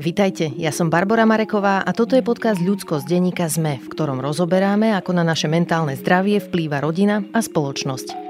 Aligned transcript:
Vitajte, 0.00 0.48
ja 0.56 0.72
som 0.72 0.88
Barbara 0.88 1.28
Mareková 1.28 1.84
a 1.84 1.92
toto 1.92 2.16
je 2.16 2.24
podcast 2.24 2.56
Ľudsko 2.56 3.04
z 3.04 3.20
denníka 3.20 3.52
ZME, 3.52 3.84
v 3.84 3.90
ktorom 3.92 4.24
rozoberáme, 4.24 4.96
ako 4.96 5.12
na 5.12 5.20
naše 5.20 5.44
mentálne 5.44 5.92
zdravie 5.92 6.40
vplýva 6.40 6.80
rodina 6.80 7.20
a 7.36 7.44
spoločnosť. 7.44 8.29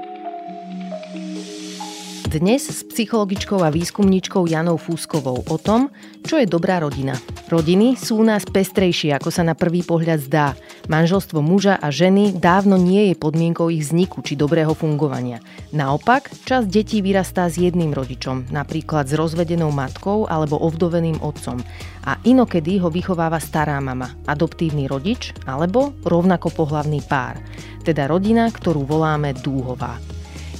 Dnes 2.31 2.63
s 2.63 2.87
psychologičkou 2.87 3.59
a 3.59 3.67
výskumníčkou 3.67 4.47
Janou 4.47 4.79
Fúskovou 4.79 5.43
o 5.51 5.57
tom, 5.59 5.91
čo 6.23 6.39
je 6.39 6.47
dobrá 6.47 6.79
rodina. 6.79 7.11
Rodiny 7.51 7.99
sú 7.99 8.23
u 8.23 8.25
nás 8.25 8.47
pestrejšie, 8.47 9.11
ako 9.19 9.27
sa 9.35 9.43
na 9.43 9.51
prvý 9.51 9.83
pohľad 9.83 10.31
zdá. 10.31 10.55
Manželstvo 10.87 11.43
muža 11.43 11.75
a 11.75 11.91
ženy 11.91 12.31
dávno 12.31 12.79
nie 12.79 13.11
je 13.11 13.19
podmienkou 13.19 13.67
ich 13.67 13.83
vzniku 13.83 14.23
či 14.23 14.39
dobrého 14.39 14.71
fungovania. 14.71 15.43
Naopak, 15.75 16.31
čas 16.47 16.71
detí 16.71 17.03
vyrastá 17.03 17.51
s 17.51 17.59
jedným 17.59 17.91
rodičom, 17.91 18.47
napríklad 18.47 19.11
s 19.11 19.13
rozvedenou 19.19 19.75
matkou 19.75 20.23
alebo 20.23 20.55
ovdoveným 20.55 21.19
otcom. 21.19 21.59
A 22.07 22.15
inokedy 22.23 22.79
ho 22.79 22.87
vychováva 22.87 23.43
stará 23.43 23.75
mama, 23.83 24.07
adoptívny 24.23 24.87
rodič 24.87 25.35
alebo 25.43 25.91
rovnako 26.07 26.47
pohlavný 26.55 27.03
pár. 27.03 27.43
Teda 27.83 28.07
rodina, 28.07 28.47
ktorú 28.47 28.87
voláme 28.87 29.35
dúhová. 29.35 29.99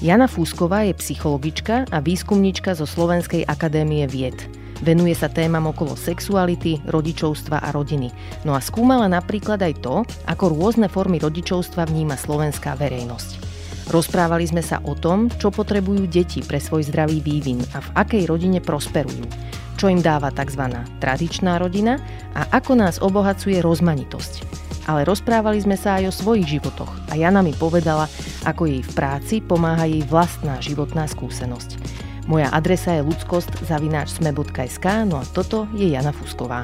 Jana 0.02 0.26
Fúsková 0.26 0.82
je 0.90 0.98
psychologička 0.98 1.86
a 1.94 2.02
výskumnička 2.02 2.74
zo 2.74 2.90
Slovenskej 2.90 3.46
akadémie 3.46 4.10
vied. 4.10 4.34
Venuje 4.82 5.14
sa 5.14 5.30
témam 5.30 5.70
okolo 5.70 5.94
sexuality, 5.94 6.82
rodičovstva 6.90 7.62
a 7.62 7.70
rodiny. 7.70 8.10
No 8.42 8.58
a 8.58 8.66
skúmala 8.66 9.06
napríklad 9.06 9.62
aj 9.62 9.78
to, 9.86 10.02
ako 10.26 10.58
rôzne 10.58 10.90
formy 10.90 11.22
rodičovstva 11.22 11.86
vníma 11.86 12.18
slovenská 12.18 12.74
verejnosť. 12.82 13.30
Rozprávali 13.94 14.50
sme 14.50 14.66
sa 14.66 14.82
o 14.82 14.98
tom, 14.98 15.30
čo 15.38 15.54
potrebujú 15.54 16.10
deti 16.10 16.42
pre 16.42 16.58
svoj 16.58 16.90
zdravý 16.90 17.22
vývin 17.22 17.62
a 17.78 17.86
v 17.86 17.90
akej 17.94 18.26
rodine 18.26 18.58
prosperujú, 18.58 19.30
čo 19.78 19.86
im 19.86 20.02
dáva 20.02 20.34
tzv. 20.34 20.82
tradičná 20.98 21.62
rodina 21.62 22.02
a 22.34 22.50
ako 22.50 22.74
nás 22.74 22.98
obohacuje 22.98 23.62
rozmanitosť 23.62 24.71
ale 24.90 25.06
rozprávali 25.06 25.62
sme 25.62 25.78
sa 25.78 26.02
aj 26.02 26.10
o 26.10 26.14
svojich 26.14 26.58
životoch 26.58 26.90
a 27.10 27.18
Jana 27.18 27.46
mi 27.46 27.54
povedala, 27.54 28.10
ako 28.46 28.70
jej 28.70 28.82
v 28.82 28.92
práci 28.96 29.36
pomáha 29.42 29.86
jej 29.86 30.02
vlastná 30.08 30.58
životná 30.62 31.06
skúsenosť. 31.06 31.78
Moja 32.30 32.54
adresa 32.54 32.96
je 32.98 33.06
ludskost.sme.sk, 33.06 34.86
no 35.10 35.16
a 35.20 35.26
toto 35.26 35.66
je 35.74 35.90
Jana 35.90 36.14
Fusková. 36.14 36.64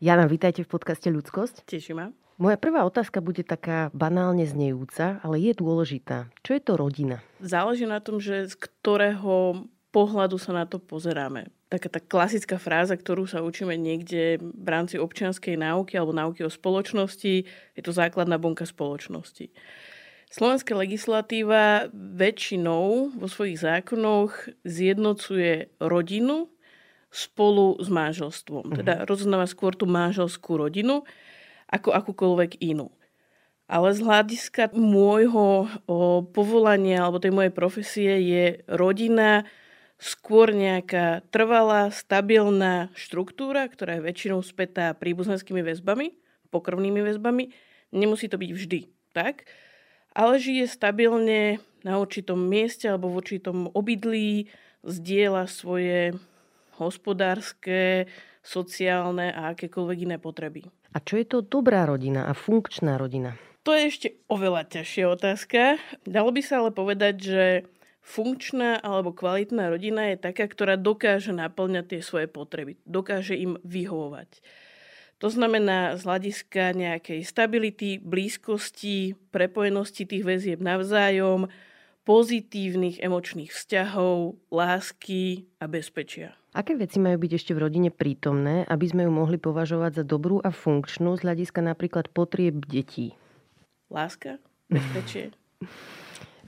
Jana, 0.00 0.24
vítajte 0.24 0.64
v 0.64 0.68
podcaste 0.72 1.12
Ľudskosť. 1.12 1.68
Teším 1.68 1.96
ma. 2.00 2.06
Moja 2.40 2.56
prvá 2.56 2.88
otázka 2.88 3.20
bude 3.20 3.44
taká 3.44 3.92
banálne 3.92 4.48
znejúca, 4.48 5.20
ale 5.20 5.36
je 5.44 5.52
dôležitá. 5.52 6.32
Čo 6.40 6.56
je 6.56 6.62
to 6.64 6.72
rodina? 6.80 7.20
Záleží 7.44 7.84
na 7.84 8.00
tom, 8.00 8.16
že 8.16 8.48
z 8.48 8.56
ktorého 8.56 9.68
pohľadu 9.92 10.40
sa 10.40 10.56
na 10.56 10.64
to 10.64 10.80
pozeráme 10.80 11.52
taká 11.70 11.86
tá 11.86 12.02
klasická 12.02 12.58
fráza, 12.58 12.98
ktorú 12.98 13.30
sa 13.30 13.46
učíme 13.46 13.78
niekde 13.78 14.42
v 14.42 14.68
rámci 14.68 14.98
občianskej 14.98 15.54
náuky 15.54 15.94
alebo 15.94 16.10
náuky 16.10 16.42
o 16.42 16.50
spoločnosti, 16.50 17.46
je 17.46 17.82
to 17.82 17.94
základná 17.94 18.42
bunka 18.42 18.66
spoločnosti. 18.66 19.54
Slovenská 20.30 20.74
legislatíva 20.74 21.90
väčšinou 21.94 23.14
vo 23.18 23.26
svojich 23.26 23.62
zákonoch 23.62 24.50
zjednocuje 24.62 25.74
rodinu 25.82 26.50
spolu 27.10 27.78
s 27.82 27.90
manželstvom. 27.90 28.62
Uh-huh. 28.70 28.78
Teda 28.78 29.02
rozoznáva 29.06 29.50
skôr 29.50 29.74
tú 29.74 29.90
manželskú 29.90 30.54
rodinu 30.54 31.02
ako 31.66 31.94
akúkoľvek 31.94 32.62
inú. 32.62 32.94
Ale 33.70 33.94
z 33.94 34.02
hľadiska 34.02 34.74
môjho 34.74 35.70
o, 35.86 36.22
povolania 36.26 37.06
alebo 37.06 37.22
tej 37.22 37.30
mojej 37.30 37.54
profesie 37.54 38.12
je 38.18 38.44
rodina 38.66 39.46
skôr 40.00 40.56
nejaká 40.56 41.20
trvalá, 41.28 41.92
stabilná 41.92 42.88
štruktúra, 42.96 43.68
ktorá 43.68 44.00
je 44.00 44.06
väčšinou 44.08 44.40
spätá 44.40 44.96
príbuzenskými 44.96 45.60
väzbami, 45.60 46.16
pokrvnými 46.48 47.04
väzbami. 47.04 47.52
Nemusí 47.92 48.26
to 48.32 48.40
byť 48.40 48.50
vždy 48.50 48.80
tak, 49.12 49.44
ale 50.16 50.40
žije 50.40 50.64
stabilne 50.66 51.60
na 51.84 52.00
určitom 52.00 52.40
mieste 52.40 52.88
alebo 52.88 53.12
v 53.12 53.20
určitom 53.20 53.68
obydlí, 53.76 54.48
zdieľa 54.80 55.44
svoje 55.44 56.16
hospodárske, 56.80 58.08
sociálne 58.40 59.28
a 59.36 59.52
akékoľvek 59.52 59.98
iné 60.08 60.16
potreby. 60.16 60.64
A 60.96 60.98
čo 61.04 61.20
je 61.20 61.28
to 61.28 61.44
dobrá 61.44 61.84
rodina 61.84 62.24
a 62.24 62.32
funkčná 62.32 62.96
rodina? 62.96 63.36
To 63.68 63.76
je 63.76 63.92
ešte 63.92 64.08
oveľa 64.32 64.64
ťažšia 64.72 65.04
otázka. 65.12 65.76
Dalo 66.08 66.32
by 66.32 66.40
sa 66.40 66.64
ale 66.64 66.72
povedať, 66.72 67.14
že 67.20 67.44
funkčná 68.00 68.80
alebo 68.80 69.12
kvalitná 69.14 69.70
rodina 69.70 70.10
je 70.12 70.16
taká, 70.18 70.48
ktorá 70.48 70.74
dokáže 70.74 71.30
naplňať 71.30 71.96
tie 71.96 72.00
svoje 72.02 72.26
potreby, 72.26 72.80
dokáže 72.88 73.36
im 73.36 73.60
vyhovovať. 73.62 74.42
To 75.20 75.28
znamená 75.28 76.00
z 76.00 76.02
hľadiska 76.08 76.72
nejakej 76.72 77.20
stability, 77.28 78.00
blízkosti, 78.00 79.20
prepojenosti 79.28 80.08
tých 80.08 80.24
väzieb 80.24 80.64
navzájom, 80.64 81.52
pozitívnych 82.08 83.04
emočných 83.04 83.52
vzťahov, 83.52 84.40
lásky 84.48 85.44
a 85.60 85.68
bezpečia. 85.68 86.32
Aké 86.56 86.74
veci 86.74 86.98
majú 86.98 87.20
byť 87.20 87.32
ešte 87.36 87.52
v 87.52 87.62
rodine 87.68 87.90
prítomné, 87.92 88.64
aby 88.66 88.88
sme 88.88 89.06
ju 89.06 89.12
mohli 89.12 89.36
považovať 89.38 90.02
za 90.02 90.04
dobrú 90.08 90.40
a 90.40 90.50
funkčnú 90.50 91.14
z 91.20 91.22
hľadiska 91.22 91.60
napríklad 91.62 92.10
potrieb 92.10 92.64
detí? 92.66 93.14
Láska, 93.92 94.40
bezpečie. 94.72 95.36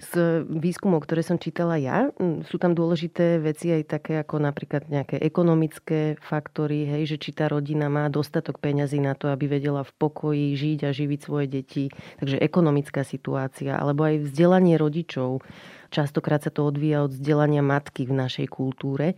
z 0.02 0.42
výskumov, 0.50 1.06
ktoré 1.06 1.22
som 1.22 1.38
čítala 1.38 1.78
ja, 1.78 2.10
sú 2.50 2.58
tam 2.58 2.74
dôležité 2.74 3.38
veci 3.38 3.70
aj 3.70 3.86
také 3.86 4.18
ako 4.18 4.42
napríklad 4.42 4.90
nejaké 4.90 5.22
ekonomické 5.22 6.18
faktory, 6.18 6.90
hej, 6.90 7.14
že 7.14 7.16
či 7.22 7.30
tá 7.30 7.46
rodina 7.46 7.86
má 7.86 8.10
dostatok 8.10 8.58
peňazí 8.58 8.98
na 8.98 9.14
to, 9.14 9.30
aby 9.30 9.46
vedela 9.46 9.86
v 9.86 9.94
pokoji 9.94 10.58
žiť 10.58 10.78
a 10.82 10.90
živiť 10.90 11.20
svoje 11.22 11.46
deti. 11.46 11.84
Takže 12.18 12.42
ekonomická 12.42 13.06
situácia, 13.06 13.78
alebo 13.78 14.02
aj 14.02 14.26
vzdelanie 14.26 14.74
rodičov. 14.74 15.46
Častokrát 15.94 16.42
sa 16.42 16.50
to 16.50 16.66
odvíja 16.66 17.06
od 17.06 17.14
vzdelania 17.14 17.62
matky 17.62 18.08
v 18.08 18.16
našej 18.16 18.50
kultúre. 18.50 19.14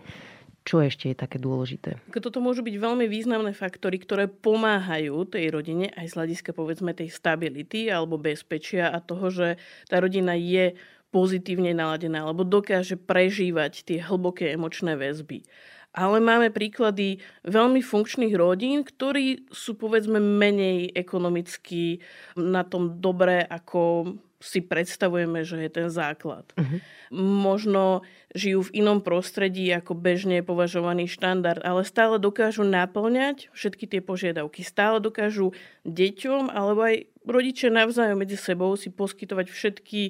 Čo 0.65 0.81
ešte 0.81 1.13
je 1.13 1.17
také 1.17 1.37
dôležité? 1.37 2.01
Toto 2.09 2.41
môžu 2.41 2.65
byť 2.65 2.77
veľmi 2.81 3.05
významné 3.05 3.53
faktory, 3.53 4.01
ktoré 4.01 4.33
pomáhajú 4.33 5.29
tej 5.29 5.53
rodine 5.53 5.93
aj 5.93 6.09
z 6.09 6.17
hľadiska 6.17 6.57
povedzme 6.57 6.97
tej 6.97 7.13
stability 7.13 7.93
alebo 7.93 8.17
bezpečia 8.17 8.89
a 8.89 9.05
toho, 9.05 9.29
že 9.29 9.61
tá 9.93 10.01
rodina 10.01 10.33
je 10.33 10.73
pozitívne 11.13 11.77
naladená 11.77 12.25
alebo 12.25 12.49
dokáže 12.49 12.97
prežívať 12.97 13.85
tie 13.85 14.01
hlboké 14.01 14.57
emočné 14.57 14.97
väzby. 14.97 15.45
Ale 15.95 16.19
máme 16.19 16.51
príklady 16.51 17.23
veľmi 17.47 17.79
funkčných 17.79 18.35
rodín, 18.35 18.83
ktorí 18.83 19.47
sú 19.55 19.79
povedzme 19.79 20.19
menej 20.19 20.91
ekonomicky 20.91 22.03
na 22.35 22.67
tom 22.67 22.99
dobré 22.99 23.47
ako 23.47 24.11
si 24.45 24.61
predstavujeme, 24.61 25.41
že 25.41 25.57
je 25.65 25.71
ten 25.73 25.89
základ. 25.89 26.45
Uh-huh. 26.53 26.79
Možno 27.17 28.05
žijú 28.37 28.69
v 28.69 28.85
inom 28.85 29.01
prostredí 29.01 29.73
ako 29.73 29.97
bežne 29.97 30.45
považovaný 30.45 31.09
štandard, 31.09 31.65
ale 31.65 31.89
stále 31.89 32.21
dokážu 32.21 32.61
naplňať 32.67 33.49
všetky 33.57 33.89
tie 33.89 34.01
požiadavky. 34.05 34.61
Stále 34.61 35.01
dokážu 35.01 35.57
deťom 35.89 36.53
alebo 36.53 36.85
aj 36.85 37.09
rodičia 37.25 37.73
navzájom 37.73 38.21
medzi 38.21 38.37
sebou 38.37 38.77
si 38.77 38.93
poskytovať 38.93 39.47
všetky 39.49 40.03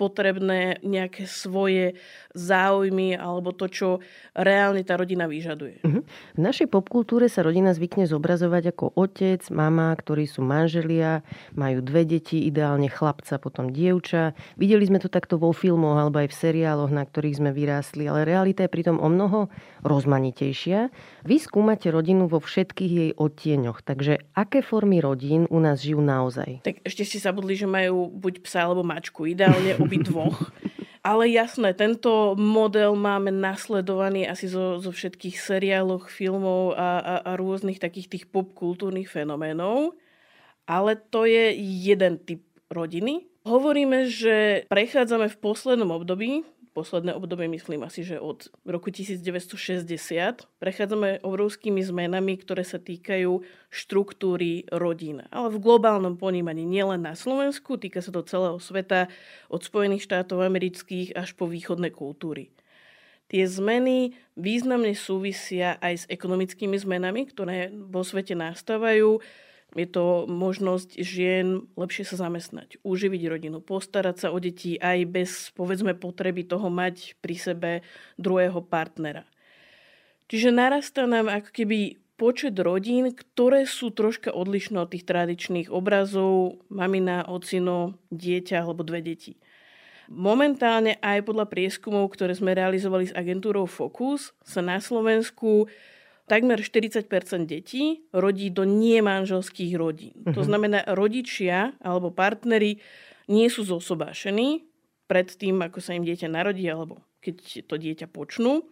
potrebné 0.00 0.80
nejaké 0.80 1.28
svoje 1.28 2.00
záujmy 2.32 3.20
alebo 3.20 3.52
to, 3.52 3.68
čo 3.68 3.88
reálne 4.32 4.80
tá 4.80 4.96
rodina 4.96 5.28
vyžaduje. 5.28 5.84
Uh-huh. 5.84 6.00
V 6.36 6.40
našej 6.40 6.72
popkultúre 6.72 7.28
sa 7.28 7.44
rodina 7.44 7.76
zvykne 7.76 8.08
zobrazovať 8.08 8.72
ako 8.72 8.96
otec, 8.96 9.44
mama, 9.52 9.92
ktorí 9.92 10.24
sú 10.24 10.40
manželia, 10.40 11.20
majú 11.52 11.84
dve 11.84 12.08
deti, 12.08 12.48
ideálne 12.48 12.88
chlapca, 12.88 13.36
potom 13.36 13.68
dievča. 13.68 14.32
Videli 14.56 14.88
sme 14.88 15.02
to 15.02 15.12
takto 15.12 15.36
vo 15.36 15.52
filmoch 15.52 16.00
alebo 16.00 16.24
aj 16.24 16.32
v 16.32 16.38
seriáloch, 16.48 16.88
na 16.88 17.04
ktorých 17.04 17.36
sme 17.36 17.50
vyrástli, 17.52 18.08
ale 18.08 18.24
realita 18.24 18.64
je 18.64 18.72
pritom 18.72 18.96
o 18.96 19.08
mnoho 19.12 19.52
rozmanitejšia. 19.84 20.88
Vy 21.26 21.36
skúmate 21.42 21.92
rodinu 21.92 22.30
vo 22.30 22.40
všetkých 22.40 22.92
jej 22.92 23.10
odtieňoch, 23.12 23.84
takže 23.84 24.24
aké 24.32 24.64
formy 24.64 25.02
rodín 25.02 25.50
u 25.50 25.58
nás 25.58 25.82
žijú 25.82 26.00
naozaj? 26.00 26.62
Tak 26.62 26.86
ešte 26.86 27.02
si 27.02 27.18
zabudli, 27.18 27.58
že 27.58 27.66
majú 27.66 28.06
buď 28.06 28.46
psa 28.46 28.70
alebo 28.70 28.86
mačku. 28.86 29.26
Ideálne 29.26 29.76
dvoch. 29.98 30.54
Ale 31.00 31.32
jasné, 31.32 31.72
tento 31.72 32.36
model 32.36 32.92
máme 32.92 33.32
nasledovaný 33.32 34.28
asi 34.28 34.52
zo, 34.52 34.76
zo 34.84 34.92
všetkých 34.92 35.40
seriáloch, 35.40 36.12
filmov 36.12 36.76
a, 36.76 37.00
a, 37.00 37.14
a 37.24 37.30
rôznych 37.40 37.80
takých 37.80 38.12
tých 38.12 38.24
popkultúrnych 38.28 39.08
fenoménov. 39.08 39.96
Ale 40.68 41.00
to 41.00 41.24
je 41.24 41.56
jeden 41.58 42.20
typ 42.20 42.44
rodiny. 42.68 43.26
Hovoríme, 43.48 44.12
že 44.12 44.68
prechádzame 44.68 45.32
v 45.32 45.40
poslednom 45.40 45.90
období, 45.96 46.44
posledné 46.80 47.12
obdobie, 47.12 47.44
myslím 47.52 47.84
asi, 47.84 48.00
že 48.00 48.16
od 48.16 48.48
roku 48.64 48.88
1960, 48.88 49.84
prechádzame 50.56 51.20
obrovskými 51.20 51.84
zmenami, 51.84 52.40
ktoré 52.40 52.64
sa 52.64 52.80
týkajú 52.80 53.44
štruktúry 53.68 54.64
rodín. 54.72 55.20
Ale 55.28 55.52
v 55.52 55.60
globálnom 55.60 56.16
ponímaní, 56.16 56.64
nielen 56.64 57.04
na 57.04 57.12
Slovensku, 57.12 57.76
týka 57.76 58.00
sa 58.00 58.08
to 58.08 58.24
celého 58.24 58.56
sveta, 58.56 59.12
od 59.52 59.60
Spojených 59.60 60.08
štátov 60.08 60.40
amerických 60.40 61.12
až 61.12 61.36
po 61.36 61.44
východné 61.44 61.92
kultúry. 61.92 62.48
Tie 63.28 63.44
zmeny 63.46 64.16
významne 64.34 64.96
súvisia 64.96 65.76
aj 65.78 65.94
s 65.94 66.04
ekonomickými 66.08 66.74
zmenami, 66.80 67.28
ktoré 67.30 67.70
vo 67.70 68.02
svete 68.02 68.32
nastávajú. 68.32 69.22
Je 69.78 69.86
to 69.86 70.26
možnosť 70.26 70.98
žien 70.98 71.62
lepšie 71.78 72.02
sa 72.02 72.26
zamestnať, 72.26 72.82
uživiť 72.82 73.22
rodinu, 73.30 73.62
postarať 73.62 74.16
sa 74.26 74.28
o 74.34 74.38
deti 74.42 74.74
aj 74.74 74.98
bez, 75.06 75.30
povedzme, 75.54 75.94
potreby 75.94 76.42
toho 76.42 76.66
mať 76.66 77.14
pri 77.22 77.34
sebe 77.38 77.70
druhého 78.18 78.58
partnera. 78.66 79.22
Čiže 80.26 80.50
narastá 80.50 81.06
nám 81.06 81.30
ako 81.30 81.50
keby 81.54 81.98
počet 82.18 82.58
rodín, 82.58 83.14
ktoré 83.16 83.64
sú 83.64 83.94
troška 83.94 84.34
odlišné 84.34 84.76
od 84.76 84.92
tých 84.92 85.08
tradičných 85.08 85.72
obrazov 85.72 86.60
mamina, 86.68 87.24
ocino, 87.24 87.96
dieťa 88.12 88.60
alebo 88.60 88.84
dve 88.84 89.00
deti. 89.00 89.40
Momentálne 90.10 90.98
aj 91.00 91.22
podľa 91.22 91.46
prieskumov, 91.46 92.10
ktoré 92.12 92.34
sme 92.34 92.52
realizovali 92.52 93.08
s 93.08 93.16
agentúrou 93.16 93.70
Focus, 93.70 94.34
sa 94.42 94.58
na 94.58 94.82
Slovensku 94.82 95.70
takmer 96.30 96.62
40% 96.62 97.10
detí 97.50 98.06
rodí 98.14 98.54
do 98.54 98.62
nemanželských 98.62 99.74
rodín. 99.74 100.14
Uh-huh. 100.22 100.38
To 100.38 100.40
mhm. 100.40 100.46
znamená, 100.46 100.78
rodičia 100.94 101.74
alebo 101.82 102.14
partnery 102.14 102.78
nie 103.26 103.50
sú 103.50 103.66
zosobášení 103.66 104.62
pred 105.10 105.26
tým, 105.26 105.58
ako 105.58 105.82
sa 105.82 105.98
im 105.98 106.06
dieťa 106.06 106.30
narodí 106.30 106.62
alebo 106.70 107.02
keď 107.18 107.66
to 107.66 107.74
dieťa 107.74 108.06
počnú. 108.06 108.62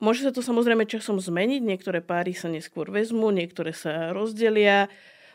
Môže 0.00 0.24
sa 0.24 0.32
to 0.32 0.40
samozrejme 0.40 0.86
časom 0.86 1.18
zmeniť, 1.18 1.60
niektoré 1.60 1.98
páry 2.00 2.32
sa 2.32 2.46
neskôr 2.48 2.86
vezmú, 2.88 3.34
niektoré 3.34 3.74
sa 3.74 4.14
rozdelia, 4.14 4.86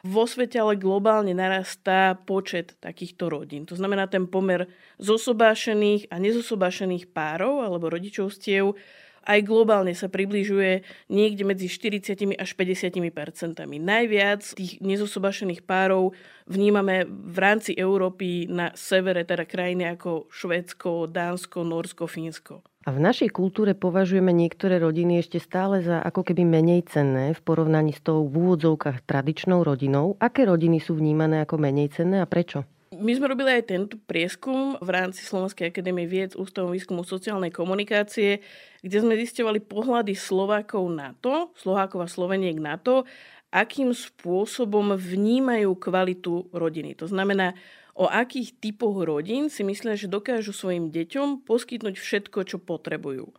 vo 0.03 0.27
svete 0.27 0.59
ale 0.59 0.75
globálne 0.75 1.31
narastá 1.31 2.19
počet 2.27 2.75
takýchto 2.83 3.31
rodín. 3.31 3.63
To 3.71 3.75
znamená, 3.79 4.11
ten 4.11 4.27
pomer 4.27 4.67
zosobášených 4.99 6.11
a 6.11 6.19
nezosobášených 6.19 7.15
párov 7.15 7.63
alebo 7.63 7.87
rodičovstiev 7.87 8.75
aj 9.23 9.39
globálne 9.47 9.95
sa 9.95 10.11
približuje 10.11 10.83
niekde 11.07 11.43
medzi 11.47 11.71
40 11.71 12.35
až 12.35 12.49
50 12.55 12.99
percentami. 13.09 13.79
Najviac 13.79 14.43
tých 14.55 14.83
nezosobášených 14.83 15.63
párov 15.63 16.11
vnímame 16.47 17.07
v 17.07 17.37
rámci 17.39 17.71
Európy 17.75 18.51
na 18.51 18.75
severe, 18.75 19.23
teda 19.23 19.47
krajiny 19.47 19.95
ako 19.95 20.27
Švédsko, 20.27 21.07
Dánsko, 21.07 21.63
Norsko, 21.63 22.03
Fínsko. 22.07 22.63
A 22.83 22.91
v 22.91 22.99
našej 22.99 23.31
kultúre 23.31 23.79
považujeme 23.79 24.35
niektoré 24.35 24.75
rodiny 24.75 25.23
ešte 25.23 25.39
stále 25.39 25.79
za 25.79 26.03
ako 26.03 26.27
keby 26.27 26.43
menej 26.43 26.83
cenné 26.91 27.31
v 27.31 27.39
porovnaní 27.39 27.95
s 27.95 28.03
tou 28.03 28.27
v 28.27 28.35
úvodzovkách 28.43 29.07
tradičnou 29.07 29.63
rodinou. 29.63 30.19
Aké 30.19 30.43
rodiny 30.43 30.83
sú 30.83 30.99
vnímané 30.99 31.47
ako 31.47 31.63
menej 31.63 31.95
cenné 31.95 32.19
a 32.19 32.27
prečo? 32.27 32.67
My 32.93 33.17
sme 33.17 33.25
robili 33.25 33.57
aj 33.57 33.73
tento 33.73 33.95
prieskum 34.05 34.77
v 34.77 34.89
rámci 34.93 35.25
Slovenskej 35.25 35.73
akadémie 35.73 36.05
vied 36.05 36.37
Ústavom 36.37 36.69
výskumu 36.69 37.01
sociálnej 37.01 37.49
komunikácie, 37.49 38.45
kde 38.85 38.97
sme 39.01 39.17
zistovali 39.17 39.57
pohľady 39.57 40.13
Slovákov 40.13 40.85
na 40.93 41.17
to, 41.17 41.49
Slovákov 41.57 42.05
a 42.05 42.11
Sloveniek 42.11 42.61
na 42.61 42.77
to, 42.77 43.09
akým 43.49 43.97
spôsobom 43.97 44.93
vnímajú 44.93 45.73
kvalitu 45.77 46.53
rodiny. 46.53 46.93
To 47.01 47.09
znamená, 47.09 47.57
o 47.97 48.05
akých 48.05 48.61
typoch 48.61 49.01
rodín 49.01 49.49
si 49.49 49.65
myslia, 49.65 49.97
že 49.97 50.09
dokážu 50.09 50.53
svojim 50.53 50.93
deťom 50.93 51.45
poskytnúť 51.49 51.97
všetko, 51.97 52.45
čo 52.45 52.57
potrebujú. 52.61 53.29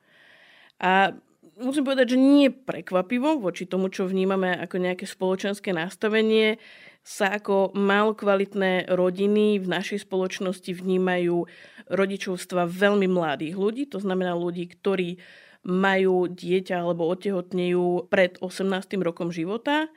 A 0.83 1.15
musím 1.59 1.87
povedať, 1.87 2.15
že 2.15 2.19
nie 2.19 2.51
prekvapivo 2.51 3.39
voči 3.39 3.67
tomu, 3.67 3.91
čo 3.91 4.07
vnímame 4.07 4.55
ako 4.59 4.83
nejaké 4.83 5.07
spoločenské 5.07 5.71
nastavenie, 5.71 6.59
sa 7.05 7.37
ako 7.37 7.77
mal 7.77 8.17
kvalitné 8.17 8.89
rodiny 8.89 9.61
v 9.61 9.67
našej 9.69 10.09
spoločnosti 10.09 10.73
vnímajú 10.73 11.45
rodičovstva 11.93 12.65
veľmi 12.65 13.05
mladých 13.05 13.55
ľudí, 13.61 13.85
to 13.93 14.01
znamená 14.01 14.33
ľudí, 14.33 14.65
ktorí 14.73 15.21
majú 15.65 16.29
dieťa 16.29 16.81
alebo 16.81 17.09
otehotnejú 17.13 18.09
pred 18.09 18.41
18. 18.41 19.01
rokom 19.01 19.29
života. 19.29 19.93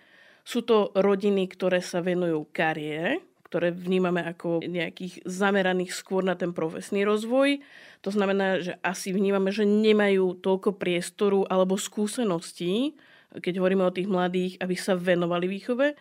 Sú 0.48 0.64
to 0.64 0.96
rodiny, 0.96 1.48
ktoré 1.48 1.84
sa 1.84 2.00
venujú 2.00 2.48
kariére, 2.56 3.20
ktoré 3.48 3.72
vnímame 3.72 4.24
ako 4.24 4.64
nejakých 4.64 5.24
zameraných 5.28 5.92
skôr 5.96 6.24
na 6.24 6.36
ten 6.36 6.56
profesný 6.56 7.04
rozvoj. 7.04 7.64
To 8.04 8.12
znamená, 8.12 8.64
že 8.64 8.80
asi 8.84 9.12
vnímame, 9.12 9.52
že 9.52 9.68
nemajú 9.68 10.40
toľko 10.40 10.76
priestoru 10.76 11.48
alebo 11.48 11.80
skúseností, 11.80 12.96
keď 13.32 13.60
hovoríme 13.60 13.84
o 13.84 13.96
tých 13.96 14.08
mladých, 14.08 14.54
aby 14.64 14.76
sa 14.76 14.96
venovali 14.96 15.52
výchove. 15.52 15.96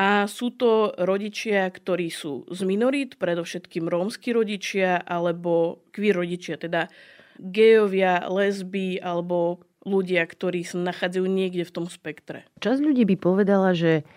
A 0.00 0.24
sú 0.24 0.48
to 0.56 0.96
rodičia, 0.96 1.68
ktorí 1.68 2.08
sú 2.08 2.48
z 2.48 2.64
minorít, 2.64 3.20
predovšetkým 3.20 3.84
rómsky 3.84 4.32
rodičia 4.32 4.96
alebo 4.96 5.84
queer 5.92 6.16
rodičia, 6.16 6.56
teda 6.56 6.88
gejovia, 7.36 8.24
lesby 8.24 8.96
alebo 8.96 9.60
ľudia, 9.84 10.24
ktorí 10.24 10.64
sa 10.64 10.80
nachádzajú 10.80 11.24
niekde 11.28 11.68
v 11.68 11.74
tom 11.76 11.84
spektre. 11.84 12.48
Časť 12.64 12.80
ľudí 12.80 13.04
by 13.04 13.16
povedala, 13.20 13.76
že 13.76 14.08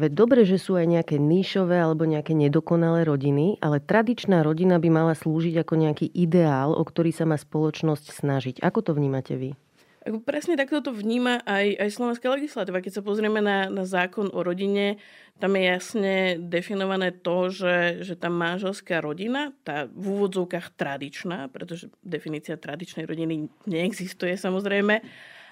Veď 0.00 0.16
dobre, 0.16 0.48
že 0.48 0.56
sú 0.56 0.80
aj 0.80 0.88
nejaké 0.88 1.20
níšové 1.20 1.76
alebo 1.76 2.08
nejaké 2.08 2.32
nedokonalé 2.32 3.04
rodiny, 3.04 3.60
ale 3.60 3.84
tradičná 3.84 4.40
rodina 4.40 4.80
by 4.80 4.88
mala 4.88 5.12
slúžiť 5.12 5.60
ako 5.60 5.74
nejaký 5.76 6.08
ideál, 6.08 6.72
o 6.72 6.80
ktorý 6.80 7.12
sa 7.12 7.28
má 7.28 7.36
spoločnosť 7.36 8.08
snažiť. 8.08 8.64
Ako 8.64 8.80
to 8.80 8.96
vnímate 8.96 9.36
vy? 9.36 9.52
Presne 10.00 10.56
takto 10.56 10.80
to 10.80 10.96
vníma 10.96 11.44
aj, 11.44 11.76
aj 11.76 11.88
slovenská 11.92 12.32
legislatíva. 12.32 12.80
Keď 12.80 13.00
sa 13.00 13.02
pozrieme 13.04 13.44
na, 13.44 13.68
na 13.68 13.84
zákon 13.84 14.32
o 14.32 14.40
rodine, 14.40 14.96
tam 15.36 15.52
je 15.56 15.64
jasne 15.68 16.14
definované 16.40 17.12
to, 17.12 17.52
že, 17.52 18.00
že 18.00 18.16
tá 18.16 18.32
manželská 18.32 19.04
rodina, 19.04 19.52
tá 19.60 19.84
v 19.92 20.04
úvodzovkách 20.16 20.72
tradičná, 20.72 21.52
pretože 21.52 21.92
definícia 22.00 22.56
tradičnej 22.56 23.04
rodiny 23.04 23.52
neexistuje 23.68 24.40
samozrejme, 24.40 25.04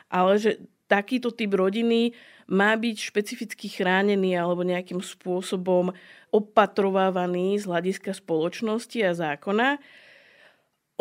ale 0.08 0.32
že 0.40 0.64
takýto 0.88 1.28
typ 1.28 1.52
rodiny 1.52 2.16
má 2.48 2.72
byť 2.72 2.96
špecificky 2.96 3.68
chránený 3.68 4.32
alebo 4.32 4.64
nejakým 4.64 5.04
spôsobom 5.04 5.92
opatrovávaný 6.32 7.60
z 7.60 7.68
hľadiska 7.68 8.16
spoločnosti 8.16 8.96
a 9.04 9.12
zákona. 9.12 9.68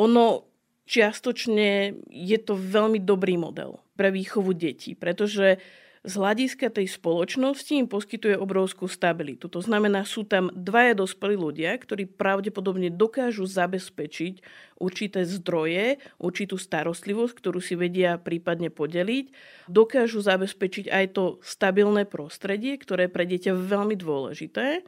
Ono 0.03 0.46
čiastočne 0.87 1.99
je 2.07 2.37
to 2.39 2.55
veľmi 2.55 3.03
dobrý 3.03 3.35
model 3.35 3.83
pre 3.99 4.09
výchovu 4.09 4.55
detí, 4.55 4.95
pretože 4.95 5.59
z 6.07 6.13
hľadiska 6.15 6.71
tej 6.71 6.87
spoločnosti 6.87 7.73
im 7.75 7.91
poskytuje 7.91 8.39
obrovskú 8.39 8.87
stabilitu. 8.87 9.51
To 9.51 9.59
znamená, 9.59 10.07
sú 10.07 10.23
tam 10.23 10.47
dvaja 10.55 10.95
dospelí 10.95 11.35
ľudia, 11.35 11.75
ktorí 11.75 12.07
pravdepodobne 12.07 12.87
dokážu 12.87 13.43
zabezpečiť 13.43 14.39
určité 14.79 15.27
zdroje, 15.27 15.99
určitú 16.15 16.55
starostlivosť, 16.55 17.33
ktorú 17.35 17.59
si 17.59 17.75
vedia 17.75 18.15
prípadne 18.15 18.71
podeliť. 18.71 19.35
Dokážu 19.67 20.23
zabezpečiť 20.23 20.87
aj 20.87 21.05
to 21.11 21.23
stabilné 21.43 22.07
prostredie, 22.07 22.79
ktoré 22.79 23.11
je 23.11 23.15
pre 23.17 23.27
dieťa 23.27 23.51
veľmi 23.51 23.99
dôležité. 23.99 24.87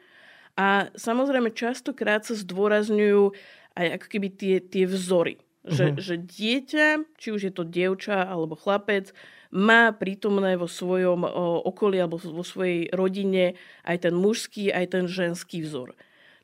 A 0.56 0.88
samozrejme 0.96 1.52
častokrát 1.52 2.24
sa 2.24 2.32
zdôrazňujú 2.32 3.36
aj 3.76 3.88
ako 4.00 4.06
keby 4.08 4.28
tie, 4.40 4.56
tie 4.64 4.88
vzory. 4.88 5.36
Že, 5.70 5.86
uh-huh. 5.94 6.02
že 6.02 6.16
dieťa, 6.18 6.88
či 7.22 7.28
už 7.30 7.42
je 7.46 7.54
to 7.54 7.62
dievča 7.62 8.26
alebo 8.26 8.58
chlapec, 8.58 9.14
má 9.54 9.94
prítomné 9.94 10.58
vo 10.58 10.66
svojom 10.66 11.26
okolí 11.66 12.02
alebo 12.02 12.18
vo 12.18 12.46
svojej 12.46 12.90
rodine 12.90 13.58
aj 13.86 14.10
ten 14.10 14.14
mužský, 14.18 14.74
aj 14.74 14.86
ten 14.98 15.06
ženský 15.06 15.62
vzor. 15.62 15.94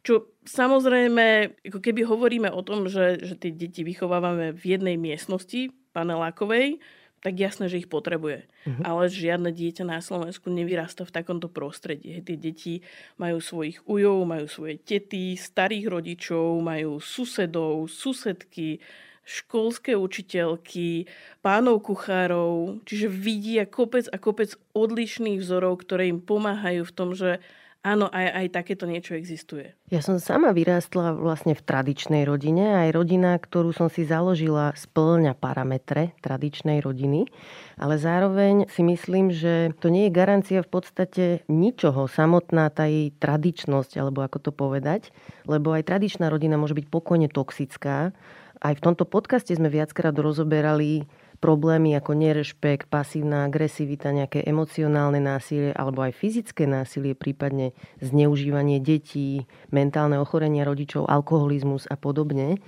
Čo 0.05 0.29
samozrejme, 0.45 1.57
ako 1.65 1.81
keby 1.81 2.05
hovoríme 2.05 2.49
o 2.53 2.61
tom, 2.61 2.85
že, 2.85 3.17
že 3.25 3.33
tie 3.33 3.49
deti 3.49 3.81
vychovávame 3.81 4.53
v 4.53 4.63
jednej 4.77 5.01
miestnosti 5.01 5.73
panelákovej, 5.97 6.77
tak 7.25 7.41
jasné, 7.41 7.65
že 7.73 7.81
ich 7.81 7.89
potrebuje. 7.89 8.45
Uh-huh. 8.69 8.83
Ale 8.85 9.09
žiadne 9.09 9.49
dieťa 9.49 9.81
na 9.81 9.97
Slovensku 9.97 10.53
nevyrasta 10.53 11.09
v 11.09 11.13
takomto 11.13 11.49
prostredí. 11.49 12.21
Tie 12.21 12.37
deti 12.37 12.85
majú 13.17 13.41
svojich 13.41 13.81
ujov, 13.89 14.29
majú 14.29 14.45
svoje 14.45 14.77
tety, 14.77 15.33
starých 15.33 15.89
rodičov, 15.89 16.61
majú 16.61 17.01
susedov, 17.01 17.89
susedky, 17.89 18.77
školské 19.25 19.97
učiteľky, 19.97 21.09
pánov 21.41 21.81
kuchárov, 21.81 22.79
čiže 22.85 23.09
vidia 23.09 23.65
kopec 23.65 24.05
a 24.13 24.21
kopec 24.21 24.53
odlišných 24.77 25.41
vzorov, 25.41 25.81
ktoré 25.81 26.13
im 26.13 26.21
pomáhajú 26.21 26.85
v 26.85 26.95
tom, 26.95 27.17
že 27.17 27.41
áno, 27.85 28.09
aj, 28.09 28.27
aj 28.33 28.47
takéto 28.49 28.89
niečo 28.89 29.13
existuje. 29.13 29.77
Ja 29.93 30.01
som 30.01 30.17
sama 30.17 30.49
vyrástla 30.53 31.13
vlastne 31.13 31.53
v 31.53 31.61
tradičnej 31.61 32.25
rodine. 32.25 32.85
Aj 32.85 32.89
rodina, 32.89 33.37
ktorú 33.37 33.69
som 33.73 33.93
si 33.93 34.05
založila, 34.05 34.73
splňa 34.73 35.37
parametre 35.37 36.17
tradičnej 36.25 36.81
rodiny. 36.81 37.29
Ale 37.77 38.01
zároveň 38.01 38.65
si 38.73 38.81
myslím, 38.81 39.29
že 39.29 39.73
to 39.77 39.93
nie 39.93 40.09
je 40.09 40.17
garancia 40.17 40.65
v 40.65 40.69
podstate 40.69 41.23
ničoho. 41.45 42.09
Samotná 42.09 42.73
tá 42.73 42.89
jej 42.89 43.13
tradičnosť, 43.13 44.01
alebo 44.01 44.25
ako 44.25 44.49
to 44.49 44.51
povedať. 44.53 45.13
Lebo 45.45 45.77
aj 45.77 45.85
tradičná 45.85 46.33
rodina 46.33 46.57
môže 46.57 46.73
byť 46.73 46.89
pokojne 46.89 47.29
toxická 47.29 48.17
aj 48.61 48.73
v 48.79 48.83
tomto 48.83 49.03
podcaste 49.07 49.51
sme 49.55 49.67
viackrát 49.71 50.15
rozoberali 50.15 51.07
problémy 51.43 51.93
ako 51.99 52.15
nerešpekt, 52.15 52.87
pasívna 52.87 53.45
agresivita, 53.45 54.15
nejaké 54.15 54.41
emocionálne 54.47 55.19
násilie 55.19 55.75
alebo 55.75 56.01
aj 56.01 56.15
fyzické 56.15 56.63
násilie, 56.65 57.13
prípadne 57.13 57.75
zneužívanie 57.99 58.79
detí, 58.79 59.45
mentálne 59.69 60.17
ochorenia 60.17 60.63
rodičov, 60.63 61.05
alkoholizmus 61.05 61.85
a 61.91 61.99
podobne. 61.99 62.63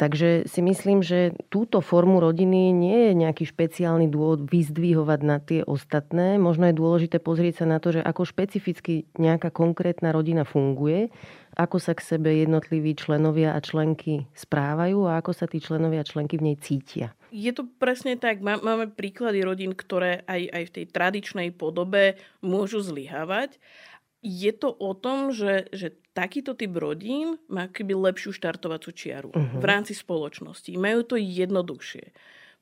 Takže 0.00 0.48
si 0.48 0.64
myslím, 0.64 1.04
že 1.04 1.36
túto 1.52 1.84
formu 1.84 2.24
rodiny 2.24 2.72
nie 2.72 3.12
je 3.12 3.12
nejaký 3.12 3.44
špeciálny 3.44 4.08
dôvod 4.08 4.48
vyzdvihovať 4.48 5.20
na 5.20 5.36
tie 5.44 5.60
ostatné. 5.60 6.40
Možno 6.40 6.72
je 6.72 6.80
dôležité 6.80 7.20
pozrieť 7.20 7.62
sa 7.62 7.66
na 7.68 7.84
to, 7.84 7.92
že 7.92 8.00
ako 8.00 8.24
špecificky 8.24 9.04
nejaká 9.20 9.52
konkrétna 9.52 10.16
rodina 10.16 10.48
funguje, 10.48 11.12
ako 11.60 11.76
sa 11.76 11.92
k 11.92 12.00
sebe 12.00 12.32
jednotliví 12.40 12.96
členovia 12.96 13.52
a 13.52 13.60
členky 13.60 14.24
správajú 14.32 15.04
a 15.04 15.20
ako 15.20 15.36
sa 15.36 15.44
tí 15.44 15.60
členovia 15.60 16.00
a 16.00 16.08
členky 16.08 16.40
v 16.40 16.52
nej 16.52 16.56
cítia. 16.56 17.12
Je 17.28 17.52
to 17.52 17.68
presne 17.76 18.16
tak. 18.16 18.40
Máme 18.40 18.88
príklady 18.88 19.44
rodín, 19.44 19.76
ktoré 19.76 20.24
aj, 20.24 20.40
aj 20.50 20.62
v 20.66 20.74
tej 20.74 20.84
tradičnej 20.88 21.48
podobe 21.52 22.16
môžu 22.40 22.80
zlyhávať 22.80 23.60
je 24.20 24.52
to 24.52 24.68
o 24.68 24.92
tom, 24.92 25.32
že, 25.32 25.72
že 25.72 25.96
takýto 26.12 26.52
typ 26.52 26.76
rodín 26.76 27.40
má 27.48 27.72
keby 27.72 27.96
lepšiu 27.96 28.36
štartovacú 28.36 28.92
čiaru 28.92 29.32
uh-huh. 29.32 29.60
v 29.60 29.64
rámci 29.64 29.96
spoločnosti. 29.96 30.76
Majú 30.76 31.00
to 31.08 31.16
jednoduchšie 31.16 32.12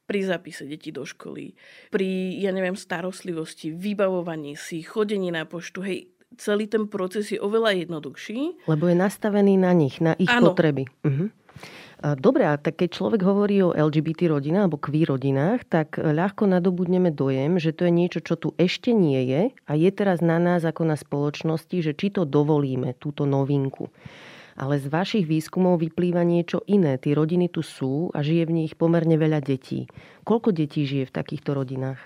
pri 0.08 0.24
zápise 0.24 0.64
detí 0.64 0.88
do 0.88 1.04
školy, 1.04 1.52
pri, 1.92 2.32
ja 2.40 2.48
neviem, 2.48 2.72
starostlivosti, 2.72 3.68
vybavovaní 3.76 4.56
si, 4.56 4.80
chodení 4.80 5.28
na 5.28 5.44
poštu, 5.44 5.84
hej, 5.84 6.08
celý 6.38 6.70
ten 6.70 6.86
proces 6.86 7.34
je 7.34 7.38
oveľa 7.42 7.84
jednoduchší. 7.84 8.70
Lebo 8.70 8.86
je 8.86 8.96
nastavený 8.96 9.58
na 9.58 9.74
nich, 9.74 9.98
na 9.98 10.14
ich 10.16 10.30
ano. 10.30 10.54
potreby. 10.54 10.86
Uh-huh. 11.02 11.28
Dobre, 11.98 12.46
a 12.46 12.54
tak 12.54 12.78
keď 12.78 12.94
človek 12.94 13.26
hovorí 13.26 13.58
o 13.58 13.74
LGBT 13.74 14.30
rodinách 14.30 14.70
alebo 14.70 14.78
queer 14.78 15.10
rodinách, 15.10 15.66
tak 15.66 15.98
ľahko 15.98 16.46
nadobudneme 16.46 17.10
dojem, 17.10 17.58
že 17.58 17.74
to 17.74 17.90
je 17.90 17.92
niečo, 17.92 18.22
čo 18.22 18.38
tu 18.38 18.54
ešte 18.54 18.94
nie 18.94 19.18
je 19.26 19.42
a 19.50 19.72
je 19.74 19.90
teraz 19.90 20.22
na 20.22 20.38
nás 20.38 20.62
ako 20.62 20.86
na 20.86 20.94
spoločnosti, 20.94 21.74
že 21.82 21.98
či 21.98 22.14
to 22.14 22.22
dovolíme, 22.22 22.94
túto 23.02 23.26
novinku. 23.26 23.90
Ale 24.54 24.78
z 24.78 24.86
vašich 24.86 25.26
výskumov 25.26 25.82
vyplýva 25.82 26.22
niečo 26.22 26.62
iné. 26.70 27.02
Tí 27.02 27.18
rodiny 27.18 27.50
tu 27.50 27.66
sú 27.66 28.14
a 28.14 28.22
žije 28.22 28.46
v 28.46 28.54
nich 28.62 28.72
pomerne 28.78 29.18
veľa 29.18 29.42
detí. 29.42 29.90
Koľko 30.22 30.54
detí 30.54 30.86
žije 30.86 31.10
v 31.10 31.14
takýchto 31.18 31.50
rodinách? 31.50 31.98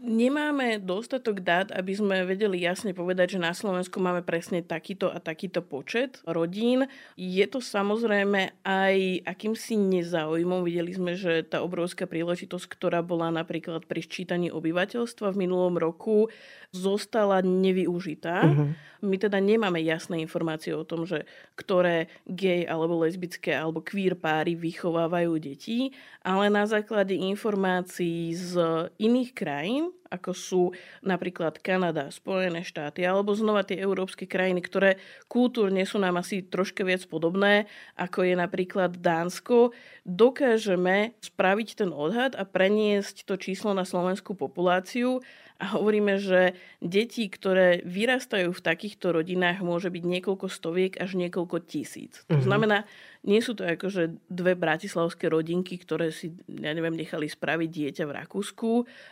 Nemáme 0.00 0.80
dostatok 0.80 1.44
dát, 1.44 1.68
aby 1.76 1.92
sme 1.92 2.24
vedeli 2.24 2.64
jasne 2.64 2.96
povedať, 2.96 3.36
že 3.36 3.44
na 3.44 3.52
Slovensku 3.52 4.00
máme 4.00 4.24
presne 4.24 4.64
takýto 4.64 5.12
a 5.12 5.20
takýto 5.20 5.60
počet 5.60 6.24
rodín. 6.24 6.88
Je 7.20 7.44
to 7.44 7.60
samozrejme 7.60 8.64
aj 8.64 8.96
akýmsi 9.28 9.76
nezáujmom. 9.76 10.64
Videli 10.64 10.96
sme, 10.96 11.20
že 11.20 11.44
tá 11.44 11.60
obrovská 11.60 12.08
príležitosť, 12.08 12.64
ktorá 12.72 13.04
bola 13.04 13.28
napríklad 13.28 13.84
pri 13.84 14.00
ščítaní 14.00 14.48
obyvateľstva 14.48 15.36
v 15.36 15.40
minulom 15.44 15.76
roku, 15.76 16.32
zostala 16.72 17.44
nevyužitá. 17.44 18.48
Uh-huh. 18.48 18.72
My 19.04 19.20
teda 19.20 19.36
nemáme 19.36 19.84
jasné 19.84 20.24
informácie 20.24 20.72
o 20.72 20.84
tom, 20.84 21.04
že 21.04 21.28
ktoré 21.60 22.08
gay 22.24 22.64
alebo 22.64 23.04
lesbické 23.04 23.52
alebo 23.52 23.84
queer 23.84 24.16
páry 24.16 24.56
vychovávajú 24.56 25.36
deti, 25.40 25.92
ale 26.24 26.48
na 26.48 26.64
základe 26.64 27.12
informácií 27.12 28.32
z 28.32 28.54
iných 28.96 29.30
krajín, 29.36 29.89
ako 30.10 30.30
sú 30.34 30.62
napríklad 31.06 31.62
Kanada, 31.62 32.10
Spojené 32.10 32.66
štáty 32.66 33.06
alebo 33.06 33.30
znova 33.32 33.62
tie 33.62 33.78
európske 33.78 34.26
krajiny, 34.26 34.58
ktoré 34.58 34.98
kultúrne 35.30 35.86
sú 35.86 36.02
nám 36.02 36.18
asi 36.18 36.42
troška 36.42 36.82
viac 36.82 37.06
podobné, 37.06 37.70
ako 37.94 38.26
je 38.26 38.34
napríklad 38.34 38.98
Dánsko, 38.98 39.70
dokážeme 40.02 41.14
spraviť 41.22 41.68
ten 41.86 41.90
odhad 41.94 42.34
a 42.34 42.42
preniesť 42.42 43.22
to 43.24 43.38
číslo 43.38 43.70
na 43.70 43.86
slovenskú 43.86 44.34
populáciu 44.34 45.22
a 45.60 45.76
hovoríme, 45.76 46.16
že 46.16 46.56
deti, 46.80 47.28
ktoré 47.28 47.84
vyrastajú 47.84 48.48
v 48.48 48.64
takýchto 48.64 49.12
rodinách, 49.12 49.60
môže 49.60 49.92
byť 49.92 50.04
niekoľko 50.08 50.48
stoviek 50.48 50.96
až 50.96 51.20
niekoľko 51.20 51.60
tisíc. 51.68 52.24
To 52.26 52.40
mm-hmm. 52.40 52.48
znamená, 52.48 52.88
nie 53.20 53.44
sú 53.44 53.52
to 53.52 53.68
akože 53.68 54.16
dve 54.32 54.56
bratislavské 54.56 55.28
rodinky, 55.28 55.76
ktoré 55.76 56.16
si, 56.16 56.32
ja 56.48 56.72
neviem, 56.72 56.96
nechali 56.96 57.28
spraviť 57.28 57.68
dieťa 57.68 58.04
v 58.08 58.16
Rakúsku 58.24 58.70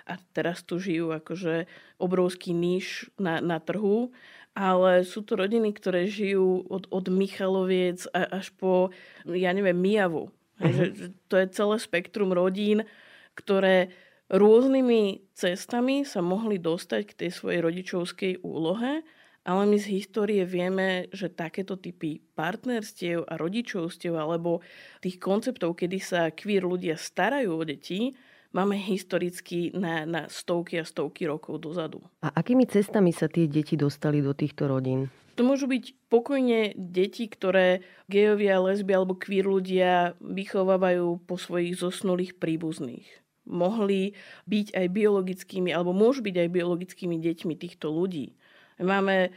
a 0.09 0.17
teraz 0.33 0.64
tu 0.64 0.81
žijú 0.81 1.12
akože 1.12 1.69
obrovský 2.00 2.57
níž 2.57 3.12
na, 3.21 3.45
na 3.45 3.61
trhu, 3.61 4.09
ale 4.57 5.05
sú 5.05 5.21
to 5.21 5.37
rodiny, 5.37 5.76
ktoré 5.76 6.09
žijú 6.09 6.64
od, 6.73 6.88
od 6.88 7.12
Michaloviec 7.12 8.09
až 8.17 8.49
po, 8.57 8.88
ja 9.28 9.52
neviem, 9.52 9.76
Mijavu. 9.76 10.33
Mm-hmm. 10.64 11.28
To 11.28 11.35
je 11.37 11.47
celé 11.52 11.76
spektrum 11.76 12.33
rodín, 12.33 12.88
ktoré 13.37 13.93
rôznymi 14.28 15.32
cestami 15.32 16.04
sa 16.04 16.20
mohli 16.20 16.61
dostať 16.61 17.02
k 17.08 17.16
tej 17.25 17.30
svojej 17.32 17.61
rodičovskej 17.64 18.32
úlohe, 18.44 19.04
ale 19.49 19.62
my 19.64 19.80
z 19.80 19.97
histórie 19.97 20.44
vieme, 20.44 21.08
že 21.08 21.32
takéto 21.32 21.80
typy 21.80 22.20
partnerstiev 22.37 23.25
a 23.25 23.40
rodičovstiev 23.40 24.12
alebo 24.12 24.61
tých 25.00 25.16
konceptov, 25.16 25.73
kedy 25.80 25.99
sa 26.04 26.28
queer 26.28 26.68
ľudia 26.68 27.00
starajú 27.00 27.56
o 27.56 27.64
deti, 27.64 28.12
máme 28.52 28.76
historicky 28.76 29.73
na, 29.73 30.04
na 30.04 30.28
stovky 30.28 30.76
a 30.76 30.85
stovky 30.85 31.25
rokov 31.25 31.64
dozadu. 31.64 32.04
A 32.20 32.28
akými 32.28 32.68
cestami 32.68 33.16
sa 33.16 33.32
tie 33.32 33.49
deti 33.49 33.80
dostali 33.80 34.20
do 34.20 34.37
týchto 34.37 34.68
rodín? 34.68 35.08
To 35.40 35.47
môžu 35.47 35.70
byť 35.70 36.11
pokojne 36.11 36.75
deti, 36.76 37.30
ktoré 37.30 37.87
gejovia, 38.11 38.58
lesby 38.58 38.92
alebo 38.92 39.16
queer 39.16 39.47
ľudia 39.49 40.18
vychovávajú 40.20 41.25
po 41.25 41.38
svojich 41.40 41.78
zosnulých 41.78 42.37
príbuzných 42.37 43.06
mohli 43.49 44.12
byť 44.47 44.76
aj 44.76 44.87
biologickými, 44.93 45.73
alebo 45.73 45.97
môžu 45.97 46.21
byť 46.23 46.37
aj 46.45 46.49
biologickými 46.52 47.17
deťmi 47.17 47.55
týchto 47.57 47.88
ľudí. 47.88 48.37
Máme 48.78 49.33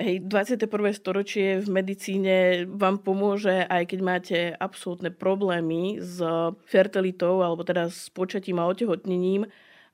hej, 0.00 0.24
21. 0.24 0.66
storočie 0.96 1.60
v 1.60 1.68
medicíne 1.68 2.36
vám 2.66 2.98
pomôže, 2.98 3.62
aj 3.68 3.92
keď 3.92 4.00
máte 4.00 4.38
absolútne 4.56 5.12
problémy 5.12 6.00
s 6.00 6.18
fertilitou, 6.66 7.44
alebo 7.44 7.62
teda 7.62 7.92
s 7.92 8.08
počatím 8.10 8.58
a 8.58 8.66
otehotnením, 8.66 9.46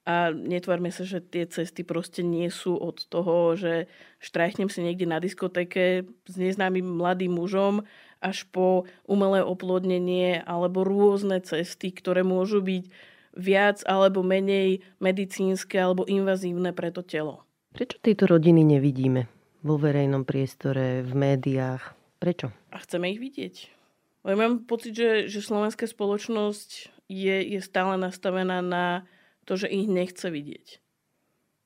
a 0.08 0.32
netvárme 0.32 0.88
sa, 0.88 1.04
že 1.04 1.20
tie 1.20 1.44
cesty 1.44 1.84
proste 1.84 2.24
nie 2.24 2.48
sú 2.48 2.80
od 2.80 3.04
toho, 3.12 3.60
že 3.60 3.92
štrajchnem 4.24 4.72
si 4.72 4.80
niekde 4.80 5.04
na 5.04 5.20
diskotéke 5.20 6.08
s 6.24 6.34
neznámym 6.40 6.96
mladým 6.96 7.36
mužom 7.36 7.84
až 8.24 8.48
po 8.48 8.88
umelé 9.04 9.44
oplodnenie 9.44 10.40
alebo 10.48 10.80
rôzne 10.80 11.44
cesty, 11.44 11.92
ktoré 11.92 12.24
môžu 12.24 12.64
byť 12.64 12.88
viac 13.38 13.86
alebo 13.86 14.26
menej 14.26 14.82
medicínske 14.98 15.78
alebo 15.78 16.02
invazívne 16.10 16.74
pre 16.74 16.90
to 16.90 17.06
telo. 17.06 17.46
Prečo 17.70 18.02
tieto 18.02 18.26
rodiny 18.26 18.66
nevidíme 18.66 19.30
vo 19.62 19.78
verejnom 19.78 20.26
priestore, 20.26 21.06
v 21.06 21.12
médiách? 21.14 21.94
Prečo? 22.18 22.50
A 22.74 22.82
chceme 22.82 23.14
ich 23.14 23.22
vidieť. 23.22 23.54
Ja 24.26 24.34
mám 24.34 24.66
pocit, 24.66 24.98
že, 24.98 25.30
že 25.30 25.40
slovenská 25.40 25.86
spoločnosť 25.86 26.90
je, 27.06 27.36
je 27.54 27.60
stále 27.62 27.94
nastavená 27.94 28.58
na 28.60 29.06
to, 29.46 29.54
že 29.54 29.70
ich 29.70 29.86
nechce 29.86 30.26
vidieť. 30.26 30.82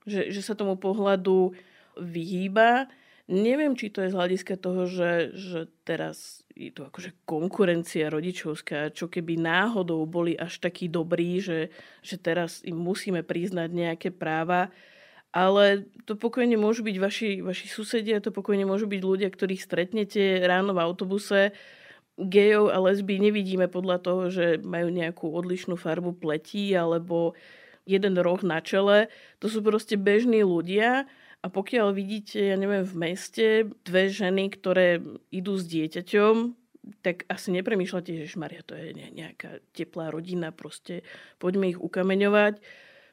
Že, 0.04 0.20
že 0.30 0.40
sa 0.44 0.52
tomu 0.52 0.76
pohľadu 0.76 1.56
vyhýba 1.96 2.92
Neviem, 3.30 3.78
či 3.78 3.88
to 3.88 4.02
je 4.02 4.10
z 4.10 4.18
hľadiska 4.18 4.58
toho, 4.58 4.90
že, 4.90 5.30
že 5.38 5.70
teraz 5.86 6.41
je 6.52 6.70
to 6.72 6.88
akože 6.88 7.24
konkurencia 7.24 8.12
rodičovská, 8.12 8.92
čo 8.92 9.08
keby 9.08 9.40
náhodou 9.40 10.04
boli 10.04 10.36
až 10.36 10.60
takí 10.60 10.88
dobrí, 10.88 11.40
že, 11.40 11.72
že 12.04 12.16
teraz 12.20 12.60
im 12.62 12.76
musíme 12.76 13.24
priznať 13.24 13.68
nejaké 13.72 14.08
práva, 14.12 14.68
ale 15.32 15.88
to 16.04 16.12
pokojne 16.12 16.60
môžu 16.60 16.84
byť 16.84 16.96
vaši, 17.00 17.30
vaši 17.40 17.66
susedia, 17.72 18.20
to 18.20 18.28
pokojne 18.28 18.68
môžu 18.68 18.84
byť 18.84 19.00
ľudia, 19.00 19.28
ktorých 19.32 19.64
stretnete 19.64 20.44
ráno 20.44 20.76
v 20.76 20.82
autobuse. 20.84 21.56
Gejov 22.20 22.68
a 22.68 22.76
lesby 22.76 23.16
nevidíme 23.16 23.72
podľa 23.72 23.96
toho, 24.04 24.22
že 24.28 24.60
majú 24.60 24.92
nejakú 24.92 25.32
odlišnú 25.32 25.80
farbu 25.80 26.20
pletí 26.20 26.76
alebo 26.76 27.32
jeden 27.88 28.20
roh 28.20 28.44
na 28.44 28.60
čele. 28.60 29.08
To 29.40 29.48
sú 29.48 29.64
proste 29.64 29.96
bežní 29.96 30.44
ľudia, 30.44 31.08
a 31.42 31.46
pokiaľ 31.50 31.90
vidíte, 31.90 32.38
ja 32.38 32.54
neviem, 32.54 32.86
v 32.86 32.94
meste 32.94 33.46
dve 33.82 34.06
ženy, 34.06 34.54
ktoré 34.54 35.02
idú 35.34 35.58
s 35.58 35.66
dieťaťom, 35.66 36.34
tak 37.02 37.26
asi 37.26 37.50
nepremýšľate, 37.54 38.26
že 38.26 38.38
Maria, 38.38 38.62
to 38.62 38.78
je 38.78 38.94
nejaká 38.94 39.58
teplá 39.74 40.14
rodina, 40.14 40.54
proste 40.54 41.02
poďme 41.42 41.74
ich 41.74 41.78
ukameňovať. 41.78 42.62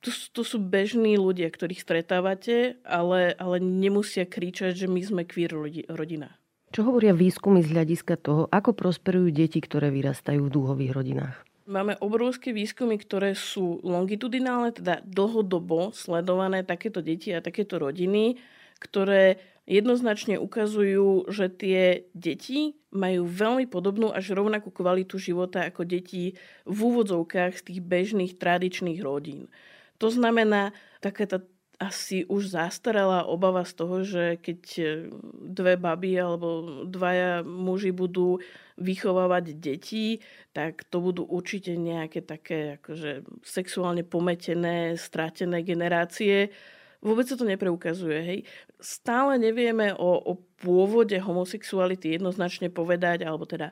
To, 0.06 0.10
to 0.32 0.42
sú 0.46 0.58
bežní 0.62 1.20
ľudia, 1.20 1.52
ktorých 1.52 1.82
stretávate, 1.82 2.80
ale, 2.88 3.36
ale 3.36 3.60
nemusia 3.60 4.24
kričať, 4.24 4.86
že 4.86 4.88
my 4.88 5.02
sme 5.04 5.22
queer 5.26 5.52
rodina. 5.90 6.40
Čo 6.70 6.86
hovoria 6.86 7.18
výskumy 7.18 7.66
z 7.66 7.74
hľadiska 7.74 8.16
toho, 8.22 8.46
ako 8.54 8.78
prosperujú 8.78 9.34
deti, 9.34 9.58
ktoré 9.58 9.90
vyrastajú 9.90 10.46
v 10.46 10.54
dúhových 10.54 10.94
rodinách? 10.94 11.49
Máme 11.70 12.02
obrovské 12.02 12.50
výskumy, 12.50 12.98
ktoré 12.98 13.38
sú 13.38 13.78
longitudinálne, 13.86 14.74
teda 14.74 15.06
dlhodobo 15.06 15.94
sledované 15.94 16.66
takéto 16.66 16.98
deti 17.06 17.30
a 17.30 17.46
takéto 17.46 17.78
rodiny, 17.78 18.42
ktoré 18.82 19.38
jednoznačne 19.70 20.42
ukazujú, 20.42 21.30
že 21.30 21.46
tie 21.54 22.10
deti 22.18 22.74
majú 22.90 23.30
veľmi 23.30 23.70
podobnú 23.70 24.10
až 24.10 24.34
rovnakú 24.34 24.74
kvalitu 24.74 25.22
života 25.22 25.62
ako 25.62 25.86
deti 25.86 26.34
v 26.66 26.78
úvodzovkách 26.82 27.62
z 27.62 27.66
tých 27.70 27.80
bežných 27.86 28.42
tradičných 28.42 29.06
rodín. 29.06 29.46
To 30.02 30.10
znamená, 30.10 30.74
taká 31.06 31.30
tá 31.30 31.38
asi 31.80 32.28
už 32.28 32.60
zastarala 32.60 33.24
obava 33.24 33.64
z 33.64 33.74
toho, 33.74 34.04
že 34.04 34.36
keď 34.36 34.62
e, 34.78 34.84
dve 35.56 35.80
baby 35.80 36.20
alebo 36.20 36.84
dvaja 36.84 37.40
muži 37.48 37.96
budú 37.96 38.44
vychovávať 38.76 39.56
deti, 39.56 40.20
tak 40.52 40.84
to 40.92 41.00
budú 41.00 41.24
určite 41.24 41.80
nejaké 41.80 42.20
také 42.20 42.76
akože 42.84 43.24
sexuálne 43.48 44.04
pometené, 44.04 45.00
stratené 45.00 45.64
generácie. 45.64 46.52
Vôbec 47.00 47.32
sa 47.32 47.40
to 47.40 47.48
nepreukazuje. 47.48 48.20
Hej. 48.28 48.40
Stále 48.84 49.40
nevieme 49.40 49.96
o, 49.96 50.20
o 50.20 50.36
pôvode 50.60 51.16
homosexuality 51.16 52.20
jednoznačne 52.20 52.68
povedať, 52.68 53.24
alebo 53.24 53.48
teda 53.48 53.72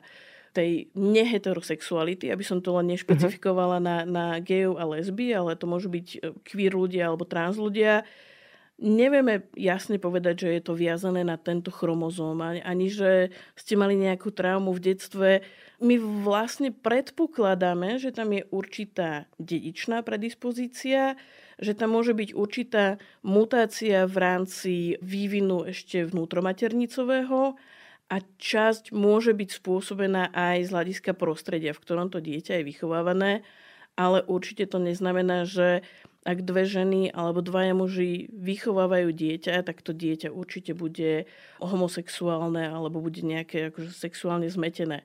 tej 0.58 0.90
neheterosexuality, 0.98 2.34
aby 2.34 2.42
som 2.42 2.58
to 2.58 2.74
len 2.74 2.90
nešpecifikovala 2.90 3.78
uh-huh. 3.78 3.86
na, 3.86 3.96
na 4.02 4.26
gejov 4.42 4.82
a 4.82 4.84
lesby, 4.90 5.30
ale 5.30 5.54
to 5.54 5.70
môžu 5.70 5.86
byť 5.86 6.06
e, 6.10 6.18
queer 6.42 6.74
ľudia 6.74 7.06
alebo 7.06 7.22
trans 7.22 7.54
ľudia. 7.54 8.02
Nevieme 8.78 9.50
jasne 9.58 9.98
povedať, 9.98 10.46
že 10.46 10.48
je 10.58 10.62
to 10.62 10.74
viazané 10.78 11.26
na 11.26 11.34
tento 11.34 11.70
chromozóm, 11.74 12.38
ani, 12.42 12.62
ani 12.62 12.86
že 12.86 13.34
ste 13.58 13.74
mali 13.74 13.98
nejakú 13.98 14.30
traumu 14.30 14.70
v 14.70 14.94
detstve. 14.94 15.30
My 15.82 15.98
vlastne 15.98 16.70
predpokladáme, 16.70 17.98
že 17.98 18.14
tam 18.14 18.34
je 18.34 18.46
určitá 18.54 19.26
dedičná 19.42 20.06
predispozícia, 20.06 21.18
že 21.58 21.74
tam 21.74 21.98
môže 21.98 22.14
byť 22.14 22.30
určitá 22.38 23.02
mutácia 23.26 24.06
v 24.06 24.16
rámci 24.18 24.74
vývinu 25.02 25.66
ešte 25.66 26.06
vnútromaternicového, 26.06 27.58
a 28.08 28.24
časť 28.24 28.90
môže 28.96 29.36
byť 29.36 29.60
spôsobená 29.60 30.32
aj 30.32 30.68
z 30.68 30.72
hľadiska 30.72 31.12
prostredia, 31.12 31.76
v 31.76 31.82
ktorom 31.84 32.08
to 32.08 32.24
dieťa 32.24 32.60
je 32.60 32.68
vychovávané, 32.68 33.44
ale 34.00 34.24
určite 34.24 34.64
to 34.64 34.80
neznamená, 34.80 35.44
že 35.44 35.84
ak 36.24 36.44
dve 36.44 36.64
ženy 36.68 37.12
alebo 37.12 37.40
dvaja 37.40 37.72
muži 37.72 38.28
vychovávajú 38.32 39.12
dieťa, 39.12 39.64
tak 39.64 39.80
to 39.80 39.96
dieťa 39.96 40.28
určite 40.32 40.76
bude 40.76 41.28
homosexuálne 41.60 42.68
alebo 42.68 43.00
bude 43.00 43.24
nejaké 43.24 43.72
akože 43.72 43.92
sexuálne 43.96 44.48
zmetené. 44.48 45.04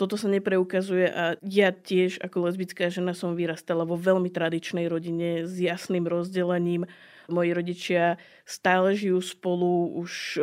Toto 0.00 0.16
sa 0.16 0.28
nepreukazuje 0.32 1.12
a 1.12 1.36
ja 1.44 1.68
tiež 1.70 2.24
ako 2.24 2.48
lesbická 2.48 2.88
žena 2.88 3.12
som 3.12 3.36
vyrastala 3.36 3.84
vo 3.84 4.00
veľmi 4.00 4.32
tradičnej 4.32 4.88
rodine 4.88 5.44
s 5.44 5.60
jasným 5.60 6.08
rozdelením. 6.08 6.88
Moji 7.28 7.50
rodičia 7.52 8.16
stále 8.48 8.96
žijú 8.96 9.20
spolu 9.20 9.92
už 10.00 10.40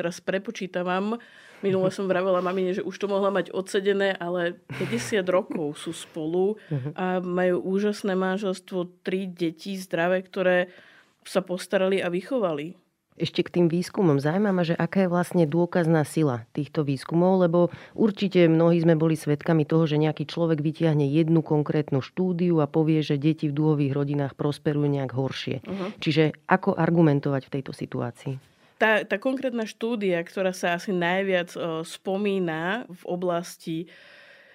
teraz 0.00 0.24
prepočítavam. 0.24 1.20
Minule 1.60 1.92
som 1.92 2.08
vravela 2.08 2.40
mamine, 2.40 2.72
že 2.72 2.80
už 2.80 2.96
to 2.96 3.06
mohla 3.06 3.28
mať 3.28 3.52
odsedené, 3.52 4.16
ale 4.16 4.56
50 4.80 5.20
rokov 5.28 5.76
sú 5.76 5.92
spolu 5.92 6.56
a 6.96 7.20
majú 7.20 7.60
úžasné 7.60 8.16
manželstvo, 8.16 9.04
tri 9.04 9.28
deti 9.28 9.76
zdravé, 9.76 10.24
ktoré 10.24 10.72
sa 11.20 11.44
postarali 11.44 12.00
a 12.00 12.08
vychovali. 12.08 12.80
Ešte 13.20 13.44
k 13.44 13.52
tým 13.60 13.66
výskumom. 13.68 14.16
Zaujíma 14.16 14.48
ma, 14.48 14.64
že 14.64 14.72
aká 14.72 15.04
je 15.04 15.12
vlastne 15.12 15.44
dôkazná 15.44 16.08
sila 16.08 16.48
týchto 16.56 16.80
výskumov, 16.88 17.44
lebo 17.44 17.68
určite 17.92 18.48
mnohí 18.48 18.80
sme 18.80 18.96
boli 18.96 19.12
svedkami 19.12 19.68
toho, 19.68 19.84
že 19.84 20.00
nejaký 20.00 20.24
človek 20.24 20.64
vytiahne 20.64 21.04
jednu 21.04 21.44
konkrétnu 21.44 22.00
štúdiu 22.00 22.64
a 22.64 22.66
povie, 22.70 23.04
že 23.04 23.20
deti 23.20 23.52
v 23.52 23.56
dúhových 23.60 23.92
rodinách 23.92 24.32
prosperujú 24.40 24.88
nejak 24.88 25.12
horšie. 25.12 25.60
Uh-huh. 25.60 25.92
Čiže 26.00 26.32
ako 26.48 26.80
argumentovať 26.80 27.52
v 27.52 27.52
tejto 27.60 27.76
situácii? 27.76 28.49
Tá, 28.80 29.04
tá 29.04 29.16
konkrétna 29.20 29.68
štúdia, 29.68 30.24
ktorá 30.24 30.56
sa 30.56 30.80
asi 30.80 30.96
najviac 30.96 31.52
o, 31.52 31.84
spomína 31.84 32.88
v 32.88 33.02
oblasti 33.04 33.78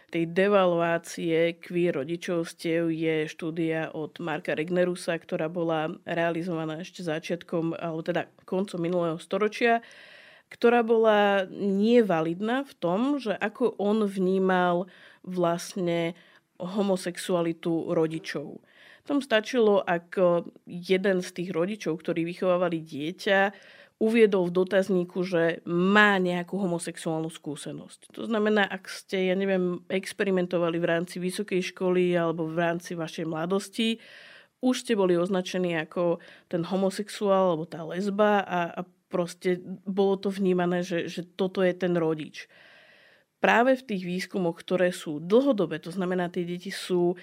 tej 0.10 0.32
devaluácie 0.32 1.60
queer 1.60 2.02
rodičovstiev 2.02 2.88
je 2.88 3.28
štúdia 3.30 3.92
od 3.94 4.18
Marka 4.24 4.56
Regnerusa, 4.58 5.20
ktorá 5.20 5.52
bola 5.52 5.92
realizovaná 6.08 6.82
ešte 6.82 7.04
začiatkom, 7.04 7.76
alebo 7.76 8.02
teda 8.02 8.32
koncom 8.48 8.80
minulého 8.80 9.20
storočia, 9.20 9.84
ktorá 10.50 10.88
bola 10.88 11.44
nevalidná 11.52 12.64
v 12.64 12.74
tom, 12.80 13.00
že 13.20 13.36
ako 13.36 13.76
on 13.76 14.08
vnímal 14.08 14.88
vlastne 15.26 16.16
homosexualitu 16.62 17.92
rodičov. 17.92 18.64
Tom 19.06 19.22
stačilo, 19.22 19.86
ak 19.86 20.18
jeden 20.66 21.18
z 21.22 21.30
tých 21.30 21.50
rodičov, 21.54 22.02
ktorí 22.02 22.26
vychovávali 22.26 22.82
dieťa, 22.82 23.40
uviedol 23.96 24.52
v 24.52 24.56
dotazníku, 24.60 25.24
že 25.24 25.64
má 25.64 26.20
nejakú 26.20 26.60
homosexuálnu 26.60 27.32
skúsenosť. 27.32 28.12
To 28.12 28.28
znamená, 28.28 28.68
ak 28.68 28.92
ste, 28.92 29.32
ja 29.32 29.36
neviem, 29.40 29.80
experimentovali 29.88 30.76
v 30.76 30.90
rámci 30.90 31.16
vysokej 31.24 31.72
školy 31.72 32.12
alebo 32.12 32.52
v 32.52 32.60
rámci 32.60 32.92
vašej 32.92 33.24
mladosti, 33.24 34.04
už 34.60 34.84
ste 34.84 34.94
boli 35.00 35.16
označení 35.16 35.80
ako 35.80 36.20
ten 36.52 36.68
homosexuál 36.68 37.56
alebo 37.56 37.64
tá 37.70 37.88
lesba 37.88 38.44
a, 38.44 38.60
a 38.74 38.82
proste 39.08 39.64
bolo 39.88 40.20
to 40.20 40.28
vnímané, 40.28 40.84
že, 40.84 41.08
že 41.08 41.24
toto 41.24 41.64
je 41.64 41.72
ten 41.72 41.96
rodič. 41.96 42.52
Práve 43.40 43.78
v 43.78 43.86
tých 43.94 44.04
výskumoch, 44.04 44.58
ktoré 44.60 44.90
sú 44.90 45.22
dlhodobé, 45.22 45.78
to 45.80 45.94
znamená, 45.94 46.34
tie 46.34 46.44
deti 46.44 46.74
sú 46.74 47.14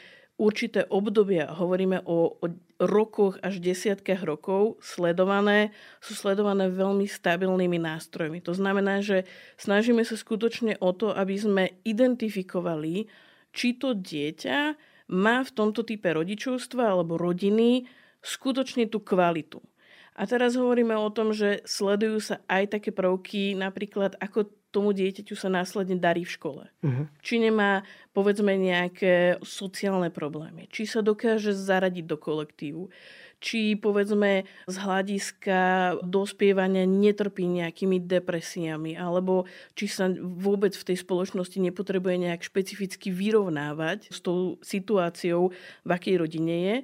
určité 0.42 0.82
obdobia, 0.90 1.54
hovoríme 1.54 2.02
o, 2.02 2.34
o 2.42 2.46
rokoch 2.82 3.38
až 3.46 3.62
desiatkách 3.62 4.26
rokov 4.26 4.82
sledované, 4.82 5.70
sú 6.02 6.18
sledované 6.18 6.66
veľmi 6.66 7.06
stabilnými 7.06 7.78
nástrojmi. 7.78 8.42
To 8.42 8.50
znamená, 8.50 8.98
že 8.98 9.22
snažíme 9.54 10.02
sa 10.02 10.18
skutočne 10.18 10.82
o 10.82 10.90
to, 10.90 11.14
aby 11.14 11.38
sme 11.38 11.64
identifikovali, 11.86 13.06
či 13.54 13.78
to 13.78 13.94
dieťa 13.94 14.74
má 15.14 15.46
v 15.46 15.54
tomto 15.54 15.86
type 15.86 16.10
rodičovstva 16.10 16.90
alebo 16.90 17.14
rodiny 17.14 17.86
skutočne 18.18 18.90
tú 18.90 18.98
kvalitu. 18.98 19.62
A 20.12 20.28
teraz 20.28 20.54
hovoríme 20.60 20.92
o 20.92 21.08
tom, 21.08 21.32
že 21.32 21.64
sledujú 21.64 22.20
sa 22.20 22.36
aj 22.44 22.76
také 22.78 22.92
prvky, 22.92 23.56
napríklad 23.56 24.20
ako 24.20 24.52
tomu 24.72 24.96
dieťaťu 24.96 25.36
sa 25.36 25.52
následne 25.52 26.00
darí 26.00 26.24
v 26.24 26.32
škole. 26.32 26.64
Uh-huh. 26.80 27.04
Či 27.20 27.44
nemá, 27.44 27.84
povedzme, 28.16 28.56
nejaké 28.56 29.36
sociálne 29.44 30.08
problémy. 30.08 30.66
Či 30.72 30.88
sa 30.88 31.00
dokáže 31.04 31.52
zaradiť 31.52 32.04
do 32.08 32.16
kolektívu. 32.16 32.88
Či, 33.42 33.76
povedzme, 33.76 34.48
z 34.64 34.76
hľadiska 34.80 35.60
dospievania 36.00 36.88
netrpí 36.88 37.44
nejakými 37.44 38.00
depresiami. 38.00 38.96
Alebo 38.96 39.44
či 39.76 39.92
sa 39.92 40.08
vôbec 40.16 40.72
v 40.72 40.86
tej 40.88 41.04
spoločnosti 41.04 41.60
nepotrebuje 41.60 42.32
nejak 42.32 42.40
špecificky 42.40 43.12
vyrovnávať 43.12 44.08
s 44.08 44.24
tou 44.24 44.56
situáciou, 44.64 45.52
v 45.84 45.90
akej 45.92 46.16
rodine 46.16 46.56
je. 46.64 46.76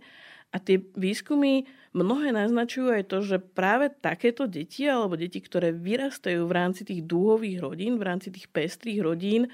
A 0.49 0.57
tie 0.57 0.81
výskumy 0.97 1.69
mnohé 1.93 2.33
naznačujú 2.33 2.89
aj 2.89 3.05
to, 3.13 3.19
že 3.21 3.37
práve 3.37 3.93
takéto 3.93 4.49
deti 4.49 4.89
alebo 4.89 5.13
deti, 5.13 5.45
ktoré 5.45 5.77
vyrastajú 5.77 6.49
v 6.49 6.57
rámci 6.57 6.89
tých 6.89 7.05
dúhových 7.05 7.61
rodín, 7.61 8.01
v 8.01 8.07
rámci 8.09 8.33
tých 8.33 8.49
pestrých 8.49 9.05
rodín, 9.05 9.53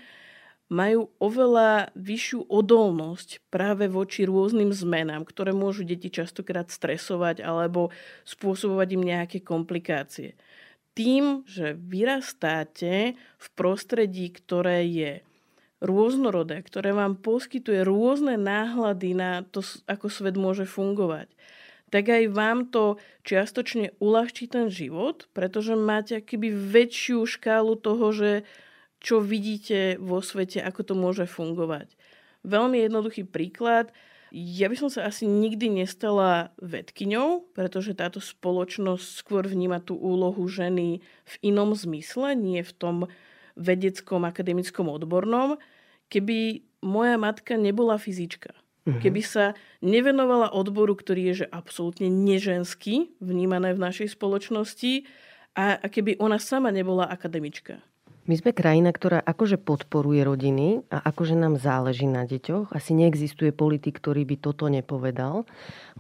majú 0.72 1.12
oveľa 1.20 1.92
vyššiu 1.92 2.48
odolnosť 2.48 3.42
práve 3.52 3.84
voči 3.90 4.24
rôznym 4.24 4.72
zmenám, 4.72 5.28
ktoré 5.28 5.52
môžu 5.52 5.84
deti 5.84 6.08
častokrát 6.08 6.72
stresovať 6.72 7.44
alebo 7.44 7.92
spôsobovať 8.24 8.88
im 8.96 9.02
nejaké 9.04 9.38
komplikácie. 9.44 10.38
Tým, 10.94 11.42
že 11.44 11.74
vyrastáte 11.74 13.18
v 13.18 13.46
prostredí, 13.58 14.30
ktoré 14.30 14.86
je 14.86 15.12
rôznorodé, 15.84 16.64
ktoré 16.64 16.96
vám 16.96 17.20
poskytuje 17.20 17.84
rôzne 17.84 18.40
náhľady 18.40 19.10
na 19.12 19.44
to, 19.44 19.60
ako 19.84 20.08
svet 20.08 20.40
môže 20.40 20.64
fungovať, 20.64 21.28
tak 21.92 22.10
aj 22.10 22.32
vám 22.32 22.66
to 22.72 22.98
čiastočne 23.22 23.94
uľahčí 24.02 24.50
ten 24.50 24.72
život, 24.72 25.30
pretože 25.36 25.78
máte 25.78 26.18
akýby 26.18 26.50
väčšiu 26.50 27.22
škálu 27.28 27.78
toho, 27.78 28.10
že 28.10 28.30
čo 29.04 29.20
vidíte 29.20 30.00
vo 30.00 30.24
svete, 30.24 30.64
ako 30.64 30.80
to 30.82 30.94
môže 30.96 31.28
fungovať. 31.28 31.92
Veľmi 32.42 32.80
jednoduchý 32.82 33.28
príklad. 33.28 33.92
Ja 34.34 34.66
by 34.66 34.76
som 34.80 34.90
sa 34.90 35.06
asi 35.06 35.28
nikdy 35.28 35.70
nestala 35.70 36.50
vedkyňou, 36.58 37.54
pretože 37.54 37.94
táto 37.94 38.18
spoločnosť 38.18 39.04
skôr 39.04 39.46
vníma 39.46 39.78
tú 39.84 39.94
úlohu 39.94 40.42
ženy 40.48 41.04
v 41.04 41.34
inom 41.44 41.76
zmysle, 41.76 42.34
nie 42.34 42.64
v 42.64 42.72
tom 42.74 42.96
vedeckom, 43.54 44.26
akademickom, 44.26 44.90
odbornom 44.90 45.62
keby 46.12 46.64
moja 46.84 47.16
matka 47.16 47.56
nebola 47.56 47.96
fyzička. 47.96 48.52
Uh-huh. 48.84 49.00
Keby 49.00 49.20
sa 49.24 49.56
nevenovala 49.80 50.52
odboru, 50.52 50.92
ktorý 50.92 51.32
je 51.32 51.34
že 51.44 51.46
absolútne 51.48 52.12
neženský, 52.12 53.16
vnímané 53.20 53.72
v 53.72 53.80
našej 53.80 54.12
spoločnosti, 54.12 55.08
a, 55.54 55.78
a 55.80 55.86
keby 55.86 56.18
ona 56.18 56.36
sama 56.36 56.74
nebola 56.74 57.06
akademička. 57.06 57.80
My 58.24 58.40
sme 58.40 58.56
krajina, 58.56 58.88
ktorá 58.88 59.20
akože 59.20 59.60
podporuje 59.60 60.24
rodiny 60.24 60.80
a 60.88 60.96
akože 61.12 61.36
nám 61.36 61.60
záleží 61.60 62.08
na 62.08 62.24
deťoch. 62.24 62.72
Asi 62.72 62.96
neexistuje 62.96 63.52
politik, 63.52 64.00
ktorý 64.00 64.24
by 64.24 64.36
toto 64.40 64.64
nepovedal. 64.72 65.44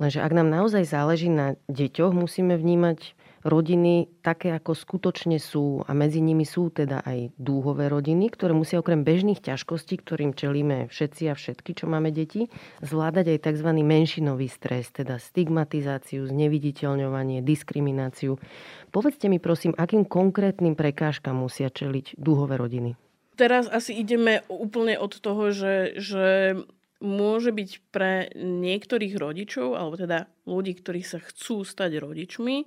Lenže 0.00 0.24
ak 0.24 0.32
nám 0.32 0.48
naozaj 0.48 0.88
záleží 0.88 1.28
na 1.28 1.60
deťoch, 1.68 2.16
musíme 2.16 2.56
vnímať 2.56 3.12
rodiny 3.44 4.08
také, 4.24 4.56
ako 4.56 4.72
skutočne 4.72 5.36
sú 5.36 5.84
a 5.84 5.92
medzi 5.92 6.24
nimi 6.24 6.48
sú 6.48 6.72
teda 6.72 7.04
aj 7.04 7.36
dúhové 7.36 7.92
rodiny, 7.92 8.32
ktoré 8.32 8.56
musia 8.56 8.80
okrem 8.80 9.04
bežných 9.04 9.44
ťažkostí, 9.44 10.00
ktorým 10.00 10.32
čelíme 10.32 10.88
všetci 10.88 11.22
a 11.28 11.36
všetky, 11.36 11.76
čo 11.76 11.84
máme 11.84 12.08
deti, 12.08 12.48
zvládať 12.80 13.36
aj 13.36 13.38
tzv. 13.52 13.68
menšinový 13.84 14.48
stres, 14.48 14.88
teda 14.90 15.20
stigmatizáciu, 15.20 16.24
zneviditeľňovanie, 16.24 17.44
diskrimináciu. 17.44 18.40
Povedzte 18.88 19.28
mi 19.28 19.36
prosím, 19.36 19.76
akým 19.76 20.08
konkrétnym 20.08 20.72
prekážkam 20.72 21.36
musia 21.36 21.68
čeliť 21.68 22.16
dúhové 22.16 22.56
rodiny? 22.56 22.96
Teraz 23.36 23.66
asi 23.68 23.98
ideme 23.98 24.46
úplne 24.46 24.94
od 24.96 25.18
toho, 25.18 25.50
že, 25.50 25.98
že 25.98 26.54
môže 27.02 27.50
byť 27.50 27.70
pre 27.90 28.30
niektorých 28.38 29.14
rodičov, 29.18 29.76
alebo 29.76 29.98
teda 30.00 30.30
ľudí, 30.48 30.78
ktorí 30.78 31.02
sa 31.04 31.20
chcú 31.20 31.66
stať 31.66 32.00
rodičmi, 32.00 32.64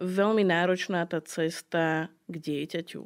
veľmi 0.00 0.44
náročná 0.44 1.04
tá 1.08 1.20
cesta 1.24 2.12
k 2.28 2.34
dieťaťu. 2.36 3.02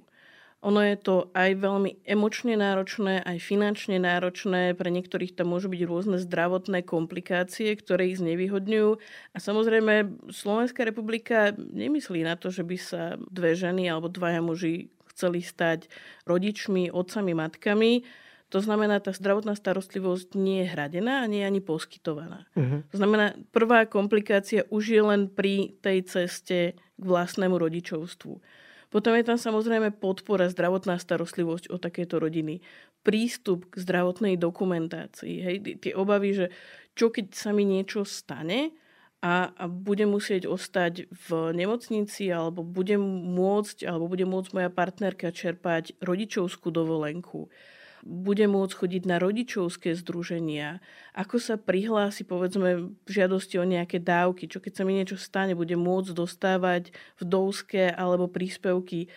Ono 0.61 0.85
je 0.85 0.96
to 1.00 1.33
aj 1.33 1.57
veľmi 1.57 2.05
emočne 2.05 2.53
náročné, 2.53 3.24
aj 3.24 3.40
finančne 3.40 3.96
náročné. 3.96 4.76
Pre 4.76 4.92
niektorých 4.92 5.33
tam 5.33 5.57
môžu 5.57 5.72
byť 5.72 5.83
rôzne 5.88 6.20
zdravotné 6.20 6.85
komplikácie, 6.85 7.72
ktoré 7.81 8.12
ich 8.12 8.20
znevýhodňujú. 8.20 8.90
A 9.33 9.38
samozrejme, 9.40 10.20
Slovenská 10.29 10.85
republika 10.85 11.57
nemyslí 11.57 12.29
na 12.29 12.37
to, 12.37 12.53
že 12.53 12.61
by 12.61 12.76
sa 12.76 13.16
dve 13.33 13.57
ženy 13.57 13.88
alebo 13.88 14.12
dvaja 14.12 14.44
muži 14.44 14.92
chceli 15.09 15.40
stať 15.40 15.88
rodičmi, 16.29 16.92
otcami, 16.92 17.33
matkami 17.33 18.05
to 18.50 18.58
znamená, 18.58 18.98
tá 18.98 19.14
zdravotná 19.14 19.54
starostlivosť 19.54 20.34
nie 20.34 20.66
je 20.66 20.74
hradená 20.74 21.22
a 21.22 21.30
nie 21.30 21.46
je 21.46 21.48
ani 21.48 21.62
poskytovaná. 21.62 22.50
Uh-huh. 22.58 22.82
To 22.90 22.96
znamená, 22.98 23.38
prvá 23.54 23.86
komplikácia 23.86 24.66
už 24.74 24.90
je 24.90 25.02
len 25.06 25.30
pri 25.30 25.78
tej 25.78 26.02
ceste 26.02 26.58
k 26.74 27.04
vlastnému 27.06 27.54
rodičovstvu. 27.54 28.42
Potom 28.90 29.14
je 29.14 29.22
tam 29.22 29.38
samozrejme 29.38 29.94
podpora, 30.02 30.50
zdravotná 30.50 30.98
starostlivosť 30.98 31.70
o 31.70 31.78
takéto 31.78 32.18
rodiny. 32.18 32.58
Prístup 33.06 33.70
k 33.70 33.86
zdravotnej 33.86 34.34
dokumentácii. 34.34 35.34
Hej, 35.46 35.56
tie 35.78 35.94
obavy, 35.94 36.34
že 36.34 36.46
čo 36.98 37.14
keď 37.14 37.30
sa 37.30 37.54
mi 37.54 37.62
niečo 37.62 38.02
stane 38.02 38.74
a, 39.22 39.54
a 39.54 39.64
budem 39.70 40.10
musieť 40.10 40.50
ostať 40.50 41.06
v 41.06 41.54
nemocnici 41.54 42.26
alebo 42.34 42.66
budem 42.66 42.98
môcť, 43.30 43.86
alebo 43.86 44.10
bude 44.10 44.26
môcť 44.26 44.50
moja 44.58 44.70
partnerka 44.74 45.30
čerpať 45.30 45.94
rodičovskú 46.02 46.74
dovolenku 46.74 47.46
bude 48.02 48.44
môcť 48.48 48.74
chodiť 48.74 49.02
na 49.04 49.20
rodičovské 49.20 49.92
združenia, 49.92 50.80
ako 51.12 51.36
sa 51.36 51.54
prihlási 51.60 52.24
povedzme 52.24 52.96
v 53.04 53.10
žiadosti 53.10 53.60
o 53.60 53.68
nejaké 53.68 54.00
dávky, 54.00 54.48
čo 54.48 54.58
keď 54.58 54.72
sa 54.72 54.82
mi 54.88 54.96
niečo 54.96 55.20
stane, 55.20 55.52
bude 55.52 55.76
môcť 55.76 56.16
dostávať 56.16 56.96
vdovské 57.20 57.92
alebo 57.92 58.30
príspevky 58.30 59.12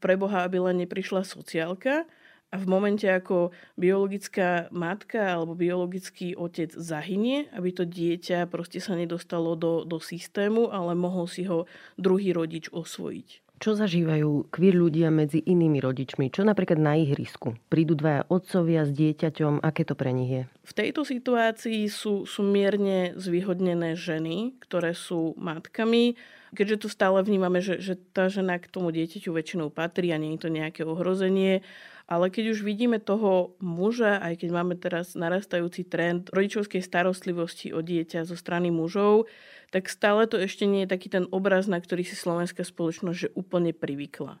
pre 0.00 0.14
Boha, 0.16 0.46
aby 0.48 0.62
len 0.62 0.82
neprišla 0.86 1.26
sociálka. 1.26 2.08
A 2.54 2.60
v 2.60 2.70
momente, 2.70 3.10
ako 3.10 3.50
biologická 3.74 4.70
matka 4.70 5.26
alebo 5.26 5.58
biologický 5.58 6.38
otec 6.38 6.70
zahynie, 6.70 7.50
aby 7.50 7.74
to 7.74 7.82
dieťa 7.82 8.46
proste 8.46 8.78
sa 8.78 8.94
nedostalo 8.94 9.58
do, 9.58 9.82
do 9.82 9.98
systému, 9.98 10.70
ale 10.70 10.94
mohol 10.94 11.26
si 11.26 11.42
ho 11.50 11.66
druhý 11.98 12.30
rodič 12.30 12.70
osvojiť. 12.70 13.43
Čo 13.62 13.78
zažívajú 13.78 14.50
queer 14.50 14.74
ľudia 14.74 15.14
medzi 15.14 15.38
inými 15.38 15.78
rodičmi? 15.78 16.28
Čo 16.28 16.42
napríklad 16.42 16.76
na 16.76 16.98
ihrisku? 16.98 17.54
Prídu 17.70 17.94
dvaja 17.94 18.26
otcovia 18.26 18.82
s 18.82 18.90
dieťaťom, 18.90 19.62
aké 19.62 19.86
to 19.86 19.94
pre 19.94 20.10
nich 20.10 20.30
je? 20.30 20.42
V 20.66 20.72
tejto 20.74 21.06
situácii 21.06 21.86
sú, 21.86 22.26
sú 22.26 22.42
mierne 22.42 23.14
zvýhodnené 23.14 23.94
ženy, 23.94 24.58
ktoré 24.58 24.92
sú 24.92 25.38
matkami, 25.38 26.18
keďže 26.54 26.86
tu 26.86 26.88
stále 26.90 27.22
vnímame, 27.22 27.62
že, 27.62 27.78
že 27.78 27.94
tá 28.14 28.26
žena 28.26 28.58
k 28.58 28.66
tomu 28.66 28.90
dieťaťu 28.90 29.30
väčšinou 29.30 29.70
patrí 29.70 30.10
a 30.10 30.18
nie 30.18 30.34
je 30.34 30.44
to 30.44 30.50
nejaké 30.50 30.82
ohrozenie. 30.82 31.62
Ale 32.04 32.28
keď 32.28 32.52
už 32.52 32.60
vidíme 32.68 33.00
toho 33.00 33.56
muža, 33.64 34.20
aj 34.20 34.44
keď 34.44 34.48
máme 34.52 34.76
teraz 34.76 35.16
narastajúci 35.16 35.88
trend 35.88 36.28
rodičovskej 36.28 36.84
starostlivosti 36.84 37.72
o 37.72 37.80
dieťa 37.80 38.28
zo 38.28 38.36
strany 38.36 38.68
mužov, 38.68 39.24
tak 39.72 39.88
stále 39.88 40.28
to 40.28 40.36
ešte 40.36 40.68
nie 40.68 40.84
je 40.84 40.92
taký 40.92 41.08
ten 41.08 41.24
obraz, 41.32 41.64
na 41.64 41.80
ktorý 41.80 42.04
si 42.04 42.12
slovenská 42.12 42.60
spoločnosť 42.60 43.18
že 43.18 43.32
úplne 43.32 43.72
privykla. 43.72 44.36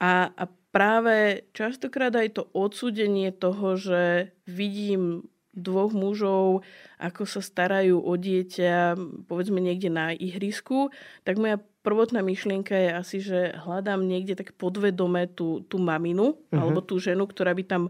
A, 0.00 0.32
a 0.32 0.44
práve 0.72 1.48
častokrát 1.52 2.12
aj 2.16 2.40
to 2.40 2.42
odsúdenie 2.52 3.32
toho, 3.32 3.76
že 3.76 4.32
vidím 4.48 5.28
dvoch 5.56 5.96
mužov, 5.96 6.68
ako 7.00 7.24
sa 7.24 7.40
starajú 7.40 7.96
o 7.96 8.12
dieťa, 8.12 8.96
povedzme 9.24 9.56
niekde 9.56 9.88
na 9.88 10.12
ihrisku, 10.12 10.92
tak 11.24 11.40
moja 11.40 11.56
prvotná 11.86 12.18
myšlienka 12.26 12.74
je 12.74 12.90
asi, 12.90 13.18
že 13.22 13.54
hľadám 13.62 14.02
niekde 14.02 14.34
tak 14.34 14.58
podvedome 14.58 15.30
tú, 15.30 15.62
tú 15.70 15.78
maminu, 15.78 16.34
uh-huh. 16.34 16.58
alebo 16.58 16.82
tú 16.82 16.98
ženu, 16.98 17.30
ktorá 17.30 17.54
by 17.54 17.62
tam 17.62 17.82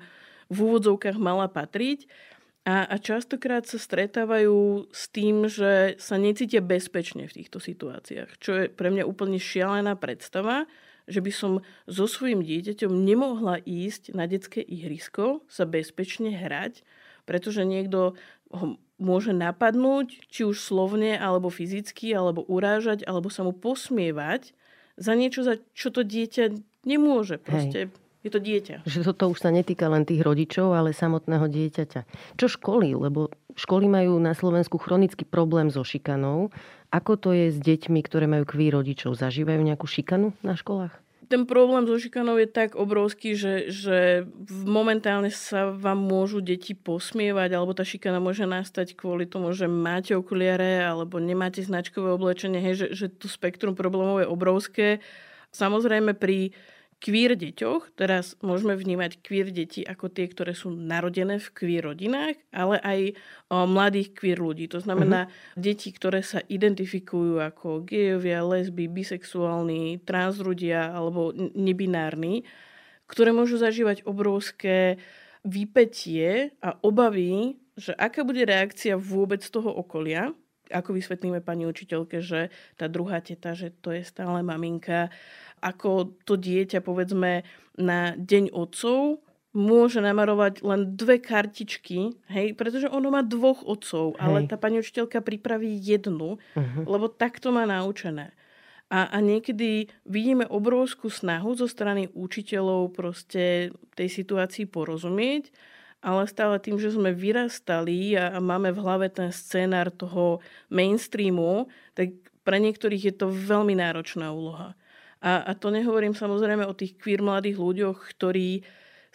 v 0.52 0.58
úvodzovkách 0.60 1.16
mala 1.16 1.48
patriť. 1.48 2.04
A, 2.68 2.84
a 2.84 3.00
častokrát 3.00 3.64
sa 3.64 3.80
stretávajú 3.80 4.90
s 4.92 5.08
tým, 5.08 5.48
že 5.48 5.96
sa 5.96 6.20
necítia 6.20 6.60
bezpečne 6.60 7.24
v 7.24 7.36
týchto 7.40 7.62
situáciách, 7.62 8.36
čo 8.36 8.50
je 8.58 8.64
pre 8.68 8.92
mňa 8.92 9.06
úplne 9.06 9.38
šialená 9.38 9.94
predstava, 9.96 10.66
že 11.06 11.22
by 11.22 11.30
som 11.30 11.52
so 11.86 12.10
svojím 12.10 12.42
dieťaťom 12.42 12.90
nemohla 12.90 13.62
ísť 13.62 14.10
na 14.18 14.26
detské 14.26 14.66
ihrisko, 14.66 15.46
sa 15.46 15.62
bezpečne 15.62 16.34
hrať, 16.34 16.82
pretože 17.22 17.62
niekto 17.62 18.18
ho 18.50 18.74
môže 18.96 19.36
napadnúť, 19.36 20.24
či 20.32 20.48
už 20.48 20.60
slovne, 20.60 21.16
alebo 21.16 21.52
fyzicky, 21.52 22.12
alebo 22.16 22.44
urážať, 22.48 23.04
alebo 23.04 23.28
sa 23.28 23.44
mu 23.44 23.52
posmievať 23.52 24.56
za 24.96 25.12
niečo, 25.12 25.44
za 25.44 25.60
čo 25.76 25.92
to 25.92 26.00
dieťa 26.00 26.56
nemôže. 26.88 27.36
Proste 27.36 27.92
Hej 27.92 28.04
je 28.26 28.30
to 28.34 28.42
dieťa. 28.42 28.82
Že 28.82 29.14
toto 29.14 29.30
už 29.30 29.38
sa 29.38 29.54
netýka 29.54 29.86
len 29.86 30.02
tých 30.02 30.26
rodičov, 30.26 30.74
ale 30.74 30.90
samotného 30.90 31.46
dieťaťa. 31.46 32.00
Čo 32.34 32.46
školy? 32.58 32.98
Lebo 32.98 33.30
školy 33.54 33.86
majú 33.86 34.18
na 34.18 34.34
Slovensku 34.34 34.82
chronický 34.82 35.22
problém 35.22 35.70
so 35.70 35.86
šikanou. 35.86 36.50
Ako 36.90 37.14
to 37.14 37.30
je 37.30 37.54
s 37.54 37.58
deťmi, 37.62 38.02
ktoré 38.02 38.26
majú 38.26 38.42
kví 38.42 38.74
rodičov? 38.74 39.14
Zažívajú 39.14 39.62
nejakú 39.62 39.86
šikanu 39.86 40.34
na 40.42 40.58
školách? 40.58 41.05
Ten 41.26 41.42
problém 41.46 41.86
so 41.86 41.98
šikanou 41.98 42.38
je 42.38 42.46
tak 42.46 42.78
obrovský, 42.78 43.34
že, 43.34 43.70
že 43.74 44.26
momentálne 44.64 45.28
sa 45.34 45.74
vám 45.74 45.98
môžu 45.98 46.38
deti 46.38 46.72
posmievať, 46.72 47.50
alebo 47.54 47.74
tá 47.74 47.82
šikana 47.82 48.22
môže 48.22 48.46
nastať 48.46 48.94
kvôli 48.94 49.26
tomu, 49.26 49.50
že 49.50 49.66
máte 49.66 50.14
okuliare, 50.14 50.86
alebo 50.86 51.18
nemáte 51.18 51.66
značkové 51.66 52.14
oblečenie, 52.14 52.62
hej, 52.62 52.74
že, 52.78 52.86
že 52.94 53.06
to 53.10 53.26
spektrum 53.26 53.74
problémov 53.74 54.22
je 54.22 54.30
obrovské. 54.30 54.86
Samozrejme 55.50 56.14
pri 56.14 56.54
queer 56.96 57.36
deťoch, 57.36 57.92
teraz 57.92 58.34
môžeme 58.40 58.72
vnímať 58.72 59.20
queer 59.20 59.52
deti 59.52 59.84
ako 59.84 60.08
tie, 60.08 60.26
ktoré 60.26 60.56
sú 60.56 60.72
narodené 60.72 61.36
v 61.36 61.48
queer 61.52 61.92
rodinách, 61.92 62.40
ale 62.50 62.80
aj 62.80 63.00
o, 63.52 63.68
mladých 63.68 64.16
queer 64.16 64.40
ľudí. 64.40 64.66
To 64.72 64.80
znamená 64.80 65.28
uh-huh. 65.28 65.60
deti, 65.60 65.92
ktoré 65.92 66.24
sa 66.24 66.40
identifikujú 66.48 67.38
ako 67.38 67.84
gejovia, 67.84 68.40
lesby, 68.40 68.88
bisexuálni, 68.88 70.00
transľudia 70.08 70.96
alebo 70.96 71.36
nebinárni, 71.36 72.48
ktoré 73.06 73.30
môžu 73.30 73.60
zažívať 73.60 74.02
obrovské 74.08 74.96
vypetie 75.46 76.56
a 76.58 76.74
obavy, 76.82 77.60
že 77.78 77.92
aká 77.94 78.24
bude 78.24 78.42
reakcia 78.42 78.96
vôbec 78.96 79.44
toho 79.46 79.68
okolia, 79.68 80.32
ako 80.70 80.96
vysvetlíme 80.96 81.42
pani 81.42 81.66
učiteľke, 81.66 82.22
že 82.22 82.50
tá 82.78 82.86
druhá 82.86 83.22
teta, 83.22 83.54
že 83.54 83.74
to 83.82 83.94
je 83.94 84.02
stále 84.02 84.42
maminka, 84.42 85.10
ako 85.62 86.16
to 86.28 86.36
dieťa, 86.36 86.84
povedzme, 86.84 87.46
na 87.76 88.14
deň 88.16 88.52
otcov 88.52 89.20
môže 89.56 90.04
namarovať 90.04 90.60
len 90.60 90.92
dve 91.00 91.16
kartičky, 91.16 92.12
hej, 92.28 92.52
pretože 92.52 92.92
ono 92.92 93.08
má 93.08 93.24
dvoch 93.24 93.64
otcov, 93.64 94.12
hej. 94.14 94.20
ale 94.20 94.44
tá 94.44 94.60
pani 94.60 94.84
učiteľka 94.84 95.24
pripraví 95.24 95.80
jednu, 95.80 96.36
uh-huh. 96.36 96.84
lebo 96.84 97.08
takto 97.08 97.48
má 97.56 97.64
naučené. 97.64 98.36
A, 98.86 99.10
a 99.10 99.18
niekedy 99.18 99.90
vidíme 100.06 100.46
obrovskú 100.46 101.10
snahu 101.10 101.56
zo 101.58 101.66
strany 101.66 102.06
učiteľov 102.12 102.94
proste 102.94 103.74
tej 103.98 104.08
situácii 104.12 104.68
porozumieť, 104.68 105.50
ale 106.04 106.28
stále 106.28 106.56
tým, 106.60 106.76
že 106.76 106.92
sme 106.94 107.12
vyrastali 107.12 108.14
a, 108.16 108.36
máme 108.38 108.72
v 108.72 108.82
hlave 108.82 109.06
ten 109.08 109.32
scénar 109.32 109.90
toho 109.90 110.44
mainstreamu, 110.68 111.66
tak 111.96 112.14
pre 112.46 112.62
niektorých 112.62 113.10
je 113.10 113.14
to 113.16 113.26
veľmi 113.32 113.74
náročná 113.74 114.30
úloha. 114.30 114.78
A, 115.18 115.42
a 115.42 115.52
to 115.58 115.74
nehovorím 115.74 116.14
samozrejme 116.14 116.62
o 116.68 116.76
tých 116.76 116.94
queer 116.94 117.24
mladých 117.24 117.58
ľuďoch, 117.58 117.98
ktorí 118.14 118.62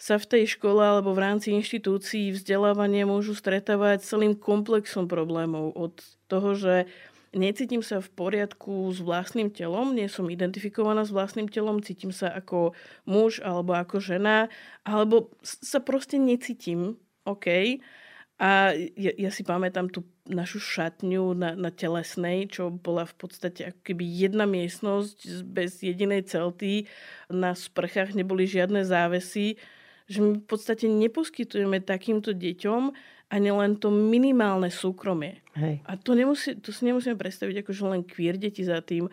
sa 0.02 0.18
v 0.18 0.26
tej 0.26 0.58
škole 0.58 0.82
alebo 0.82 1.14
v 1.14 1.22
rámci 1.22 1.54
inštitúcií 1.54 2.34
vzdelávania 2.34 3.06
môžu 3.06 3.38
stretávať 3.38 4.02
celým 4.02 4.34
komplexom 4.34 5.06
problémov. 5.06 5.70
Od 5.78 5.94
toho, 6.26 6.58
že 6.58 6.90
necítim 7.32 7.80
sa 7.80 7.98
v 8.00 8.08
poriadku 8.12 8.92
s 8.92 9.00
vlastným 9.00 9.48
telom, 9.48 9.96
nie 9.96 10.06
som 10.06 10.28
identifikovaná 10.28 11.02
s 11.04 11.12
vlastným 11.12 11.48
telom, 11.48 11.80
cítim 11.80 12.12
sa 12.12 12.28
ako 12.32 12.76
muž 13.08 13.40
alebo 13.40 13.72
ako 13.72 13.98
žena, 13.98 14.52
alebo 14.84 15.32
sa 15.42 15.80
proste 15.80 16.20
necítim, 16.20 17.00
OK. 17.24 17.80
A 18.42 18.74
ja, 18.74 19.12
ja 19.14 19.30
si 19.30 19.46
pamätám 19.46 19.86
tú 19.86 20.02
našu 20.26 20.58
šatňu 20.58 21.30
na, 21.34 21.54
na 21.54 21.70
telesnej, 21.70 22.50
čo 22.50 22.74
bola 22.74 23.06
v 23.06 23.14
podstate 23.14 23.70
ako 23.70 23.80
keby 23.86 24.02
jedna 24.02 24.50
miestnosť 24.50 25.46
bez 25.46 25.78
jedinej 25.82 26.26
celty. 26.26 26.90
Na 27.30 27.54
sprchách 27.54 28.18
neboli 28.18 28.50
žiadne 28.50 28.82
závesy. 28.82 29.62
Že 30.10 30.18
my 30.18 30.30
v 30.42 30.46
podstate 30.46 30.90
neposkytujeme 30.90 31.78
takýmto 31.78 32.34
deťom 32.34 32.82
ani 33.32 33.48
len 33.48 33.80
to 33.80 33.88
minimálne 33.88 34.68
súkromie. 34.68 35.40
Hej. 35.56 35.80
A 35.88 35.96
to, 35.96 36.12
nemusí, 36.12 36.52
to 36.60 36.68
si 36.68 36.84
nemusíme 36.84 37.16
predstaviť 37.16 37.64
ako 37.64 37.70
že 37.72 37.82
len 37.88 38.02
queer 38.04 38.36
deti 38.36 38.60
za 38.60 38.84
tým. 38.84 39.08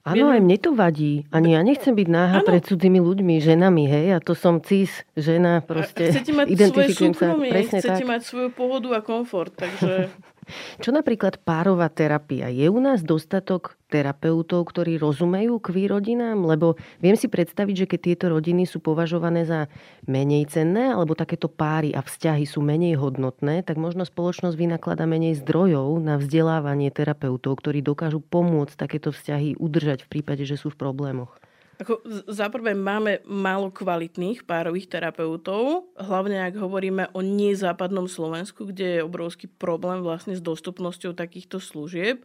Áno, 0.00 0.32
aj 0.32 0.40
mne 0.40 0.56
to 0.56 0.72
vadí. 0.72 1.28
Ani 1.28 1.54
ja 1.54 1.60
nechcem 1.60 1.92
byť 1.92 2.08
náha 2.08 2.40
ano. 2.40 2.48
pred 2.48 2.64
cudzými 2.64 2.98
ľuďmi, 3.04 3.36
ženami, 3.36 3.84
hej. 3.84 4.06
A 4.16 4.18
to 4.18 4.32
som 4.32 4.58
cis, 4.64 5.04
žena, 5.12 5.60
proste. 5.60 6.08
A 6.08 6.12
chcete 6.16 6.32
mať 6.32 6.46
svoje 6.72 6.88
súkromie, 6.96 7.52
chcete 7.68 8.00
tak. 8.00 8.08
mať 8.08 8.20
svoju 8.24 8.48
pohodu 8.50 8.96
a 8.96 9.00
komfort, 9.04 9.54
takže... 9.54 10.08
Čo 10.78 10.90
napríklad 10.94 11.42
párová 11.42 11.90
terapia? 11.90 12.50
Je 12.52 12.70
u 12.70 12.78
nás 12.78 13.02
dostatok 13.02 13.80
terapeutov, 13.90 14.70
ktorí 14.70 14.96
rozumejú 15.02 15.58
queer 15.58 15.98
rodinám? 15.98 16.46
Lebo 16.46 16.78
viem 17.02 17.18
si 17.18 17.26
predstaviť, 17.26 17.74
že 17.84 17.88
keď 17.90 18.00
tieto 18.00 18.26
rodiny 18.30 18.64
sú 18.64 18.78
považované 18.78 19.42
za 19.42 19.66
menej 20.06 20.46
cenné, 20.46 20.94
alebo 20.94 21.18
takéto 21.18 21.50
páry 21.50 21.90
a 21.90 22.00
vzťahy 22.00 22.46
sú 22.46 22.62
menej 22.62 22.96
hodnotné, 22.96 23.66
tak 23.66 23.76
možno 23.76 24.06
spoločnosť 24.06 24.54
vynaklada 24.54 25.04
menej 25.10 25.42
zdrojov 25.42 25.98
na 25.98 26.16
vzdelávanie 26.16 26.94
terapeutov, 26.94 27.58
ktorí 27.58 27.82
dokážu 27.82 28.22
pomôcť 28.22 28.78
takéto 28.78 29.10
vzťahy 29.10 29.58
udržať 29.58 30.06
v 30.06 30.10
prípade, 30.18 30.46
že 30.46 30.54
sú 30.54 30.70
v 30.70 30.78
problémoch. 30.78 31.34
Ako, 31.80 32.04
za 32.28 32.52
prvé 32.52 32.76
máme 32.76 33.24
málo 33.24 33.72
kvalitných 33.72 34.44
párových 34.44 34.92
terapeutov, 34.92 35.88
hlavne 35.96 36.44
ak 36.44 36.60
hovoríme 36.60 37.08
o 37.16 37.24
nezápadnom 37.24 38.04
Slovensku, 38.04 38.68
kde 38.68 39.00
je 39.00 39.06
obrovský 39.06 39.48
problém 39.48 40.04
vlastne 40.04 40.36
s 40.36 40.44
dostupnosťou 40.44 41.16
takýchto 41.16 41.56
služieb. 41.56 42.20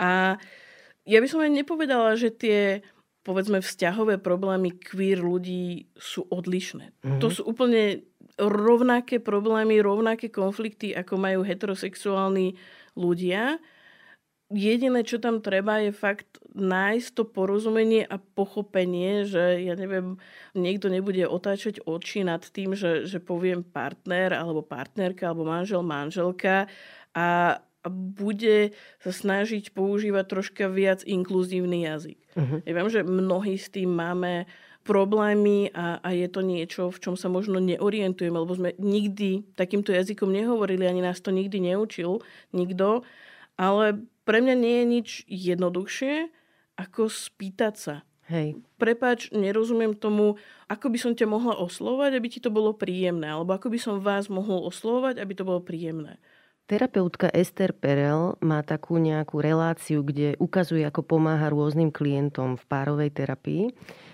A 0.00 0.40
ja 1.04 1.18
by 1.20 1.28
som 1.28 1.44
aj 1.44 1.52
nepovedala, 1.52 2.16
že 2.16 2.32
tie 2.32 2.80
povedzme 3.28 3.60
vzťahové 3.60 4.24
problémy 4.24 4.72
queer 4.72 5.20
ľudí 5.20 5.92
sú 5.92 6.24
odlišné. 6.32 6.96
Mm-hmm. 7.04 7.20
To 7.20 7.28
sú 7.28 7.44
úplne 7.44 8.08
rovnaké 8.40 9.20
problémy, 9.20 9.84
rovnaké 9.84 10.32
konflikty, 10.32 10.96
ako 10.96 11.20
majú 11.20 11.44
heterosexuálni 11.44 12.56
ľudia 12.96 13.60
jediné, 14.48 15.04
čo 15.04 15.20
tam 15.20 15.44
treba, 15.44 15.80
je 15.84 15.92
fakt 15.92 16.40
nájsť 16.56 17.08
to 17.14 17.24
porozumenie 17.28 18.02
a 18.08 18.16
pochopenie, 18.16 19.28
že 19.28 19.60
ja 19.62 19.76
neviem, 19.76 20.16
niekto 20.56 20.88
nebude 20.88 21.22
otáčať 21.28 21.84
oči 21.84 22.24
nad 22.24 22.40
tým, 22.40 22.72
že, 22.72 23.04
že 23.04 23.20
poviem 23.20 23.60
partner 23.60 24.32
alebo 24.32 24.64
partnerka 24.64 25.28
alebo 25.28 25.44
manžel, 25.44 25.84
manželka 25.84 26.66
a, 27.12 27.60
a 27.60 27.88
bude 27.92 28.72
sa 29.04 29.12
snažiť 29.12 29.76
používať 29.76 30.24
troška 30.26 30.64
viac 30.72 31.04
inkluzívny 31.04 31.84
jazyk. 31.84 32.18
Uh-huh. 32.34 32.58
Ja 32.64 32.72
viem, 32.72 32.88
že 32.88 33.04
mnohí 33.04 33.60
s 33.60 33.68
tým 33.68 33.92
máme 33.92 34.48
problémy 34.88 35.68
a, 35.76 36.00
a 36.00 36.16
je 36.16 36.28
to 36.32 36.40
niečo, 36.40 36.88
v 36.88 36.98
čom 37.04 37.14
sa 37.20 37.28
možno 37.28 37.60
neorientujeme, 37.60 38.40
lebo 38.40 38.56
sme 38.56 38.72
nikdy 38.80 39.44
takýmto 39.52 39.92
jazykom 39.92 40.32
nehovorili, 40.32 40.88
ani 40.88 41.04
nás 41.04 41.20
to 41.20 41.28
nikdy 41.28 41.60
neučil 41.60 42.24
nikto, 42.56 43.04
ale 43.60 44.00
pre 44.28 44.44
mňa 44.44 44.54
nie 44.60 44.74
je 44.76 44.84
nič 44.84 45.08
jednoduchšie, 45.24 46.28
ako 46.76 47.08
spýtať 47.08 47.74
sa. 47.80 47.96
Hej. 48.28 48.60
Prepač, 48.76 49.32
nerozumiem 49.32 49.96
tomu, 49.96 50.36
ako 50.68 50.92
by 50.92 50.98
som 51.00 51.12
ťa 51.16 51.24
mohla 51.24 51.56
oslovať, 51.56 52.12
aby 52.12 52.28
ti 52.28 52.44
to 52.44 52.52
bolo 52.52 52.76
príjemné, 52.76 53.24
alebo 53.24 53.56
ako 53.56 53.72
by 53.72 53.78
som 53.80 54.04
vás 54.04 54.28
mohol 54.28 54.68
oslovať, 54.68 55.16
aby 55.16 55.32
to 55.32 55.48
bolo 55.48 55.64
príjemné. 55.64 56.20
Terapeutka 56.68 57.32
Esther 57.32 57.72
Perel 57.72 58.36
má 58.44 58.60
takú 58.60 59.00
nejakú 59.00 59.40
reláciu, 59.40 60.04
kde 60.04 60.36
ukazuje, 60.36 60.84
ako 60.84 61.00
pomáha 61.00 61.48
rôznym 61.48 61.88
klientom 61.88 62.60
v 62.60 62.64
párovej 62.68 63.08
terapii 63.16 63.72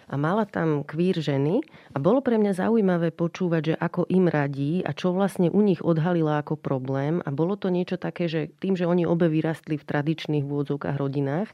a 0.09 0.15
mala 0.21 0.45
tam 0.45 0.85
kvír 0.85 1.21
ženy 1.21 1.65
a 1.93 1.99
bolo 2.01 2.21
pre 2.21 2.37
mňa 2.37 2.53
zaujímavé 2.57 3.13
počúvať, 3.15 3.63
že 3.63 3.75
ako 3.79 4.09
im 4.13 4.27
radí 4.29 4.85
a 4.85 4.93
čo 4.93 5.17
vlastne 5.17 5.49
u 5.49 5.61
nich 5.65 5.81
odhalila 5.81 6.41
ako 6.41 6.61
problém 6.61 7.25
a 7.25 7.31
bolo 7.33 7.57
to 7.57 7.73
niečo 7.73 7.97
také, 7.97 8.29
že 8.29 8.53
tým, 8.61 8.77
že 8.77 8.89
oni 8.89 9.09
obe 9.09 9.31
vyrastli 9.31 9.81
v 9.81 9.87
tradičných 9.87 10.45
vôdzokách 10.45 10.97
rodinách, 10.97 11.51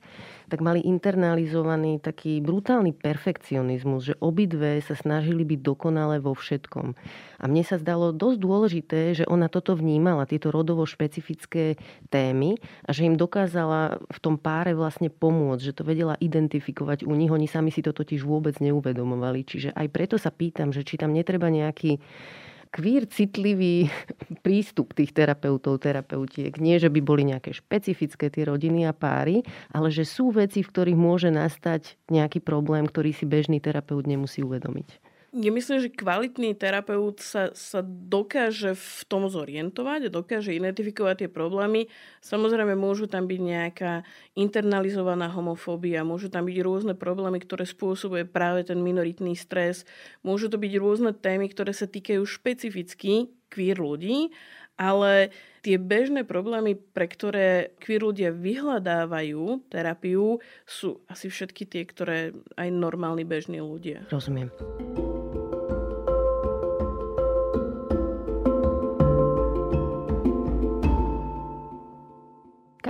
tak 0.50 0.60
mali 0.60 0.82
internalizovaný 0.82 2.02
taký 2.02 2.42
brutálny 2.42 2.90
perfekcionizmus, 2.96 4.10
že 4.10 4.18
obidve 4.18 4.82
sa 4.82 4.98
snažili 4.98 5.46
byť 5.46 5.60
dokonalé 5.62 6.18
vo 6.18 6.34
všetkom. 6.34 6.98
A 7.40 7.48
mne 7.48 7.64
sa 7.64 7.80
zdalo 7.80 8.12
dosť 8.12 8.38
dôležité, 8.38 9.00
že 9.16 9.24
ona 9.24 9.48
toto 9.48 9.72
vnímala, 9.72 10.28
tieto 10.28 10.52
rodovo 10.52 10.84
špecifické 10.84 11.80
témy 12.12 12.60
a 12.84 12.92
že 12.92 13.08
im 13.08 13.16
dokázala 13.16 13.96
v 14.12 14.18
tom 14.20 14.36
páre 14.36 14.76
vlastne 14.76 15.08
pomôcť, 15.08 15.64
že 15.64 15.76
to 15.76 15.82
vedela 15.88 16.20
identifikovať 16.20 17.08
u 17.08 17.16
nich. 17.16 17.32
Oni 17.32 17.48
sami 17.48 17.72
si 17.72 17.80
to 17.80 17.96
totiž 17.96 18.20
vôbec 18.28 18.60
neuvedomovali. 18.60 19.48
Čiže 19.48 19.72
aj 19.72 19.86
preto 19.88 20.20
sa 20.20 20.28
pýtam, 20.28 20.70
že 20.70 20.84
či 20.84 21.00
tam 21.00 21.16
netreba 21.16 21.48
nejaký 21.48 21.96
kvír 22.70 23.10
citlivý 23.10 23.90
prístup 24.46 24.94
tých 24.94 25.10
terapeutov, 25.10 25.82
terapeutiek. 25.82 26.54
Nie, 26.60 26.78
že 26.78 26.88
by 26.88 27.00
boli 27.02 27.26
nejaké 27.26 27.50
špecifické 27.56 28.30
tie 28.30 28.46
rodiny 28.46 28.86
a 28.86 28.94
páry, 28.94 29.42
ale 29.74 29.90
že 29.90 30.06
sú 30.06 30.30
veci, 30.30 30.62
v 30.62 30.70
ktorých 30.70 30.98
môže 30.98 31.28
nastať 31.34 31.98
nejaký 32.08 32.38
problém, 32.40 32.86
ktorý 32.86 33.10
si 33.16 33.26
bežný 33.26 33.58
terapeut 33.58 34.06
nemusí 34.06 34.44
uvedomiť. 34.44 35.09
Ja 35.30 35.54
myslím, 35.54 35.78
že 35.78 35.94
kvalitný 35.94 36.58
terapeut 36.58 37.22
sa, 37.22 37.54
sa 37.54 37.86
dokáže 37.86 38.74
v 38.74 39.00
tom 39.06 39.30
zorientovať, 39.30 40.10
dokáže 40.10 40.50
identifikovať 40.50 41.22
tie 41.22 41.30
problémy. 41.30 41.86
Samozrejme, 42.18 42.74
môžu 42.74 43.06
tam 43.06 43.30
byť 43.30 43.38
nejaká 43.38 44.02
internalizovaná 44.34 45.30
homofóbia, 45.30 46.02
môžu 46.02 46.34
tam 46.34 46.50
byť 46.50 46.58
rôzne 46.66 46.94
problémy, 46.98 47.38
ktoré 47.38 47.62
spôsobuje 47.62 48.26
práve 48.26 48.66
ten 48.66 48.82
minoritný 48.82 49.38
stres, 49.38 49.86
môžu 50.26 50.50
to 50.50 50.58
byť 50.58 50.72
rôzne 50.82 51.14
témy, 51.14 51.46
ktoré 51.46 51.70
sa 51.70 51.86
týkajú 51.86 52.26
špecificky 52.26 53.30
queer 53.46 53.78
ľudí, 53.78 54.34
ale 54.74 55.30
tie 55.62 55.78
bežné 55.78 56.26
problémy, 56.26 56.74
pre 56.74 57.06
ktoré 57.06 57.78
queer 57.78 58.02
ľudia 58.02 58.34
vyhľadávajú 58.34 59.68
terapiu, 59.70 60.42
sú 60.66 61.04
asi 61.06 61.30
všetky 61.30 61.70
tie, 61.70 61.82
ktoré 61.86 62.34
aj 62.58 62.68
normálni 62.74 63.22
bežní 63.22 63.62
ľudia. 63.62 64.08
Rozumiem. 64.10 64.48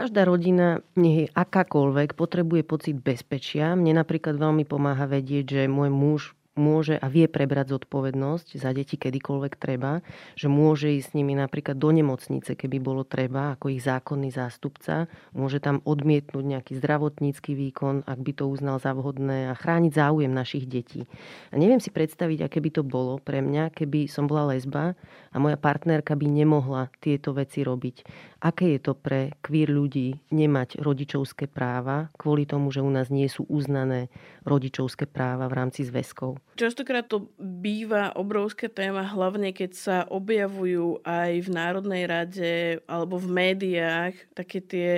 Každá 0.00 0.24
rodina, 0.24 0.80
nech 0.96 1.16
je 1.20 1.26
akákoľvek, 1.36 2.16
potrebuje 2.16 2.64
pocit 2.64 2.96
bezpečia. 2.96 3.76
Mne 3.76 4.00
napríklad 4.00 4.40
veľmi 4.40 4.64
pomáha 4.64 5.04
vedieť, 5.04 5.60
že 5.60 5.62
môj 5.68 5.92
muž 5.92 6.20
môže 6.60 6.98
a 7.00 7.06
vie 7.08 7.24
prebrať 7.30 7.72
zodpovednosť 7.78 8.58
za 8.60 8.70
deti 8.76 9.00
kedykoľvek 9.00 9.56
treba, 9.56 10.04
že 10.36 10.52
môže 10.52 10.92
ísť 10.92 11.08
s 11.10 11.16
nimi 11.16 11.32
napríklad 11.32 11.80
do 11.80 11.88
nemocnice, 11.94 12.58
keby 12.58 12.82
bolo 12.82 13.06
treba, 13.06 13.56
ako 13.56 13.72
ich 13.72 13.86
zákonný 13.86 14.34
zástupca, 14.34 15.08
môže 15.32 15.62
tam 15.62 15.80
odmietnúť 15.88 16.44
nejaký 16.44 16.72
zdravotnícky 16.76 17.56
výkon, 17.56 18.04
ak 18.04 18.18
by 18.20 18.32
to 18.36 18.44
uznal 18.50 18.76
za 18.82 18.92
vhodné 18.92 19.50
a 19.50 19.54
chrániť 19.56 19.92
záujem 19.96 20.30
našich 20.30 20.68
detí. 20.68 21.08
A 21.48 21.56
neviem 21.56 21.80
si 21.80 21.88
predstaviť, 21.88 22.46
aké 22.46 22.58
by 22.60 22.70
to 22.76 22.82
bolo 22.84 23.16
pre 23.22 23.40
mňa, 23.40 23.72
keby 23.72 24.10
som 24.10 24.28
bola 24.28 24.52
lesba 24.54 24.98
a 25.30 25.36
moja 25.40 25.56
partnerka 25.56 26.18
by 26.18 26.26
nemohla 26.28 26.92
tieto 27.00 27.32
veci 27.32 27.62
robiť. 27.64 27.96
Aké 28.40 28.76
je 28.76 28.81
to 28.81 28.96
pre 28.96 29.37
queer 29.44 29.68
ľudí 29.68 30.16
nemať 30.33 30.81
rodičovské 30.81 31.44
práva 31.44 32.09
kvôli 32.16 32.48
tomu, 32.48 32.72
že 32.72 32.81
u 32.81 32.88
nás 32.88 33.12
nie 33.12 33.29
sú 33.29 33.44
uznané 33.53 34.09
rodičovské 34.48 35.05
práva 35.05 35.44
v 35.44 35.61
rámci 35.61 35.85
zväzkov? 35.85 36.40
Častokrát 36.57 37.05
to 37.05 37.29
býva 37.37 38.16
obrovská 38.16 38.72
téma, 38.72 39.05
hlavne 39.05 39.53
keď 39.53 39.70
sa 39.76 39.96
objavujú 40.09 41.05
aj 41.05 41.33
v 41.37 41.48
Národnej 41.53 42.03
rade 42.09 42.53
alebo 42.88 43.20
v 43.20 43.29
médiách 43.29 44.16
také 44.33 44.64
tie 44.64 44.90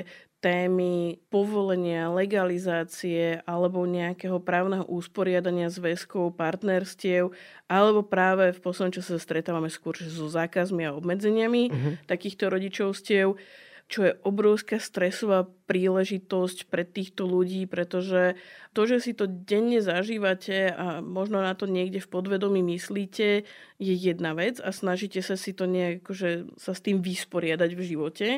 témy 0.43 1.23
povolenia, 1.31 2.11
legalizácie 2.11 3.39
alebo 3.47 3.87
nejakého 3.87 4.43
právneho 4.43 4.83
usporiadania 4.91 5.71
zväzkov, 5.71 6.35
partnerstiev, 6.35 7.31
alebo 7.71 8.03
práve 8.03 8.51
v 8.51 8.59
poslednom 8.59 8.91
čase 8.91 9.15
sa 9.15 9.23
stretávame 9.23 9.71
skôr 9.71 9.95
so 9.95 10.27
zákazmi 10.27 10.83
a 10.83 10.99
obmedzeniami 10.99 11.63
uh-huh. 11.71 11.95
takýchto 12.11 12.51
rodičovstiev, 12.51 13.39
čo 13.87 14.01
je 14.03 14.19
obrovská 14.27 14.83
stresová 14.83 15.47
príležitosť 15.71 16.67
pre 16.67 16.83
týchto 16.83 17.23
ľudí, 17.23 17.71
pretože 17.71 18.35
to, 18.75 18.83
že 18.89 18.99
si 18.99 19.13
to 19.15 19.31
denne 19.31 19.79
zažívate 19.79 20.75
a 20.75 20.99
možno 21.05 21.39
na 21.39 21.55
to 21.55 21.71
niekde 21.71 22.03
v 22.03 22.11
podvedomí 22.11 22.67
myslíte, 22.67 23.47
je 23.79 23.95
jedna 23.95 24.35
vec 24.35 24.59
a 24.59 24.75
snažíte 24.75 25.23
sa 25.23 25.39
si 25.39 25.55
to 25.55 25.71
nejak, 25.71 26.03
akože, 26.03 26.59
sa 26.59 26.75
s 26.75 26.81
tým 26.83 26.99
vysporiadať 26.99 27.71
v 27.79 27.83
živote 27.95 28.29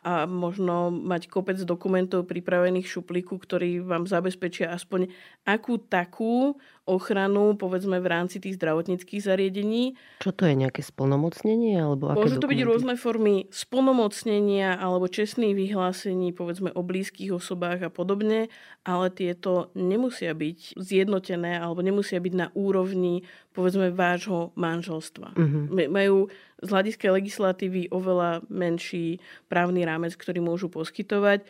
a 0.00 0.24
možno 0.24 0.88
mať 0.88 1.28
kopec 1.28 1.58
dokumentov 1.60 2.24
pripravených 2.24 2.88
šuplíku, 2.88 3.36
ktorí 3.36 3.84
vám 3.84 4.08
zabezpečia 4.08 4.72
aspoň 4.72 5.12
akú 5.44 5.76
takú 5.76 6.56
ochranu, 6.90 7.54
povedzme 7.54 8.02
v 8.02 8.10
rámci 8.10 8.42
tých 8.42 8.58
zdravotníckých 8.58 9.22
zariadení. 9.22 9.94
Čo 10.18 10.34
to 10.34 10.50
je, 10.50 10.58
nejaké 10.58 10.82
splnomocnenie? 10.82 11.78
Alebo 11.78 12.10
aké 12.10 12.18
Môžu 12.18 12.42
to 12.42 12.50
dokumenty? 12.50 12.50
byť 12.50 12.60
rôzne 12.66 12.94
formy 12.98 13.36
splnomocnenia 13.54 14.74
alebo 14.74 15.06
čestných 15.06 15.54
vyhlásení, 15.54 16.34
povedzme 16.34 16.74
o 16.74 16.82
blízkych 16.82 17.30
osobách 17.30 17.86
a 17.86 17.90
podobne, 17.94 18.50
ale 18.82 19.06
tieto 19.14 19.70
nemusia 19.78 20.34
byť 20.34 20.74
zjednotené 20.74 21.62
alebo 21.62 21.80
nemusia 21.86 22.18
byť 22.18 22.34
na 22.34 22.48
úrovni, 22.58 23.22
povedzme, 23.54 23.94
vášho 23.94 24.50
manželstva. 24.58 25.38
Uh-huh. 25.38 25.64
Majú 25.70 26.26
z 26.60 26.68
hľadiska 26.68 27.06
legislatívy 27.14 27.88
oveľa 27.88 28.44
menší 28.50 29.22
právny 29.48 29.86
rámec, 29.86 30.12
ktorý 30.18 30.42
môžu 30.44 30.68
poskytovať. 30.68 31.46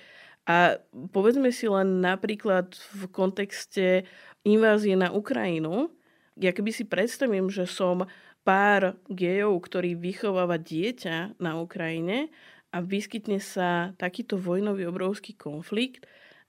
A 0.51 0.83
povedzme 1.15 1.55
si 1.55 1.71
len 1.71 2.03
napríklad 2.03 2.75
v 2.75 3.03
kontexte 3.15 4.03
invázie 4.43 4.99
na 4.99 5.15
Ukrajinu, 5.15 5.95
ja 6.35 6.51
keby 6.51 6.75
si 6.75 6.91
predstavím, 6.91 7.53
že 7.53 7.71
som 7.71 8.11
pár 8.43 8.99
gejov, 9.07 9.63
ktorý 9.63 9.95
vychováva 9.95 10.59
dieťa 10.59 11.39
na 11.39 11.61
Ukrajine 11.61 12.35
a 12.75 12.83
vyskytne 12.83 13.39
sa 13.39 13.95
takýto 13.95 14.41
vojnový 14.41 14.91
obrovský 14.91 15.39
konflikt 15.39 16.09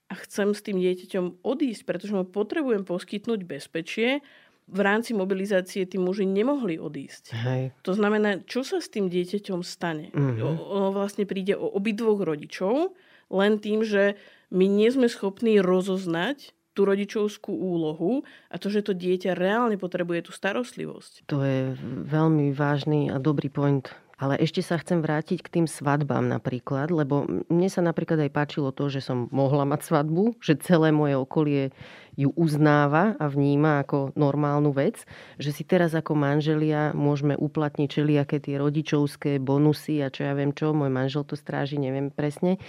a 0.10 0.18
chcem 0.18 0.56
s 0.56 0.64
tým 0.66 0.80
dieťaťom 0.80 1.46
odísť, 1.46 1.84
pretože 1.86 2.16
mu 2.16 2.26
potrebujem 2.26 2.88
poskytnúť 2.88 3.46
bezpečie, 3.46 4.26
v 4.72 4.80
rámci 4.80 5.12
mobilizácie 5.12 5.84
tí 5.84 6.00
muži 6.00 6.24
nemohli 6.24 6.80
odísť. 6.80 7.36
Hej. 7.36 7.64
To 7.84 7.92
znamená, 7.92 8.40
čo 8.48 8.64
sa 8.64 8.80
s 8.80 8.88
tým 8.88 9.12
dieťaťom 9.12 9.60
stane? 9.68 10.16
Uh-huh. 10.16 10.56
Ono 10.80 10.96
vlastne 10.96 11.28
príde 11.28 11.60
o 11.60 11.68
obidvoch 11.76 12.24
rodičov, 12.24 12.96
len 13.32 13.58
tým, 13.58 13.82
že 13.82 14.20
my 14.52 14.67
nie 14.67 14.91
sme 14.91 15.08
schopní 15.08 15.63
rozoznať 15.63 16.52
tú 16.72 16.88
rodičovskú 16.88 17.52
úlohu 17.52 18.24
a 18.48 18.56
to, 18.56 18.72
že 18.72 18.88
to 18.88 18.94
dieťa 18.96 19.36
reálne 19.36 19.76
potrebuje 19.76 20.28
tú 20.28 20.32
starostlivosť. 20.32 21.28
To 21.28 21.44
je 21.44 21.76
veľmi 22.08 22.56
vážny 22.56 23.12
a 23.12 23.20
dobrý 23.20 23.52
point. 23.52 23.91
Ale 24.22 24.38
ešte 24.38 24.62
sa 24.62 24.78
chcem 24.78 25.02
vrátiť 25.02 25.41
k 25.41 25.50
tým 25.50 25.65
svadbám 25.65 26.22
napríklad, 26.30 26.94
lebo 26.94 27.26
mne 27.50 27.70
sa 27.74 27.82
napríklad 27.82 28.22
aj 28.22 28.30
páčilo 28.30 28.70
to, 28.70 28.86
že 28.86 29.02
som 29.02 29.26
mohla 29.34 29.65
mať 29.65 29.82
svadbu, 29.89 30.38
že 30.38 30.62
celé 30.62 30.94
moje 30.94 31.17
okolie 31.17 31.74
ju 32.13 32.30
uznáva 32.38 33.17
a 33.17 33.26
vníma 33.26 33.82
ako 33.82 34.13
normálnu 34.13 34.78
vec, 34.78 35.10
že 35.41 35.50
si 35.50 35.65
teraz 35.65 35.98
ako 35.98 36.13
manželia 36.13 36.94
môžeme 36.94 37.34
uplatniť 37.34 37.88
čeliaké 37.89 38.38
tie 38.38 38.62
rodičovské 38.62 39.41
bonusy 39.41 40.06
a 40.06 40.13
čo 40.13 40.30
ja 40.30 40.38
viem 40.38 40.54
čo, 40.54 40.70
môj 40.70 40.94
manžel 40.94 41.26
to 41.26 41.34
stráži, 41.34 41.82
neviem 41.82 42.13
presne. 42.13 42.62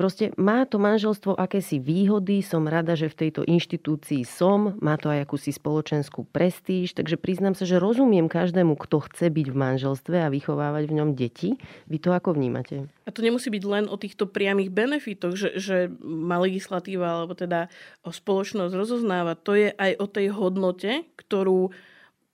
Proste 0.00 0.32
má 0.40 0.64
to 0.64 0.80
manželstvo 0.80 1.36
akési 1.36 1.76
výhody, 1.76 2.40
som 2.40 2.64
rada, 2.64 2.96
že 2.96 3.12
v 3.12 3.28
tejto 3.28 3.44
inštitúcii 3.44 4.24
som, 4.24 4.80
má 4.80 4.96
to 4.96 5.12
aj 5.12 5.28
akúsi 5.28 5.52
spoločenskú 5.52 6.24
prestíž, 6.24 6.96
takže 6.96 7.20
priznám 7.20 7.52
sa, 7.52 7.68
že 7.68 7.76
rozumiem 7.76 8.24
každému, 8.24 8.80
kto 8.80 9.04
chce 9.04 9.28
byť 9.28 9.46
v 9.52 9.60
manželstve 9.60 10.16
a 10.24 10.32
vychovávať 10.32 10.88
v 10.88 10.96
ňom 10.96 11.10
deti. 11.12 11.60
Vy 11.84 12.00
to 12.00 12.16
ako 12.16 12.32
vnímate? 12.32 12.88
A 13.04 13.12
to 13.12 13.20
nemusí 13.20 13.52
byť 13.52 13.64
len 13.68 13.92
o 13.92 14.00
týchto 14.00 14.24
priamých 14.24 14.72
benefitoch, 14.72 15.36
že, 15.36 15.60
že 15.60 15.92
má 16.00 16.40
legislatíva 16.40 17.20
alebo 17.20 17.36
teda 17.36 17.68
spoločnosť 18.00 18.72
rozoznáva. 18.72 19.36
To 19.44 19.52
je 19.52 19.68
aj 19.76 20.00
o 20.00 20.06
tej 20.08 20.32
hodnote, 20.32 21.04
ktorú 21.20 21.76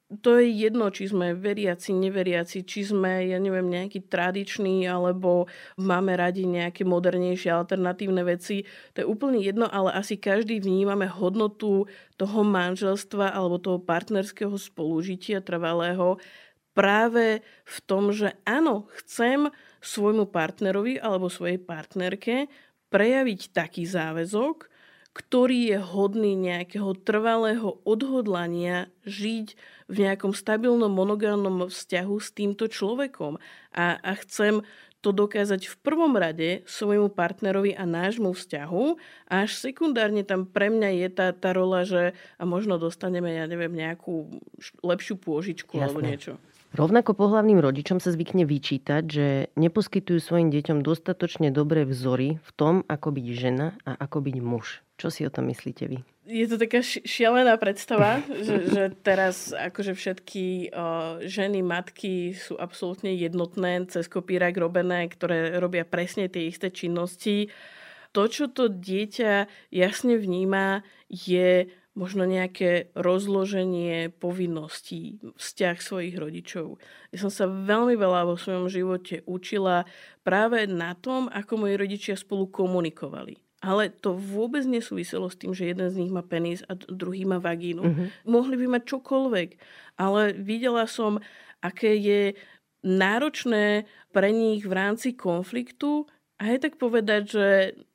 to 0.07 0.39
je 0.39 0.47
jedno, 0.47 0.87
či 0.95 1.11
sme 1.11 1.35
veriaci, 1.35 1.91
neveriaci, 1.91 2.63
či 2.63 2.87
sme, 2.87 3.27
ja 3.27 3.43
neviem, 3.43 3.67
nejaký 3.67 4.07
tradičný, 4.07 4.87
alebo 4.87 5.51
máme 5.83 6.15
radi 6.15 6.47
nejaké 6.47 6.87
modernejšie 6.87 7.51
alternatívne 7.51 8.23
veci. 8.23 8.63
To 8.95 9.03
je 9.03 9.07
úplne 9.07 9.43
jedno, 9.43 9.67
ale 9.67 9.91
asi 9.99 10.15
každý 10.15 10.63
vnímame 10.63 11.11
hodnotu 11.11 11.91
toho 12.15 12.41
manželstva 12.47 13.35
alebo 13.35 13.59
toho 13.59 13.83
partnerského 13.83 14.55
spolužitia 14.55 15.43
trvalého 15.43 16.23
práve 16.71 17.43
v 17.67 17.79
tom, 17.91 18.15
že 18.15 18.39
áno, 18.47 18.87
chcem 19.03 19.51
svojmu 19.83 20.31
partnerovi 20.31 21.03
alebo 21.03 21.27
svojej 21.27 21.59
partnerke 21.59 22.47
prejaviť 22.95 23.51
taký 23.51 23.83
záväzok, 23.89 24.76
ktorý 25.17 25.73
je 25.73 25.79
hodný 25.81 26.37
nejakého 26.37 26.93
trvalého 27.01 27.81
odhodlania 27.89 28.93
žiť 29.09 29.57
v 29.89 29.97
nejakom 30.05 30.37
stabilnom 30.37 30.93
monogánnom 30.93 31.73
vzťahu 31.73 32.17
s 32.21 32.29
týmto 32.37 32.69
človekom. 32.69 33.41
A, 33.73 33.97
a 33.97 34.13
chcem 34.21 34.61
to 35.01 35.17
dokázať 35.17 35.73
v 35.73 35.77
prvom 35.81 36.19
rade 36.21 36.67
svojmu 36.69 37.09
partnerovi 37.15 37.73
a 37.73 37.89
nášmu 37.89 38.37
vzťahu 38.37 38.85
a 39.33 39.49
až 39.49 39.57
sekundárne 39.57 40.21
tam 40.27 40.45
pre 40.45 40.69
mňa 40.69 41.07
je 41.07 41.09
tá, 41.15 41.33
tá 41.33 41.57
rola, 41.57 41.89
že 41.89 42.13
a 42.37 42.45
možno 42.45 42.77
dostaneme, 42.77 43.33
ja 43.33 43.49
neviem, 43.49 43.73
nejakú 43.73 44.37
lepšiu 44.85 45.17
pôžičku 45.17 45.79
Jasne. 45.79 45.85
alebo 45.87 46.01
niečo. 46.05 46.33
Rovnako 46.77 47.17
pohlavným 47.17 47.57
rodičom 47.63 48.05
sa 48.05 48.13
zvykne 48.13 48.45
vyčítať, 48.45 49.03
že 49.09 49.27
neposkytujú 49.57 50.21
svojim 50.21 50.53
deťom 50.53 50.85
dostatočne 50.85 51.49
dobré 51.49 51.89
vzory 51.89 52.37
v 52.43 52.51
tom, 52.53 52.85
ako 52.85 53.17
byť 53.17 53.27
žena 53.33 53.81
a 53.89 53.97
ako 53.97 54.21
byť 54.21 54.37
muž. 54.45 54.86
Čo 54.97 55.13
si 55.13 55.29
o 55.29 55.31
tom 55.33 55.53
myslíte 55.53 55.85
vy? 55.93 56.01
Je 56.27 56.49
to 56.51 56.59
taká 56.59 56.83
šialená 56.83 57.55
predstava, 57.61 58.25
že, 58.47 58.57
že 58.73 58.85
teraz 59.05 59.53
akože 59.53 59.93
všetky 59.93 60.73
o, 60.73 60.87
ženy, 61.23 61.61
matky 61.61 62.33
sú 62.35 62.57
absolútne 62.57 63.13
jednotné, 63.15 63.87
cez 63.93 64.09
kopírak 64.09 64.57
robené, 64.57 65.07
ktoré 65.07 65.61
robia 65.61 65.85
presne 65.85 66.27
tie 66.27 66.49
isté 66.49 66.73
činnosti. 66.73 67.53
To, 68.17 68.25
čo 68.27 68.49
to 68.49 68.73
dieťa 68.73 69.47
jasne 69.69 70.17
vníma, 70.17 70.81
je 71.13 71.69
možno 71.97 72.29
nejaké 72.29 72.93
rozloženie 72.93 74.13
povinností, 74.21 75.17
vzťah 75.41 75.77
svojich 75.81 76.17
rodičov. 76.21 76.77
Ja 77.09 77.19
som 77.25 77.33
sa 77.33 77.49
veľmi 77.49 77.97
veľa 77.97 78.29
vo 78.29 78.37
svojom 78.37 78.69
živote 78.69 79.25
učila 79.25 79.89
práve 80.21 80.69
na 80.69 80.93
tom, 80.93 81.33
ako 81.33 81.65
moji 81.65 81.75
rodičia 81.81 82.15
spolu 82.21 82.53
komunikovali. 82.53 83.46
Ale 83.65 83.89
to 83.89 84.13
vôbec 84.13 84.63
nesúviselo 84.69 85.33
s 85.33 85.41
tým, 85.41 85.57
že 85.57 85.73
jeden 85.73 85.89
z 85.89 85.97
nich 85.97 86.13
má 86.13 86.21
penis 86.21 86.61
a 86.69 86.77
druhý 86.77 87.25
má 87.25 87.41
vagínu. 87.41 87.83
Uh-huh. 87.83 88.07
Mohli 88.29 88.61
by 88.61 88.67
mať 88.77 88.83
čokoľvek. 88.85 89.49
Ale 89.97 90.37
videla 90.37 90.85
som, 90.85 91.17
aké 91.65 91.97
je 91.97 92.37
náročné 92.85 93.89
pre 94.13 94.29
nich 94.31 94.63
v 94.69 94.73
rámci 94.77 95.17
konfliktu 95.17 96.05
a 96.37 96.53
je 96.53 96.59
tak 96.61 96.77
povedať, 96.77 97.23
že 97.33 97.47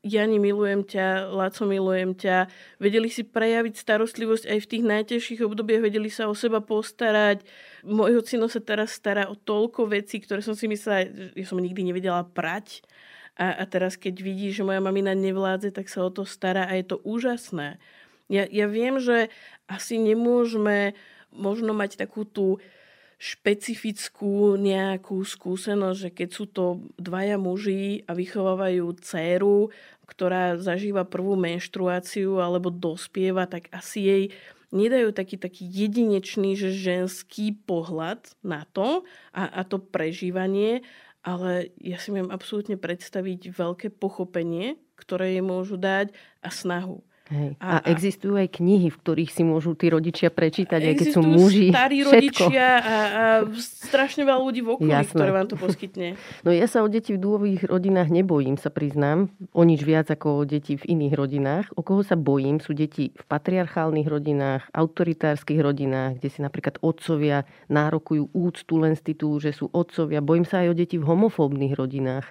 Jani, 0.01 0.41
milujem 0.41 0.81
ťa, 0.81 1.29
Laco, 1.29 1.61
milujem 1.69 2.17
ťa. 2.17 2.49
Vedeli 2.81 3.05
si 3.05 3.21
prejaviť 3.21 3.77
starostlivosť 3.77 4.49
aj 4.49 4.59
v 4.65 4.69
tých 4.69 4.83
najtežších 4.83 5.45
obdobiach, 5.45 5.85
vedeli 5.85 6.09
sa 6.09 6.25
o 6.25 6.33
seba 6.33 6.57
postarať. 6.57 7.45
Môj 7.85 8.25
ocino 8.25 8.49
sa 8.49 8.57
teraz 8.57 8.97
stará 8.97 9.29
o 9.29 9.37
toľko 9.37 9.93
vecí, 9.93 10.17
ktoré 10.17 10.41
som 10.41 10.57
si 10.57 10.65
myslela, 10.65 11.05
že 11.37 11.45
som 11.45 11.61
nikdy 11.61 11.85
nevedela 11.85 12.25
prať. 12.25 12.81
A, 13.39 13.55
a 13.55 13.63
teraz, 13.67 13.95
keď 13.95 14.19
vidí, 14.19 14.51
že 14.51 14.67
moja 14.67 14.83
mamina 14.83 15.15
nevládze, 15.15 15.71
tak 15.71 15.87
sa 15.87 16.03
o 16.03 16.11
to 16.11 16.27
stará 16.27 16.67
a 16.67 16.75
je 16.75 16.85
to 16.85 16.97
úžasné. 17.01 17.79
Ja, 18.31 18.47
ja 18.47 18.67
viem, 18.67 18.99
že 18.99 19.31
asi 19.67 19.99
nemôžeme 19.99 20.95
možno 21.31 21.71
mať 21.71 21.99
takú 21.99 22.27
tú 22.27 22.59
špecifickú 23.21 24.57
nejakú 24.57 25.21
skúsenosť, 25.21 25.97
že 25.99 26.09
keď 26.09 26.29
sú 26.33 26.45
to 26.49 26.65
dvaja 26.97 27.37
muži 27.37 28.01
a 28.09 28.17
vychovávajú 28.17 28.97
dceru, 28.97 29.69
ktorá 30.09 30.57
zažíva 30.57 31.05
prvú 31.05 31.37
menštruáciu 31.37 32.41
alebo 32.41 32.73
dospieva, 32.73 33.45
tak 33.45 33.69
asi 33.69 33.99
jej 34.01 34.23
nedajú 34.73 35.13
taký, 35.13 35.37
taký 35.37 35.69
jedinečný, 35.69 36.57
že 36.57 36.73
ženský 36.73 37.53
pohľad 37.67 38.25
na 38.41 38.65
to 38.73 39.05
a, 39.35 39.43
a 39.59 39.61
to 39.67 39.77
prežívanie, 39.77 40.81
ale 41.21 41.73
ja 41.77 42.01
si 42.01 42.09
viem 42.09 42.29
absolútne 42.33 42.77
predstaviť 42.77 43.53
veľké 43.53 43.87
pochopenie, 43.93 44.81
ktoré 44.97 45.37
jej 45.37 45.45
môžu 45.45 45.77
dať 45.77 46.13
a 46.41 46.49
snahu. 46.49 47.05
Hej. 47.31 47.55
A, 47.63 47.79
a 47.79 47.87
existujú 47.87 48.35
aj 48.35 48.59
knihy, 48.59 48.91
v 48.91 48.97
ktorých 48.99 49.31
si 49.31 49.47
môžu 49.47 49.71
tí 49.71 49.87
rodičia 49.87 50.27
prečítať, 50.27 50.83
aj 50.83 50.95
keď 50.99 51.07
sú 51.15 51.21
muži. 51.23 51.71
starí 51.71 52.03
všetko. 52.03 52.11
rodičia 52.11 52.67
a, 52.75 52.97
a 52.99 53.25
strašne 53.55 54.27
veľa 54.27 54.41
ľudí 54.43 54.59
v 54.59 54.69
okolí, 54.75 54.91
Jasné. 54.91 55.15
ktoré 55.15 55.31
vám 55.31 55.47
to 55.47 55.55
poskytne. 55.55 56.07
No 56.45 56.49
ja 56.49 56.65
sa 56.65 56.81
o 56.81 56.89
deti 56.89 57.15
v 57.15 57.21
dôvových 57.21 57.69
rodinách 57.69 58.09
nebojím, 58.11 58.57
sa 58.59 58.73
priznám. 58.73 59.29
O 59.55 59.61
nič 59.63 59.85
viac 59.85 60.09
ako 60.09 60.41
o 60.41 60.43
deti 60.43 60.75
v 60.75 60.83
iných 60.97 61.13
rodinách. 61.15 61.65
O 61.77 61.85
koho 61.85 62.01
sa 62.01 62.17
bojím, 62.17 62.59
sú 62.59 62.73
deti 62.73 63.13
v 63.13 63.23
patriarchálnych 63.29 64.09
rodinách, 64.09 64.67
autoritárskych 64.73 65.61
rodinách, 65.61 66.19
kde 66.19 66.29
si 66.33 66.39
napríklad 66.41 66.81
otcovia 66.81 67.45
nárokujú 67.69 68.33
úctu 68.33 68.73
len 68.81 68.97
z 68.97 69.13
titulu, 69.13 69.39
že 69.39 69.53
sú 69.53 69.69
otcovia. 69.71 70.19
Bojím 70.19 70.43
sa 70.43 70.65
aj 70.65 70.73
o 70.73 70.75
deti 70.75 70.97
v 70.97 71.07
homofóbnych 71.07 71.77
rodinách 71.77 72.27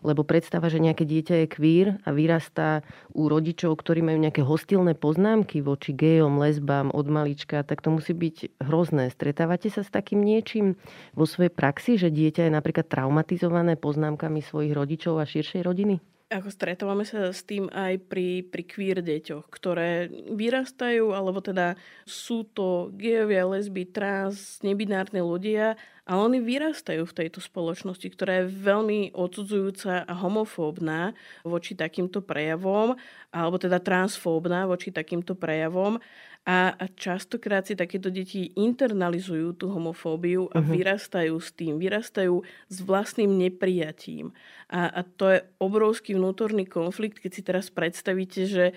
lebo 0.00 0.24
predstava, 0.24 0.68
že 0.68 0.82
nejaké 0.82 1.04
dieťa 1.04 1.34
je 1.44 1.46
kvír 1.46 1.86
a 2.04 2.10
vyrastá 2.10 2.84
u 3.12 3.28
rodičov, 3.28 3.76
ktorí 3.78 4.04
majú 4.04 4.18
nejaké 4.20 4.42
hostilné 4.44 4.96
poznámky 4.96 5.60
voči 5.60 5.92
gejom, 5.92 6.40
lesbám 6.40 6.92
od 6.92 7.06
malička, 7.08 7.62
tak 7.64 7.84
to 7.84 7.92
musí 7.92 8.16
byť 8.16 8.62
hrozné. 8.64 9.12
Stretávate 9.12 9.68
sa 9.68 9.84
s 9.84 9.90
takým 9.92 10.20
niečím 10.24 10.80
vo 11.12 11.24
svojej 11.28 11.52
praxi, 11.52 12.00
že 12.00 12.12
dieťa 12.12 12.48
je 12.48 12.52
napríklad 12.52 12.88
traumatizované 12.88 13.76
poznámkami 13.76 14.40
svojich 14.40 14.72
rodičov 14.72 15.20
a 15.20 15.28
širšej 15.28 15.62
rodiny? 15.62 15.96
Ako 16.30 16.46
stretávame 16.46 17.02
sa 17.02 17.34
s 17.34 17.42
tým 17.42 17.66
aj 17.74 18.06
pri, 18.06 18.46
pri 18.46 18.62
queer 18.62 19.02
deťoch, 19.02 19.50
ktoré 19.50 20.06
vyrastajú, 20.30 21.10
alebo 21.10 21.42
teda 21.42 21.74
sú 22.06 22.46
to 22.46 22.94
gejovia, 22.94 23.50
lesby, 23.50 23.90
trans, 23.90 24.62
nebinárne 24.62 25.26
ľudia, 25.26 25.74
ale 26.08 26.20
oni 26.20 26.38
vyrastajú 26.40 27.04
v 27.04 27.16
tejto 27.16 27.40
spoločnosti, 27.42 28.06
ktorá 28.12 28.44
je 28.44 28.52
veľmi 28.52 29.12
odsudzujúca 29.12 30.04
a 30.04 30.12
homofóbna 30.16 31.12
voči 31.44 31.76
takýmto 31.76 32.24
prejavom, 32.24 32.96
alebo 33.30 33.56
teda 33.60 33.78
transfóbna 33.78 34.64
voči 34.66 34.90
takýmto 34.90 35.36
prejavom. 35.36 36.00
A, 36.48 36.72
a 36.72 36.88
častokrát 36.88 37.68
si 37.68 37.76
takéto 37.76 38.08
deti 38.08 38.48
internalizujú 38.56 39.60
tú 39.60 39.68
homofóbiu 39.68 40.48
a 40.48 40.64
uh-huh. 40.64 40.72
vyrastajú 40.72 41.36
s 41.36 41.52
tým, 41.52 41.76
vyrastajú 41.76 42.40
s 42.72 42.76
vlastným 42.80 43.28
neprijatím. 43.28 44.32
A, 44.72 44.88
a 44.88 45.00
to 45.04 45.36
je 45.36 45.44
obrovský 45.60 46.16
vnútorný 46.16 46.64
konflikt, 46.64 47.20
keď 47.20 47.30
si 47.30 47.42
teraz 47.44 47.68
predstavíte, 47.68 48.48
že 48.48 48.72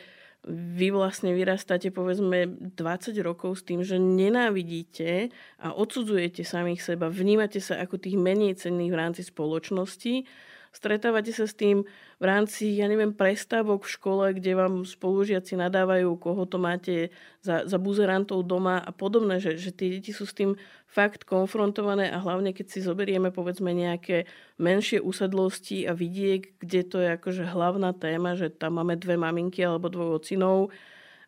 vy 0.49 0.91
vlastne 0.91 1.31
vyrastáte 1.31 1.87
povedzme 1.87 2.51
20 2.75 3.15
rokov 3.23 3.63
s 3.63 3.63
tým, 3.63 3.79
že 3.79 3.95
nenávidíte 3.95 5.31
a 5.63 5.71
odsudzujete 5.71 6.43
samých 6.43 6.83
seba, 6.83 7.07
vnímate 7.07 7.63
sa 7.63 7.79
ako 7.79 7.95
tých 7.95 8.19
menej 8.19 8.59
cenných 8.59 8.91
v 8.91 8.99
rámci 8.99 9.21
spoločnosti 9.23 10.27
Stretávate 10.73 11.29
sa 11.29 11.45
s 11.45 11.53
tým 11.53 11.85
v 12.17 12.25
rámci, 12.25 12.73
ja 12.81 12.89
neviem, 12.89 13.13
prestávok 13.13 13.85
v 13.85 13.93
škole, 13.93 14.25
kde 14.33 14.57
vám 14.57 14.89
spolužiaci 14.89 15.53
nadávajú, 15.53 16.17
koho 16.17 16.49
to 16.49 16.57
máte 16.57 17.13
za, 17.45 17.61
za 17.69 17.77
buzerantov 17.77 18.41
doma 18.49 18.81
a 18.81 18.89
podobné, 18.89 19.37
že, 19.37 19.53
že 19.61 19.69
tie 19.69 19.93
deti 19.93 20.09
sú 20.09 20.25
s 20.25 20.33
tým 20.33 20.57
fakt 20.89 21.29
konfrontované 21.29 22.09
a 22.09 22.17
hlavne 22.17 22.57
keď 22.57 22.73
si 22.73 22.79
zoberieme 22.81 23.29
povedzme 23.29 23.69
nejaké 23.69 24.25
menšie 24.57 24.97
usadlosti 24.97 25.85
a 25.85 25.93
vidiek, 25.93 26.57
kde 26.57 26.81
to 26.89 26.97
je 27.05 27.09
akože 27.21 27.53
hlavná 27.53 27.93
téma, 27.93 28.33
že 28.33 28.49
tam 28.49 28.81
máme 28.81 28.97
dve 28.97 29.13
maminky 29.13 29.61
alebo 29.61 29.93
dvoch 29.93 30.25
ocinov 30.25 30.73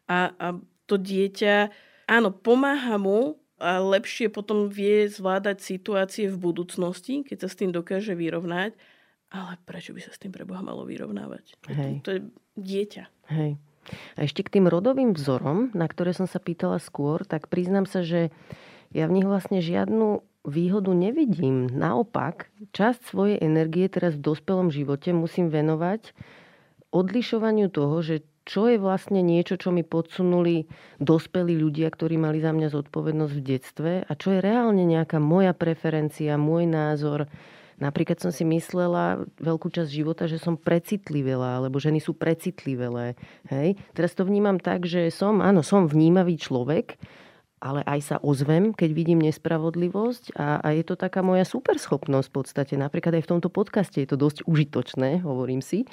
a, 0.09 0.33
a 0.41 0.57
to 0.89 0.97
dieťa, 0.97 1.69
áno, 2.09 2.33
pomáha 2.33 2.97
mu 2.97 3.37
a 3.61 3.77
lepšie 3.77 4.33
potom 4.33 4.73
vie 4.73 5.05
zvládať 5.05 5.61
situácie 5.61 6.33
v 6.33 6.37
budúcnosti, 6.41 7.21
keď 7.21 7.45
sa 7.45 7.49
s 7.53 7.61
tým 7.61 7.69
dokáže 7.69 8.17
vyrovnať 8.17 8.73
ale 9.33 9.57
prečo 9.65 9.91
by 9.91 10.01
sa 10.01 10.11
s 10.13 10.21
tým 10.21 10.31
pre 10.31 10.45
Boha 10.45 10.61
malo 10.61 10.85
vyrovnávať? 10.85 11.57
Hej. 11.71 11.93
To 12.05 12.09
je 12.13 12.19
dieťa. 12.59 13.03
Hej. 13.33 13.57
A 14.17 14.25
ešte 14.25 14.41
k 14.41 14.59
tým 14.59 14.65
rodovým 14.65 15.13
vzorom, 15.13 15.69
na 15.77 15.85
ktoré 15.85 16.13
som 16.13 16.25
sa 16.25 16.41
pýtala 16.41 16.81
skôr, 16.81 17.21
tak 17.21 17.49
priznám 17.49 17.85
sa, 17.85 18.01
že 18.01 18.33
ja 18.89 19.05
v 19.05 19.21
nich 19.21 19.27
vlastne 19.27 19.61
žiadnu 19.61 20.25
výhodu 20.45 20.93
nevidím. 20.93 21.69
Naopak, 21.69 22.49
časť 22.73 23.01
svojej 23.05 23.37
energie 23.41 23.89
teraz 23.89 24.17
v 24.17 24.25
dospelom 24.25 24.69
živote 24.69 25.13
musím 25.13 25.49
venovať 25.49 26.13
odlišovaniu 26.93 27.67
toho, 27.69 27.99
že 28.01 28.25
čo 28.45 28.69
je 28.69 28.77
vlastne 28.77 29.25
niečo, 29.25 29.57
čo 29.57 29.73
mi 29.73 29.81
podsunuli 29.81 30.69
dospelí 31.01 31.57
ľudia, 31.57 31.89
ktorí 31.89 32.13
mali 32.21 32.37
za 32.37 32.53
mňa 32.53 32.69
zodpovednosť 32.69 33.33
v 33.33 33.41
detstve 33.41 33.91
a 34.05 34.11
čo 34.13 34.37
je 34.37 34.39
reálne 34.39 34.85
nejaká 34.85 35.17
moja 35.17 35.57
preferencia, 35.57 36.37
môj 36.37 36.69
názor, 36.69 37.25
Napríklad 37.75 38.23
som 38.23 38.31
si 38.31 38.47
myslela 38.47 39.27
veľkú 39.39 39.67
časť 39.67 39.91
života, 39.91 40.23
že 40.31 40.39
som 40.39 40.55
precitlivela, 40.55 41.59
alebo 41.59 41.75
ženy 41.75 41.99
sú 41.99 42.15
precitlivelé. 42.15 43.19
Hej? 43.51 43.75
Teraz 43.91 44.15
to 44.15 44.23
vnímam 44.23 44.59
tak, 44.59 44.87
že 44.87 45.11
som, 45.11 45.43
áno, 45.43 45.59
som 45.59 45.83
vnímavý 45.83 46.39
človek, 46.39 46.95
ale 47.59 47.81
aj 47.87 47.99
sa 48.03 48.17
ozvem, 48.21 48.71
keď 48.71 48.89
vidím 48.93 49.19
nespravodlivosť 49.25 50.37
a, 50.37 50.61
a 50.61 50.67
je 50.75 50.83
to 50.85 50.95
taká 50.99 51.25
moja 51.25 51.43
superschopnosť 51.43 52.27
v 52.29 52.35
podstate. 52.35 52.73
Napríklad 52.77 53.17
aj 53.17 53.25
v 53.25 53.31
tomto 53.37 53.49
podcaste 53.49 53.97
je 53.99 54.07
to 54.07 54.19
dosť 54.19 54.45
užitočné, 54.45 55.25
hovorím 55.25 55.65
si. 55.65 55.87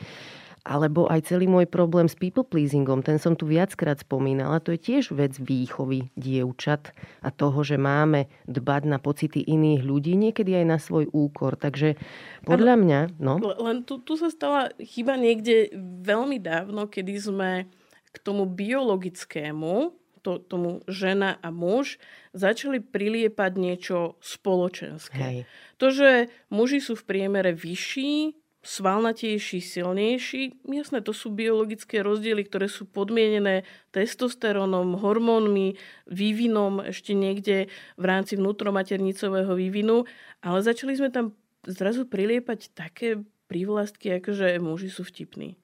Alebo 0.63 1.11
aj 1.11 1.27
celý 1.27 1.51
môj 1.51 1.67
problém 1.67 2.07
s 2.07 2.15
people 2.15 2.47
pleasingom, 2.47 3.03
ten 3.03 3.19
som 3.19 3.35
tu 3.35 3.51
viackrát 3.51 3.99
spomínala, 3.99 4.63
to 4.63 4.71
je 4.71 4.79
tiež 4.79 5.11
vec 5.11 5.35
výchovy 5.35 6.15
dievčat 6.15 6.95
a 7.19 7.35
toho, 7.35 7.67
že 7.67 7.75
máme 7.75 8.31
dbať 8.47 8.83
na 8.87 9.03
pocity 9.03 9.43
iných 9.43 9.83
ľudí, 9.83 10.15
niekedy 10.15 10.55
aj 10.63 10.67
na 10.71 10.79
svoj 10.79 11.11
úkor. 11.11 11.59
Takže 11.59 11.99
podľa 12.47 12.79
mňa... 12.79 13.01
No. 13.19 13.43
Len 13.43 13.83
tu, 13.83 13.99
tu 14.07 14.15
sa 14.15 14.31
stala 14.31 14.71
chyba 14.79 15.19
niekde 15.19 15.75
veľmi 16.07 16.39
dávno, 16.39 16.87
kedy 16.87 17.15
sme 17.19 17.67
k 18.15 18.17
tomu 18.23 18.47
biologickému, 18.47 19.99
to, 20.23 20.39
tomu 20.39 20.87
žena 20.87 21.43
a 21.43 21.51
muž, 21.51 21.99
začali 22.31 22.79
priliepať 22.79 23.53
niečo 23.59 24.15
spoločenské. 24.23 25.19
Hej. 25.19 25.39
To, 25.83 25.91
že 25.91 26.31
muži 26.55 26.79
sú 26.79 26.95
v 26.95 27.03
priemere 27.03 27.51
vyšší, 27.51 28.42
svalnatejší, 28.63 29.59
silnejší. 29.59 30.63
Jasné, 30.71 31.03
to 31.03 31.11
sú 31.11 31.35
biologické 31.35 31.99
rozdiely, 31.99 32.47
ktoré 32.47 32.71
sú 32.71 32.87
podmienené 32.87 33.67
testosterónom, 33.91 35.03
hormónmi, 35.03 35.75
vývinom 36.07 36.79
ešte 36.87 37.13
niekde 37.13 37.67
v 37.99 38.05
rámci 38.07 38.39
vnútromaternicového 38.39 39.51
vývinu, 39.59 40.07
ale 40.47 40.59
začali 40.63 40.95
sme 40.95 41.11
tam 41.11 41.35
zrazu 41.67 42.07
priliepať 42.07 42.71
také 42.75 43.19
prívlastky, 43.51 44.15
ako 44.23 44.31
že 44.33 44.49
muži 44.63 44.89
sú 44.89 45.03
vtipní. 45.03 45.59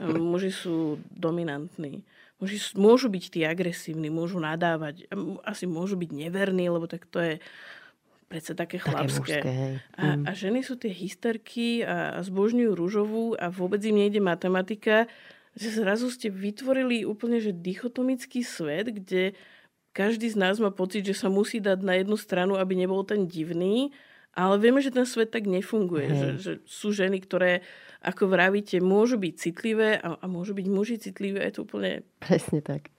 Muži 0.00 0.50
sú 0.50 0.96
dominantní. 1.12 2.08
Muži 2.40 2.56
môžu 2.80 3.12
byť 3.12 3.24
tí 3.36 3.40
agresívni, 3.44 4.08
môžu 4.08 4.40
nadávať, 4.40 5.04
asi 5.44 5.68
môžu 5.68 6.00
byť 6.00 6.08
neverní, 6.08 6.72
lebo 6.72 6.88
tak 6.88 7.04
to 7.04 7.20
je 7.20 7.34
predsa 8.30 8.54
také 8.54 8.78
chlapské. 8.78 9.42
Také 9.42 9.50
mužské, 9.50 9.52
a, 9.98 10.04
mm. 10.14 10.24
a 10.24 10.30
ženy 10.30 10.62
sú 10.62 10.78
tie 10.78 10.94
hysterky 10.94 11.82
a, 11.82 12.14
a 12.14 12.20
zbožňujú 12.22 12.70
rúžovú 12.78 13.24
a 13.34 13.50
vôbec 13.50 13.82
im 13.82 13.98
nejde 13.98 14.22
matematika, 14.22 15.10
že 15.58 15.74
zrazu 15.74 16.14
ste 16.14 16.30
vytvorili 16.30 17.02
úplne 17.02 17.42
že 17.42 17.50
dichotomický 17.50 18.46
svet, 18.46 18.94
kde 18.94 19.34
každý 19.90 20.30
z 20.30 20.38
nás 20.38 20.62
má 20.62 20.70
pocit, 20.70 21.02
že 21.02 21.18
sa 21.18 21.26
musí 21.26 21.58
dať 21.58 21.82
na 21.82 21.98
jednu 21.98 22.14
stranu, 22.14 22.54
aby 22.54 22.78
nebol 22.78 23.02
ten 23.02 23.26
divný, 23.26 23.90
ale 24.30 24.62
vieme, 24.62 24.78
že 24.78 24.94
ten 24.94 25.02
svet 25.02 25.34
tak 25.34 25.50
nefunguje. 25.50 26.06
Že, 26.06 26.28
že 26.38 26.52
sú 26.62 26.94
ženy, 26.94 27.18
ktoré, 27.18 27.66
ako 27.98 28.30
vravíte, 28.30 28.78
môžu 28.78 29.18
byť 29.18 29.34
citlivé 29.34 29.98
a, 29.98 30.14
a 30.22 30.24
môžu 30.30 30.54
byť 30.54 30.66
muži 30.70 31.02
citlivé. 31.02 31.42
Je 31.50 31.58
to 31.58 31.66
úplne... 31.66 32.06
Presne 32.22 32.62
tak. 32.62 32.94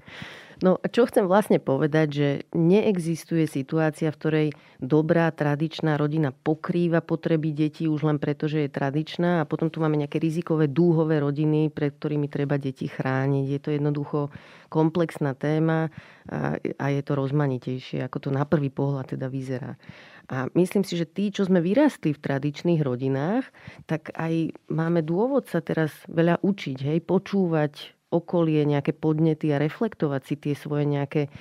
No 0.62 0.78
čo 0.78 1.10
chcem 1.10 1.26
vlastne 1.26 1.58
povedať, 1.58 2.08
že 2.14 2.28
neexistuje 2.54 3.50
situácia, 3.50 4.14
v 4.14 4.20
ktorej 4.22 4.48
dobrá 4.78 5.34
tradičná 5.34 5.98
rodina 5.98 6.30
pokrýva 6.30 7.02
potreby 7.02 7.50
detí 7.50 7.90
už 7.90 8.06
len 8.06 8.22
preto, 8.22 8.46
že 8.46 8.70
je 8.70 8.70
tradičná 8.70 9.42
a 9.42 9.50
potom 9.50 9.74
tu 9.74 9.82
máme 9.82 9.98
nejaké 9.98 10.22
rizikové 10.22 10.70
dúhové 10.70 11.18
rodiny, 11.18 11.74
pred 11.74 11.98
ktorými 11.98 12.30
treba 12.30 12.62
deti 12.62 12.86
chrániť. 12.86 13.46
Je 13.50 13.60
to 13.60 13.70
jednoducho 13.74 14.30
komplexná 14.70 15.34
téma 15.34 15.90
a, 16.30 16.62
a 16.62 16.86
je 16.94 17.02
to 17.02 17.18
rozmanitejšie, 17.18 18.06
ako 18.06 18.18
to 18.22 18.30
na 18.30 18.46
prvý 18.46 18.70
pohľad 18.70 19.18
teda 19.18 19.34
vyzerá. 19.34 19.82
A 20.30 20.46
myslím 20.54 20.86
si, 20.86 20.94
že 20.94 21.10
tí, 21.10 21.34
čo 21.34 21.50
sme 21.50 21.58
vyrastli 21.58 22.14
v 22.14 22.22
tradičných 22.22 22.86
rodinách, 22.86 23.50
tak 23.90 24.14
aj 24.14 24.54
máme 24.70 25.02
dôvod 25.02 25.50
sa 25.50 25.58
teraz 25.58 25.90
veľa 26.06 26.38
učiť, 26.46 26.78
hej, 26.86 27.02
počúvať 27.02 27.98
okolie, 28.12 28.68
nejaké 28.68 28.92
podnety 28.92 29.56
a 29.56 29.58
reflektovať 29.58 30.22
si 30.28 30.36
tie 30.38 30.54
svoje 30.54 30.86
nejaké 30.86 31.32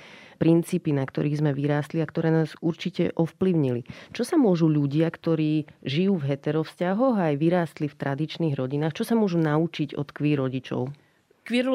princípy, 0.41 0.89
na 0.89 1.05
ktorých 1.05 1.37
sme 1.37 1.51
vyrástli 1.53 2.01
a 2.01 2.09
ktoré 2.09 2.33
nás 2.33 2.57
určite 2.65 3.13
ovplyvnili. 3.13 3.85
Čo 4.09 4.25
sa 4.25 4.35
môžu 4.41 4.65
ľudia, 4.65 5.05
ktorí 5.13 5.69
žijú 5.85 6.17
v 6.17 6.33
heterovzťahoch 6.33 7.21
a 7.21 7.29
aj 7.29 7.35
vyrástli 7.37 7.85
v 7.85 7.99
tradičných 7.99 8.57
rodinách, 8.57 8.97
čo 8.97 9.05
sa 9.05 9.13
môžu 9.13 9.37
naučiť 9.37 9.93
od 9.93 10.09
queer 10.09 10.41
rodičov? 10.41 10.89
Queer 11.45 11.69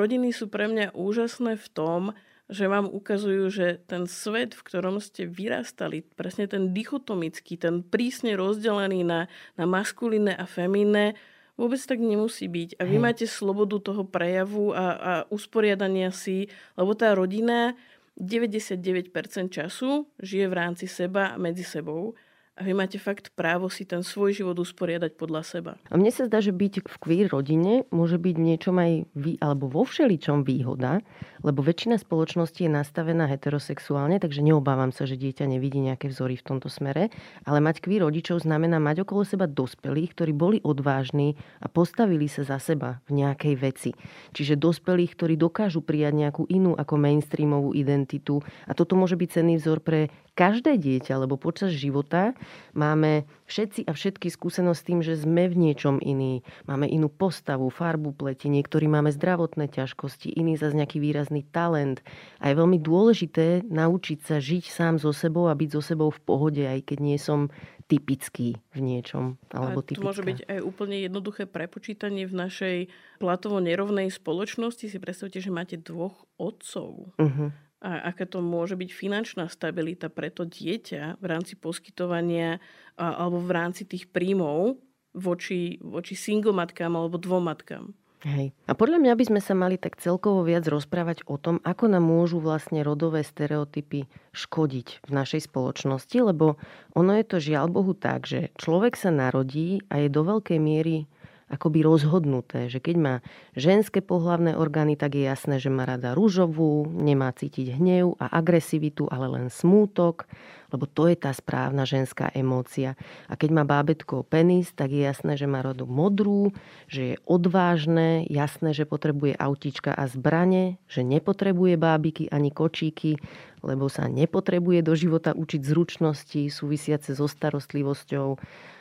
rodiny 0.00 0.32
sú 0.32 0.48
pre 0.48 0.64
mňa 0.64 0.96
úžasné 0.96 1.60
v 1.60 1.68
tom, 1.76 2.16
že 2.46 2.70
vám 2.70 2.86
ukazujú, 2.86 3.50
že 3.50 3.82
ten 3.90 4.06
svet, 4.06 4.54
v 4.54 4.62
ktorom 4.62 5.02
ste 5.02 5.26
vyrastali, 5.26 6.06
presne 6.14 6.46
ten 6.46 6.70
dichotomický, 6.70 7.58
ten 7.58 7.82
prísne 7.82 8.38
rozdelený 8.38 9.02
na, 9.02 9.20
na 9.58 9.64
maskulínne 9.66 10.30
a 10.30 10.46
femínne, 10.46 11.18
Vôbec 11.56 11.80
tak 11.80 11.96
nemusí 11.96 12.46
byť. 12.46 12.76
A 12.76 12.82
vy 12.84 13.00
Hej. 13.00 13.02
máte 13.02 13.24
slobodu 13.24 13.80
toho 13.80 14.04
prejavu 14.04 14.76
a, 14.76 14.86
a 14.92 15.12
usporiadania 15.32 16.12
si, 16.12 16.52
lebo 16.76 16.92
tá 16.92 17.16
rodina 17.16 17.72
99% 18.20 19.12
času 19.48 20.08
žije 20.20 20.46
v 20.48 20.54
rámci 20.54 20.84
seba 20.88 21.32
a 21.32 21.40
medzi 21.40 21.64
sebou 21.64 22.16
a 22.56 22.64
vy 22.64 22.72
máte 22.72 22.96
fakt 22.96 23.36
právo 23.36 23.68
si 23.68 23.84
ten 23.84 24.00
svoj 24.00 24.32
život 24.32 24.56
usporiadať 24.56 25.12
podľa 25.20 25.42
seba. 25.44 25.72
A 25.92 26.00
mne 26.00 26.08
sa 26.08 26.24
zdá, 26.24 26.40
že 26.40 26.56
byť 26.56 26.88
v 26.88 26.96
queer 26.96 27.26
rodine 27.28 27.84
môže 27.92 28.16
byť 28.16 28.36
niečom 28.40 28.76
aj 28.80 28.92
vý, 29.12 29.36
alebo 29.44 29.68
vo 29.68 29.84
všeličom 29.84 30.40
výhoda, 30.40 31.04
lebo 31.44 31.60
väčšina 31.60 32.00
spoločnosti 32.00 32.56
je 32.56 32.72
nastavená 32.72 33.28
heterosexuálne, 33.28 34.16
takže 34.16 34.40
neobávam 34.40 34.88
sa, 34.88 35.04
že 35.04 35.20
dieťa 35.20 35.44
nevidí 35.44 35.84
nejaké 35.84 36.08
vzory 36.08 36.40
v 36.40 36.46
tomto 36.48 36.72
smere, 36.72 37.12
ale 37.44 37.58
mať 37.60 37.84
queer 37.84 38.08
rodičov 38.08 38.40
znamená 38.40 38.80
mať 38.80 39.04
okolo 39.04 39.28
seba 39.28 39.44
dospelých, 39.44 40.16
ktorí 40.16 40.32
boli 40.32 40.58
odvážni 40.64 41.36
a 41.60 41.68
postavili 41.68 42.24
sa 42.24 42.40
za 42.40 42.56
seba 42.56 43.04
v 43.04 43.20
nejakej 43.20 43.54
veci. 43.60 43.90
Čiže 44.32 44.56
dospelých, 44.56 45.12
ktorí 45.12 45.36
dokážu 45.36 45.84
prijať 45.84 46.16
nejakú 46.16 46.42
inú 46.48 46.72
ako 46.72 46.96
mainstreamovú 46.96 47.76
identitu 47.76 48.40
a 48.64 48.72
toto 48.72 48.96
môže 48.96 49.20
byť 49.20 49.28
cenný 49.28 49.60
vzor 49.60 49.84
pre 49.84 50.08
každé 50.36 50.76
dieťa, 50.76 51.24
lebo 51.24 51.40
počas 51.40 51.72
života 51.72 52.36
máme 52.76 53.24
všetci 53.48 53.88
a 53.88 53.96
všetky 53.96 54.28
skúsenosť 54.28 54.78
s 54.78 54.86
tým, 54.86 55.00
že 55.00 55.16
sme 55.16 55.48
v 55.48 55.56
niečom 55.56 55.96
iný. 56.04 56.44
Máme 56.68 56.84
inú 56.84 57.08
postavu, 57.08 57.72
farbu 57.72 58.12
pleti, 58.12 58.52
niektorí 58.52 58.84
máme 58.84 59.08
zdravotné 59.16 59.72
ťažkosti, 59.72 60.36
iný 60.36 60.60
zase 60.60 60.76
nejaký 60.76 61.00
výrazný 61.00 61.48
talent. 61.48 62.04
A 62.44 62.52
je 62.52 62.60
veľmi 62.60 62.76
dôležité 62.76 63.64
naučiť 63.64 64.18
sa 64.20 64.36
žiť 64.36 64.68
sám 64.68 65.00
so 65.00 65.16
sebou 65.16 65.48
a 65.48 65.56
byť 65.56 65.70
so 65.72 65.80
sebou 65.80 66.12
v 66.12 66.20
pohode, 66.20 66.60
aj 66.60 66.84
keď 66.84 66.98
nie 67.00 67.16
som 67.16 67.48
typický 67.86 68.58
v 68.74 68.78
niečom. 68.82 69.40
Alebo 69.54 69.80
a 69.80 69.86
to 69.86 70.02
môže 70.02 70.26
byť 70.26 70.50
aj 70.50 70.58
úplne 70.60 71.06
jednoduché 71.06 71.46
prepočítanie 71.46 72.26
v 72.26 72.34
našej 72.34 72.76
platovo 73.22 73.62
nerovnej 73.62 74.10
spoločnosti. 74.10 74.90
Si 74.90 74.98
predstavte, 74.98 75.38
že 75.38 75.54
máte 75.54 75.78
dvoch 75.78 76.26
otcov. 76.36 77.14
Uh-huh 77.16 77.54
a 77.80 78.08
aká 78.08 78.24
to 78.24 78.40
môže 78.40 78.74
byť 78.74 78.90
finančná 78.90 79.52
stabilita 79.52 80.08
pre 80.08 80.32
to 80.32 80.48
dieťa 80.48 81.20
v 81.20 81.24
rámci 81.28 81.60
poskytovania 81.60 82.58
alebo 82.96 83.40
v 83.44 83.50
rámci 83.52 83.84
tých 83.84 84.08
príjmov 84.08 84.80
voči, 85.12 85.76
voči 85.84 86.16
single 86.16 86.56
matkám 86.56 86.96
alebo 86.96 87.20
dvom 87.20 87.44
matkám. 87.44 87.92
Hej. 88.24 88.56
A 88.66 88.72
podľa 88.72 88.98
mňa 88.98 89.12
by 89.12 89.24
sme 89.28 89.40
sa 89.44 89.52
mali 89.52 89.76
tak 89.76 90.00
celkovo 90.00 90.40
viac 90.42 90.64
rozprávať 90.66 91.28
o 91.28 91.36
tom, 91.36 91.60
ako 91.62 91.86
nám 91.86 92.10
môžu 92.10 92.40
vlastne 92.40 92.80
rodové 92.80 93.20
stereotypy 93.20 94.08
škodiť 94.32 95.04
v 95.04 95.10
našej 95.12 95.46
spoločnosti, 95.46 96.16
lebo 96.24 96.56
ono 96.96 97.12
je 97.12 97.24
to 97.28 97.36
žiaľ 97.38 97.68
Bohu 97.70 97.92
tak, 97.92 98.24
že 98.26 98.50
človek 98.56 98.96
sa 98.96 99.12
narodí 99.12 99.84
a 99.92 100.00
je 100.00 100.08
do 100.08 100.26
veľkej 100.26 100.58
miery 100.58 101.06
akoby 101.46 101.86
rozhodnuté, 101.86 102.66
že 102.66 102.82
keď 102.82 102.96
má 102.98 103.14
ženské 103.54 104.02
pohlavné 104.02 104.58
orgány, 104.58 104.98
tak 104.98 105.14
je 105.14 105.30
jasné, 105.30 105.62
že 105.62 105.70
má 105.70 105.86
rada 105.86 106.10
rúžovú, 106.10 106.90
nemá 106.90 107.30
cítiť 107.30 107.78
hnev 107.78 108.18
a 108.18 108.26
agresivitu, 108.34 109.06
ale 109.06 109.30
len 109.30 109.46
smútok, 109.46 110.26
lebo 110.74 110.90
to 110.90 111.06
je 111.06 111.14
tá 111.14 111.30
správna 111.30 111.86
ženská 111.86 112.34
emócia. 112.34 112.98
A 113.30 113.38
keď 113.38 113.62
má 113.62 113.62
bábetko 113.62 114.26
penis, 114.26 114.74
tak 114.74 114.90
je 114.90 115.06
jasné, 115.06 115.38
že 115.38 115.46
má 115.46 115.62
rodu 115.62 115.86
modrú, 115.86 116.50
že 116.90 117.14
je 117.14 117.16
odvážne, 117.22 118.26
jasné, 118.26 118.74
že 118.74 118.82
potrebuje 118.82 119.38
autička 119.38 119.94
a 119.94 120.10
zbrane, 120.10 120.82
že 120.90 121.06
nepotrebuje 121.06 121.78
bábiky 121.78 122.26
ani 122.26 122.50
kočíky, 122.50 123.22
lebo 123.62 123.86
sa 123.86 124.10
nepotrebuje 124.10 124.82
do 124.82 124.98
života 124.98 125.30
učiť 125.30 125.62
zručnosti 125.62 126.42
súvisiace 126.50 127.14
so 127.14 127.30
starostlivosťou 127.30 128.38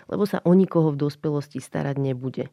lebo 0.10 0.24
sa 0.30 0.42
o 0.46 0.52
nikoho 0.54 0.94
v 0.94 1.02
dospelosti 1.02 1.58
starať 1.62 1.98
nebude. 1.98 2.50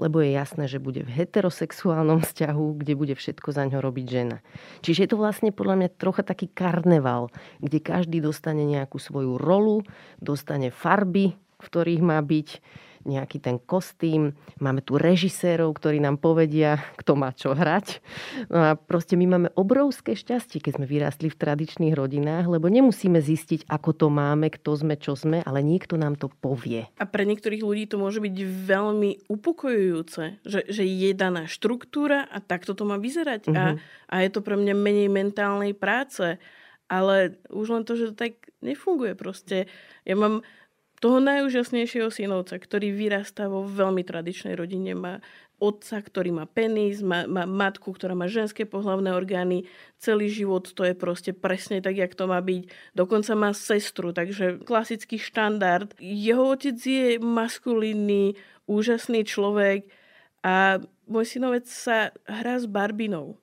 Lebo 0.00 0.24
je 0.24 0.32
jasné, 0.32 0.64
že 0.64 0.80
bude 0.80 1.04
v 1.04 1.12
heterosexuálnom 1.12 2.24
vzťahu, 2.24 2.66
kde 2.80 2.92
bude 2.96 3.14
všetko 3.16 3.52
za 3.52 3.68
ňo 3.68 3.84
robiť 3.84 4.06
žena. 4.08 4.40
Čiže 4.80 5.04
je 5.04 5.10
to 5.12 5.20
vlastne 5.20 5.50
podľa 5.52 5.76
mňa 5.84 5.88
trocha 6.00 6.24
taký 6.24 6.48
karneval, 6.48 7.28
kde 7.60 7.78
každý 7.84 8.24
dostane 8.24 8.64
nejakú 8.64 8.96
svoju 8.96 9.36
rolu, 9.36 9.84
dostane 10.20 10.72
farby, 10.72 11.36
v 11.36 11.60
ktorých 11.60 12.00
má 12.00 12.16
byť 12.24 12.48
nejaký 13.04 13.40
ten 13.40 13.56
kostým, 13.56 14.36
máme 14.60 14.84
tu 14.84 15.00
režisérov, 15.00 15.72
ktorí 15.72 15.98
nám 16.04 16.20
povedia, 16.20 16.84
kto 17.00 17.16
má 17.16 17.32
čo 17.32 17.56
hrať. 17.56 18.04
No 18.52 18.58
a 18.60 18.70
proste 18.76 19.16
my 19.16 19.26
máme 19.26 19.48
obrovské 19.56 20.12
šťastie, 20.12 20.60
keď 20.60 20.80
sme 20.80 20.86
vyrástli 20.86 21.32
v 21.32 21.40
tradičných 21.40 21.96
rodinách, 21.96 22.44
lebo 22.48 22.68
nemusíme 22.68 23.16
zistiť, 23.16 23.64
ako 23.72 23.90
to 23.96 24.06
máme, 24.12 24.52
kto 24.52 24.76
sme, 24.76 24.94
čo 25.00 25.16
sme, 25.16 25.40
ale 25.40 25.64
niekto 25.64 25.96
nám 25.96 26.20
to 26.20 26.28
povie. 26.28 26.84
A 27.00 27.08
pre 27.08 27.24
niektorých 27.24 27.64
ľudí 27.64 27.88
to 27.88 27.96
môže 27.96 28.20
byť 28.20 28.34
veľmi 28.44 29.32
upokojujúce, 29.32 30.44
že, 30.44 30.60
že 30.68 30.82
je 30.84 31.10
daná 31.16 31.48
štruktúra 31.48 32.28
a 32.28 32.38
takto 32.44 32.76
to 32.76 32.84
má 32.84 33.00
vyzerať. 33.00 33.48
Uh-huh. 33.48 33.56
A, 33.56 33.64
mhm. 33.72 33.76
a 34.12 34.14
je 34.20 34.30
to 34.30 34.40
pre 34.44 34.56
mňa 34.60 34.74
menej 34.76 35.08
mentálnej 35.08 35.72
práce. 35.72 36.36
Ale 36.90 37.38
už 37.54 37.66
len 37.70 37.86
to, 37.86 37.94
že 37.94 38.10
to 38.10 38.14
tak 38.18 38.50
nefunguje 38.66 39.14
proste. 39.14 39.70
Ja 40.02 40.18
mám 40.18 40.42
toho 41.00 41.18
najúžasnejšieho 41.18 42.12
synovca, 42.12 42.60
ktorý 42.60 42.92
vyrastá 42.92 43.48
vo 43.48 43.64
veľmi 43.64 44.04
tradičnej 44.04 44.52
rodine, 44.52 44.92
má 44.92 45.24
otca, 45.60 46.00
ktorý 46.00 46.32
má 46.32 46.48
penis, 46.48 47.04
má, 47.04 47.28
má 47.28 47.44
matku, 47.44 47.92
ktorá 47.92 48.16
má 48.16 48.28
ženské 48.28 48.64
pohlavné 48.64 49.12
orgány, 49.12 49.68
celý 50.00 50.32
život 50.32 50.72
to 50.72 50.88
je 50.88 50.96
proste 50.96 51.36
presne 51.36 51.84
tak, 51.84 52.00
jak 52.00 52.16
to 52.16 52.24
má 52.24 52.40
byť. 52.40 52.96
Dokonca 52.96 53.32
má 53.36 53.52
sestru, 53.52 54.16
takže 54.16 54.64
klasický 54.64 55.20
štandard. 55.20 55.92
Jeho 56.00 56.56
otec 56.56 56.80
je 56.80 57.20
maskulínny, 57.20 58.40
úžasný 58.64 59.28
človek 59.28 59.84
a 60.40 60.80
môj 61.04 61.24
synovec 61.28 61.68
sa 61.68 62.16
hrá 62.24 62.56
s 62.56 62.64
barbinou, 62.64 63.36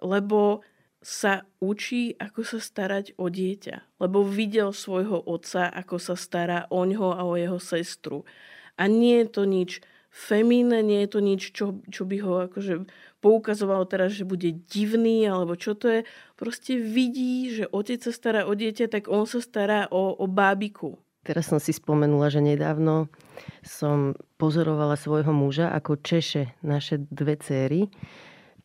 lebo 0.00 0.64
sa 1.00 1.48
učí, 1.64 2.12
ako 2.20 2.44
sa 2.44 2.58
starať 2.60 3.16
o 3.16 3.32
dieťa. 3.32 4.00
Lebo 4.04 4.20
videl 4.20 4.76
svojho 4.76 5.16
otca, 5.24 5.72
ako 5.72 5.96
sa 5.96 6.14
stará 6.16 6.68
o 6.68 6.84
ňo 6.84 7.16
a 7.16 7.24
o 7.24 7.34
jeho 7.40 7.56
sestru. 7.56 8.28
A 8.76 8.84
nie 8.84 9.24
je 9.24 9.28
to 9.32 9.42
nič 9.48 9.80
femíne, 10.12 10.84
nie 10.84 11.06
je 11.06 11.10
to 11.16 11.20
nič, 11.24 11.42
čo, 11.56 11.80
čo 11.88 12.02
by 12.04 12.16
ho 12.20 12.32
akože 12.50 12.84
poukazovalo 13.24 13.86
teraz, 13.88 14.12
že 14.12 14.28
bude 14.28 14.52
divný, 14.68 15.24
alebo 15.24 15.56
čo 15.56 15.72
to 15.72 15.88
je. 15.88 16.00
Proste 16.36 16.76
vidí, 16.76 17.48
že 17.48 17.64
otec 17.70 18.02
sa 18.02 18.12
stará 18.12 18.40
o 18.44 18.52
dieťa, 18.52 18.90
tak 18.92 19.08
on 19.08 19.24
sa 19.24 19.40
stará 19.40 19.88
o, 19.88 20.12
o 20.18 20.26
bábiku. 20.28 21.00
Teraz 21.20 21.52
som 21.52 21.60
si 21.60 21.76
spomenula, 21.76 22.32
že 22.32 22.40
nedávno 22.40 23.12
som 23.60 24.16
pozorovala 24.40 24.96
svojho 24.96 25.30
muža, 25.36 25.68
ako 25.68 26.00
češe 26.00 26.56
naše 26.64 27.00
dve 27.12 27.36
céry 27.36 27.92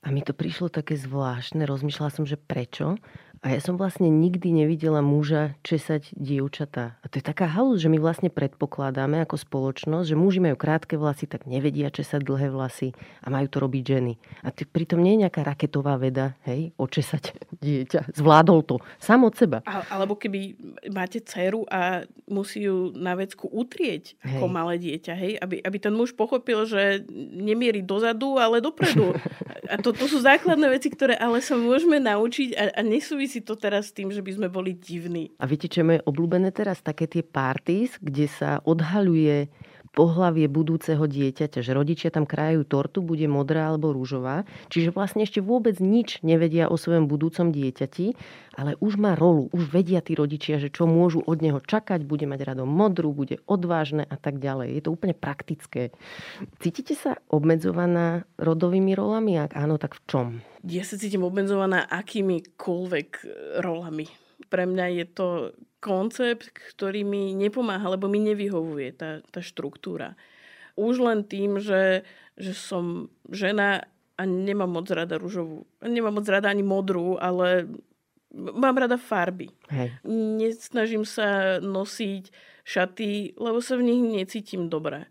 a 0.05 0.13
mi 0.13 0.21
to 0.21 0.37
prišlo 0.37 0.69
také 0.69 0.93
zvláštne, 0.93 1.65
rozmýšľala 1.65 2.13
som, 2.13 2.29
že 2.29 2.37
prečo. 2.37 3.01
A 3.45 3.53
ja 3.53 3.61
som 3.61 3.77
vlastne 3.77 4.09
nikdy 4.09 4.49
nevidela 4.49 5.05
muža 5.05 5.53
česať 5.61 6.17
dievčatá. 6.17 6.97
A 6.99 7.05
to 7.05 7.21
je 7.21 7.29
taká 7.29 7.45
halus, 7.45 7.77
že 7.77 7.93
my 7.93 8.01
vlastne 8.01 8.33
predpokladáme 8.33 9.21
ako 9.21 9.37
spoločnosť, 9.37 10.09
že 10.09 10.17
muži 10.17 10.41
majú 10.41 10.57
krátke 10.57 10.97
vlasy, 10.97 11.29
tak 11.29 11.45
nevedia 11.45 11.93
česať 11.93 12.25
dlhé 12.25 12.49
vlasy 12.49 12.97
a 13.21 13.29
majú 13.29 13.45
to 13.45 13.61
robiť 13.61 13.83
ženy. 13.85 14.17
A 14.41 14.49
to 14.49 14.65
pritom 14.65 14.97
nie 14.97 15.13
je 15.13 15.29
nejaká 15.29 15.45
raketová 15.45 15.93
veda, 16.01 16.33
hej, 16.49 16.73
očesať 16.81 17.37
dieťa. 17.61 18.17
Zvládol 18.17 18.65
to. 18.65 18.75
Sám 18.97 19.29
od 19.29 19.37
seba. 19.37 19.61
A, 19.69 19.93
alebo 19.93 20.17
keby 20.17 20.57
máte 20.89 21.21
dceru 21.21 21.69
a 21.69 22.01
musí 22.25 22.65
ju 22.65 22.97
na 22.97 23.13
vecku 23.13 23.45
utrieť 23.45 24.17
hej. 24.25 24.41
ako 24.41 24.45
malé 24.49 24.81
dieťa, 24.81 25.13
hej, 25.13 25.37
aby, 25.37 25.61
aby 25.61 25.77
ten 25.77 25.93
muž 25.93 26.17
pochopil, 26.17 26.65
že 26.65 27.05
nemierí 27.13 27.85
dozadu, 27.85 28.41
ale 28.41 28.57
dopredu. 28.57 29.13
A 29.65 29.81
to, 29.81 29.89
to 29.97 30.05
sú 30.05 30.21
základné 30.21 30.77
veci, 30.77 30.93
ktoré 30.93 31.17
ale 31.17 31.41
sa 31.41 31.57
môžeme 31.57 31.97
naučiť 31.97 32.53
a, 32.53 32.63
a 32.77 32.81
nesúvisí 32.85 33.34
si 33.35 33.43
to 33.43 33.59
teraz 33.59 33.91
s 33.91 33.95
tým, 33.95 34.15
že 34.15 34.23
by 34.23 34.31
sme 34.31 34.47
boli 34.47 34.71
divní. 34.71 35.35
A 35.35 35.43
viete, 35.43 35.67
čo 35.67 35.83
je 35.83 35.99
obľúbené 36.07 36.55
teraz? 36.55 36.79
Také 36.79 37.03
tie 37.11 37.19
parties, 37.19 37.99
kde 37.99 38.31
sa 38.31 38.63
odhaľuje 38.63 39.51
pohlavie 39.95 40.51
budúceho 40.51 41.07
dieťaťa, 41.07 41.63
že 41.63 41.71
rodičia 41.71 42.11
tam 42.11 42.27
krajú 42.27 42.67
tortu, 42.67 42.99
bude 42.99 43.25
modrá 43.31 43.71
alebo 43.71 43.95
rúžová. 43.95 44.43
Čiže 44.67 44.91
vlastne 44.91 45.23
ešte 45.23 45.39
vôbec 45.39 45.79
nič 45.79 46.19
nevedia 46.21 46.67
o 46.67 46.75
svojom 46.75 47.07
budúcom 47.07 47.55
dieťati, 47.55 48.19
ale 48.59 48.75
už 48.83 48.99
má 48.99 49.15
rolu, 49.15 49.47
už 49.55 49.71
vedia 49.71 50.03
tí 50.03 50.13
rodičia, 50.13 50.59
že 50.59 50.67
čo 50.67 50.83
môžu 50.83 51.23
od 51.23 51.39
neho 51.39 51.63
čakať, 51.63 52.03
bude 52.03 52.27
mať 52.27 52.43
rado 52.43 52.67
modrú, 52.67 53.15
bude 53.15 53.39
odvážne 53.47 54.03
a 54.03 54.19
tak 54.19 54.43
ďalej. 54.43 54.75
Je 54.75 54.81
to 54.83 54.91
úplne 54.91 55.15
praktické. 55.15 55.95
Cítite 56.59 56.93
sa 56.99 57.15
obmedzovaná 57.31 58.27
rodovými 58.35 58.91
rolami? 58.91 59.39
Ak 59.39 59.55
áno, 59.55 59.79
tak 59.79 59.95
v 59.95 60.01
čom? 60.11 60.27
Ja 60.67 60.83
sa 60.83 60.99
cítim 60.99 61.23
obmedzovaná 61.23 61.87
akýmikoľvek 61.87 63.09
rolami. 63.63 64.24
Pre 64.49 64.63
mňa 64.65 64.85
je 65.01 65.05
to 65.09 65.27
koncept, 65.81 66.49
ktorý 66.73 67.05
mi 67.05 67.37
nepomáha, 67.37 67.85
lebo 67.93 68.09
mi 68.09 68.17
nevyhovuje 68.21 68.89
tá, 68.97 69.21
tá 69.29 69.39
štruktúra. 69.41 70.17
Už 70.73 70.97
len 70.99 71.23
tým, 71.23 71.61
že, 71.61 72.03
že 72.35 72.51
som 72.57 73.07
žena 73.29 73.85
a 74.15 74.23
nemám 74.23 74.71
moc 74.71 74.87
rada 74.89 75.19
rúžovú. 75.19 75.67
Nemám 75.83 76.19
moc 76.19 76.25
rada 76.25 76.47
ani 76.47 76.63
modrú, 76.63 77.19
ale 77.19 77.67
mám 78.33 78.75
rada 78.79 78.95
farby. 78.95 79.51
Hej. 79.71 79.91
Nesnažím 80.07 81.03
sa 81.03 81.59
nosiť 81.59 82.31
šaty, 82.65 83.37
lebo 83.37 83.59
sa 83.59 83.77
v 83.77 83.85
nich 83.91 84.01
necítim 84.01 84.71
dobre 84.71 85.05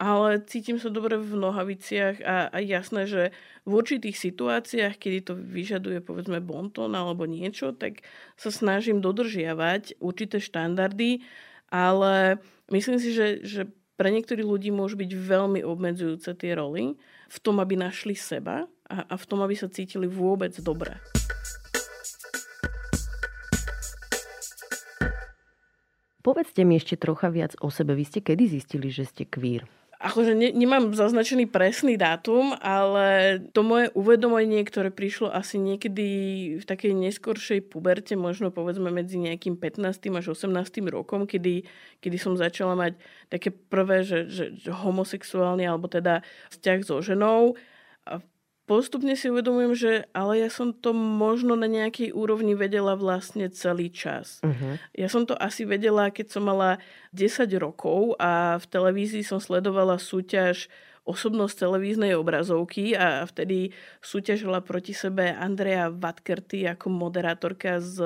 ale 0.00 0.40
cítim 0.48 0.80
sa 0.80 0.88
dobre 0.88 1.20
v 1.20 1.36
nohaviciach 1.36 2.24
a, 2.24 2.48
a 2.48 2.58
jasné, 2.64 3.04
že 3.04 3.22
v 3.68 3.72
určitých 3.76 4.16
situáciách, 4.16 4.96
kedy 4.96 5.18
to 5.28 5.36
vyžaduje 5.36 6.00
povedzme 6.00 6.40
bonton 6.40 6.96
alebo 6.96 7.28
niečo, 7.28 7.76
tak 7.76 8.00
sa 8.40 8.48
snažím 8.48 9.04
dodržiavať 9.04 10.00
určité 10.00 10.40
štandardy, 10.40 11.20
ale 11.68 12.40
myslím 12.72 12.96
si, 12.96 13.12
že, 13.12 13.44
že 13.44 13.68
pre 14.00 14.08
niektorých 14.08 14.48
ľudí 14.48 14.72
môžu 14.72 14.96
byť 14.96 15.12
veľmi 15.12 15.60
obmedzujúce 15.60 16.32
tie 16.32 16.56
roly 16.56 16.96
v 17.28 17.38
tom, 17.44 17.60
aby 17.60 17.76
našli 17.76 18.16
seba 18.16 18.64
a, 18.88 19.04
a 19.04 19.14
v 19.20 19.24
tom, 19.28 19.44
aby 19.44 19.52
sa 19.52 19.68
cítili 19.68 20.08
vôbec 20.08 20.56
dobre. 20.64 20.96
Povedzte 26.24 26.64
mi 26.64 26.80
ešte 26.80 26.96
trocha 26.96 27.28
viac 27.28 27.52
o 27.60 27.68
sebe. 27.68 27.92
Vy 27.96 28.04
ste 28.08 28.20
kedy 28.24 28.44
zistili, 28.48 28.88
že 28.88 29.04
ste 29.04 29.28
queer? 29.28 29.68
Akože 30.00 30.32
ne, 30.32 30.48
nemám 30.56 30.96
zaznačený 30.96 31.44
presný 31.44 32.00
dátum, 32.00 32.56
ale 32.64 33.36
to 33.52 33.60
moje 33.60 33.92
uvedomenie, 33.92 34.64
ktoré 34.64 34.88
prišlo 34.88 35.28
asi 35.28 35.60
niekedy 35.60 36.06
v 36.56 36.64
takej 36.64 36.96
neskoršej 36.96 37.68
puberte, 37.68 38.16
možno 38.16 38.48
povedzme 38.48 38.88
medzi 38.88 39.20
nejakým 39.20 39.60
15. 39.60 40.00
až 40.16 40.32
18. 40.32 40.80
rokom, 40.88 41.28
kedy, 41.28 41.68
kedy 42.00 42.16
som 42.16 42.32
začala 42.32 42.72
mať 42.80 42.96
také 43.28 43.52
prvé, 43.52 44.00
že, 44.00 44.24
že, 44.32 44.56
že 44.56 44.72
homosexuálny 44.72 45.68
alebo 45.68 45.84
teda 45.84 46.24
vzťah 46.48 46.78
so 46.80 47.04
ženou. 47.04 47.60
Postupne 48.70 49.18
si 49.18 49.26
uvedomujem, 49.26 49.74
že 49.74 49.92
ale 50.14 50.46
ja 50.46 50.50
som 50.52 50.70
to 50.70 50.94
možno 50.94 51.58
na 51.58 51.66
nejakej 51.66 52.14
úrovni 52.14 52.54
vedela 52.54 52.94
vlastne 52.94 53.50
celý 53.50 53.90
čas. 53.90 54.38
Uh-huh. 54.46 54.78
Ja 54.94 55.10
som 55.10 55.26
to 55.26 55.34
asi 55.34 55.66
vedela, 55.66 56.06
keď 56.14 56.38
som 56.38 56.46
mala 56.46 56.78
10 57.10 57.50
rokov 57.58 58.14
a 58.22 58.62
v 58.62 58.66
televízii 58.70 59.26
som 59.26 59.42
sledovala 59.42 59.98
súťaž 59.98 60.70
osobnosť 61.10 61.66
televíznej 61.66 62.14
obrazovky 62.14 62.94
a 62.94 63.26
vtedy 63.26 63.74
súťažila 63.98 64.62
proti 64.62 64.94
sebe 64.94 65.34
Andrea 65.34 65.90
Vatkerty 65.90 66.70
ako 66.70 66.86
moderátorka 66.94 67.82
s 67.82 67.98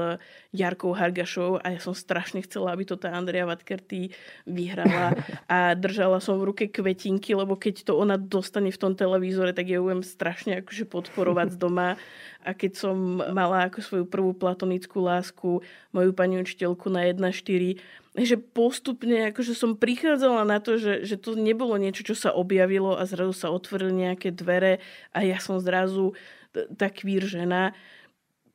Jarkou 0.56 0.96
Hargašou 0.96 1.60
a 1.60 1.76
ja 1.76 1.80
som 1.84 1.92
strašne 1.92 2.40
chcela, 2.42 2.72
aby 2.72 2.88
to 2.88 2.96
tá 2.96 3.12
Andrea 3.12 3.44
Vatkerty 3.44 4.16
vyhrala 4.48 5.12
a 5.52 5.76
držala 5.76 6.24
som 6.24 6.40
v 6.40 6.48
ruke 6.50 6.64
kvetinky, 6.72 7.36
lebo 7.36 7.60
keď 7.60 7.86
to 7.86 8.00
ona 8.00 8.16
dostane 8.16 8.72
v 8.72 8.80
tom 8.80 8.96
televízore, 8.96 9.52
tak 9.52 9.68
ja 9.68 9.84
budem 9.84 10.00
strašne 10.00 10.64
akože 10.64 10.88
podporovať 10.88 11.54
z 11.54 11.60
doma. 11.64 12.00
A 12.44 12.52
keď 12.52 12.76
som 12.76 13.24
mala 13.32 13.72
ako 13.72 13.80
svoju 13.80 14.04
prvú 14.04 14.36
platonickú 14.36 15.00
lásku 15.00 15.64
moju 15.96 16.10
pani 16.12 16.36
učiteľku 16.44 16.92
na 16.92 17.08
1.4 17.08 18.03
že 18.14 18.38
postupne 18.38 19.34
akože 19.34 19.58
som 19.58 19.74
prichádzala 19.74 20.46
na 20.46 20.62
to, 20.62 20.78
že, 20.78 21.02
že 21.02 21.18
to 21.18 21.34
nebolo 21.34 21.74
niečo, 21.74 22.06
čo 22.06 22.14
sa 22.14 22.30
objavilo 22.30 22.94
a 22.94 23.02
zrazu 23.10 23.34
sa 23.34 23.50
otvorili 23.50 24.06
nejaké 24.06 24.30
dvere 24.30 24.78
a 25.10 25.26
ja 25.26 25.42
som 25.42 25.58
zrazu 25.58 26.14
tá 26.54 26.86
kvír 26.94 27.26
žena. 27.26 27.74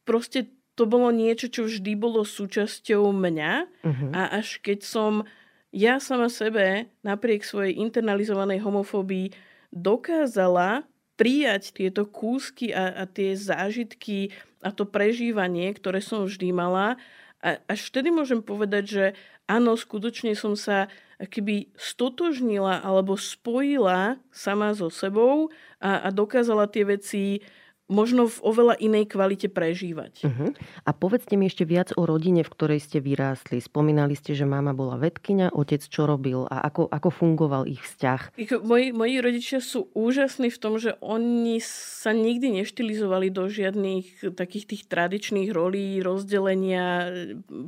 Proste 0.08 0.48
to 0.80 0.88
bolo 0.88 1.12
niečo, 1.12 1.52
čo 1.52 1.68
vždy 1.68 1.92
bolo 2.00 2.24
súčasťou 2.24 3.12
mňa 3.12 3.54
uh-huh. 3.84 4.12
a 4.16 4.40
až 4.40 4.64
keď 4.64 4.80
som 4.80 5.28
ja 5.76 6.00
sama 6.00 6.32
sebe 6.32 6.88
napriek 7.04 7.44
svojej 7.44 7.76
internalizovanej 7.84 8.64
homofóbii 8.64 9.36
dokázala 9.76 10.88
prijať 11.20 11.76
tieto 11.76 12.08
kúsky 12.08 12.72
a, 12.72 12.96
a 12.96 13.04
tie 13.04 13.36
zážitky 13.36 14.32
a 14.64 14.72
to 14.72 14.88
prežívanie, 14.88 15.68
ktoré 15.76 16.00
som 16.00 16.24
vždy 16.24 16.56
mala. 16.56 16.96
A 17.40 17.60
až 17.72 17.88
vtedy 17.88 18.12
môžem 18.12 18.44
povedať, 18.44 18.84
že 18.86 19.06
áno, 19.48 19.80
skutočne 19.80 20.36
som 20.36 20.60
sa 20.60 20.92
keby 21.20 21.72
stotožnila 21.76 22.80
alebo 22.80 23.20
spojila 23.20 24.20
sama 24.32 24.72
so 24.72 24.88
sebou 24.88 25.52
a, 25.80 26.08
a 26.08 26.08
dokázala 26.12 26.68
tie 26.72 26.84
veci 26.88 27.44
možno 27.90 28.30
v 28.30 28.38
oveľa 28.46 28.76
inej 28.78 29.10
kvalite 29.10 29.50
prežívať. 29.50 30.24
Uh-huh. 30.24 30.54
A 30.86 30.94
povedzte 30.94 31.34
mi 31.36 31.50
ešte 31.50 31.66
viac 31.66 31.90
o 31.98 32.06
rodine, 32.06 32.46
v 32.46 32.54
ktorej 32.54 32.86
ste 32.86 33.02
vyrástli. 33.02 33.58
Spomínali 33.58 34.14
ste, 34.14 34.38
že 34.38 34.46
mama 34.46 34.78
bola 34.78 34.96
vedkynia, 35.02 35.50
otec 35.50 35.82
čo 35.82 36.06
robil 36.06 36.46
a 36.46 36.62
ako, 36.70 36.86
ako 36.88 37.10
fungoval 37.10 37.66
ich 37.66 37.82
vzťah? 37.82 38.38
Moji, 38.62 38.94
moji 38.94 39.16
rodičia 39.20 39.60
sú 39.60 39.90
úžasní 39.98 40.54
v 40.54 40.62
tom, 40.62 40.78
že 40.78 40.96
oni 41.02 41.58
sa 41.66 42.14
nikdy 42.14 42.62
neštilizovali 42.62 43.34
do 43.34 43.50
žiadnych 43.50 44.38
takých 44.38 44.70
tých 44.70 44.84
tradičných 44.86 45.50
rolí, 45.50 46.00
rozdelenia, 46.06 47.10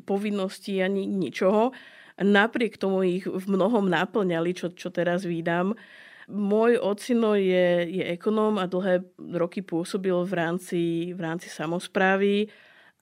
povinností 0.05 0.77
ani 0.79 1.09
ničoho. 1.09 1.73
Napriek 2.21 2.77
tomu 2.77 3.01
ich 3.01 3.25
v 3.25 3.45
mnohom 3.49 3.89
naplňali, 3.89 4.53
čo, 4.53 4.69
čo 4.69 4.93
teraz 4.93 5.25
vydám. 5.25 5.73
Môj 6.31 6.79
ocino 6.79 7.35
je, 7.35 7.85
je 7.91 8.03
ekonóm 8.15 8.55
a 8.57 8.65
dlhé 8.65 9.03
roky 9.35 9.59
pôsobil 9.59 10.15
v 10.23 10.33
rámci, 10.33 10.81
v 11.11 11.19
rámci 11.19 11.51
samozprávy 11.51 12.47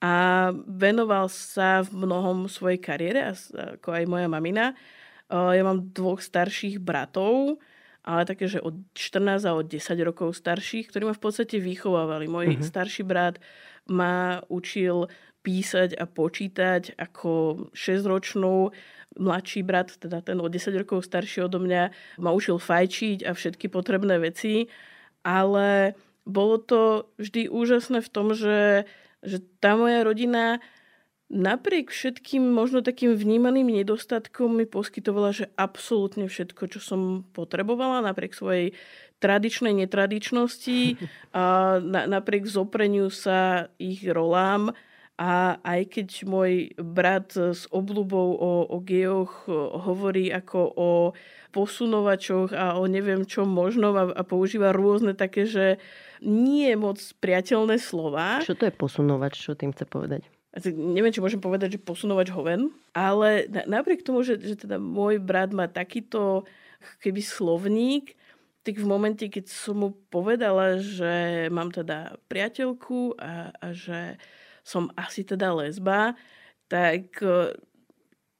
a 0.01 0.49
venoval 0.65 1.29
sa 1.29 1.85
v 1.85 2.07
mnohom 2.07 2.49
svojej 2.49 2.79
kariére, 2.81 3.35
ako 3.53 3.89
aj 3.93 4.03
moja 4.07 4.27
mamina. 4.31 4.73
Ja 5.29 5.61
mám 5.61 5.93
dvoch 5.93 6.23
starších 6.23 6.81
bratov, 6.81 7.61
ale 8.01 8.25
také, 8.25 8.49
že 8.49 8.63
od 8.63 8.79
14 8.95 9.45
a 9.45 9.53
od 9.53 9.67
10 9.69 9.93
rokov 10.01 10.33
starších, 10.39 10.89
ktorí 10.89 11.05
ma 11.05 11.13
v 11.13 11.21
podstate 11.21 11.61
vychovávali. 11.61 12.25
Môj 12.25 12.57
uh-huh. 12.57 12.65
starší 12.65 13.05
brat 13.05 13.37
ma 13.85 14.41
učil 14.49 15.11
písať 15.43 15.99
a 15.99 16.07
počítať 16.07 16.95
ako 16.99 17.31
6-ročnú 17.75 18.71
mladší 19.17 19.65
brat, 19.65 19.97
teda 19.97 20.21
ten 20.21 20.37
o 20.37 20.47
10 20.47 20.75
rokov 20.85 21.07
starší 21.07 21.49
odo 21.49 21.57
mňa, 21.57 21.89
ma 22.21 22.29
učil 22.29 22.61
fajčiť 22.61 23.25
a 23.25 23.33
všetky 23.33 23.71
potrebné 23.71 24.21
veci, 24.21 24.69
ale 25.25 25.97
bolo 26.29 26.61
to 26.61 27.09
vždy 27.17 27.49
úžasné 27.49 28.05
v 28.05 28.09
tom, 28.09 28.37
že, 28.37 28.85
že 29.25 29.41
tá 29.57 29.73
moja 29.73 30.05
rodina 30.05 30.61
napriek 31.29 31.93
všetkým 31.93 32.41
možno 32.41 32.81
takým 32.81 33.13
vnímaným 33.13 33.69
nedostatkom 33.69 34.49
mi 34.49 34.65
poskytovala, 34.65 35.29
že 35.29 35.45
absolútne 35.53 36.25
všetko, 36.25 36.63
čo 36.73 36.79
som 36.81 37.01
potrebovala, 37.37 38.01
napriek 38.01 38.33
svojej 38.33 38.73
tradičnej 39.21 39.77
netradičnosti, 39.85 40.97
a 41.37 41.77
na, 41.77 42.09
napriek 42.09 42.49
zopreniu 42.49 43.13
sa 43.13 43.69
ich 43.77 44.01
rolám, 44.09 44.73
a 45.19 45.59
aj 45.67 45.99
keď 45.99 46.07
môj 46.23 46.71
brat 46.79 47.35
s 47.35 47.67
obľubou 47.67 48.39
o, 48.39 48.51
o 48.71 48.77
geoch 48.79 49.51
hovorí 49.83 50.31
ako 50.31 50.59
o 50.79 50.89
posunovačoch 51.51 52.55
a 52.55 52.79
o 52.79 52.87
neviem 52.87 53.27
čo 53.27 53.43
možno 53.43 53.91
a, 53.99 54.15
a 54.15 54.23
používa 54.23 54.71
rôzne 54.71 55.11
také, 55.11 55.43
že 55.43 55.75
nie 56.23 56.71
je 56.71 56.77
moc 56.79 56.97
priateľné 57.19 57.75
slova. 57.83 58.39
Čo 58.39 58.55
to 58.55 58.71
je 58.71 58.73
posunovač? 58.73 59.35
Čo 59.35 59.59
tým 59.59 59.75
chce 59.75 59.83
povedať? 59.83 60.23
Neviem, 60.71 61.11
či 61.11 61.21
môžem 61.21 61.43
povedať, 61.43 61.75
že 61.77 61.83
posunovač 61.83 62.31
hoven, 62.31 62.73
ale 62.95 63.45
napriek 63.69 64.01
tomu, 64.01 64.23
že, 64.25 64.39
že 64.39 64.55
teda 64.55 64.79
môj 64.81 65.19
brat 65.21 65.51
má 65.51 65.67
takýto 65.69 66.47
keby 67.03 67.21
slovník, 67.21 68.15
tak 68.63 68.79
v 68.79 68.87
momente, 68.87 69.23
keď 69.27 69.45
som 69.51 69.83
mu 69.83 69.89
povedala, 70.11 70.79
že 70.79 71.47
mám 71.51 71.71
teda 71.71 72.17
priateľku 72.27 73.19
a, 73.19 73.51
a 73.55 73.67
že 73.75 74.19
som 74.69 74.93
asi 74.93 75.25
teda 75.25 75.49
lesba, 75.49 76.13
tak 76.69 77.17
e, 77.25 77.57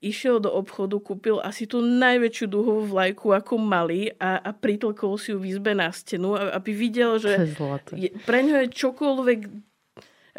išiel 0.06 0.38
do 0.38 0.54
obchodu, 0.54 1.02
kúpil 1.02 1.42
asi 1.42 1.66
tú 1.66 1.82
najväčšiu 1.82 2.46
duhovú 2.46 2.86
vlajku, 2.86 3.34
ako 3.34 3.58
mali 3.58 4.14
a, 4.22 4.38
a 4.38 4.54
pritlkol 4.54 5.18
si 5.18 5.34
ju 5.34 5.42
v 5.42 5.58
izbe 5.58 5.74
na 5.74 5.90
stenu, 5.90 6.38
aby 6.38 6.70
videl, 6.70 7.18
že 7.18 7.50
je, 7.98 8.14
pre 8.30 8.46
ňo 8.46 8.62
je 8.64 8.68
čokoľvek 8.70 9.40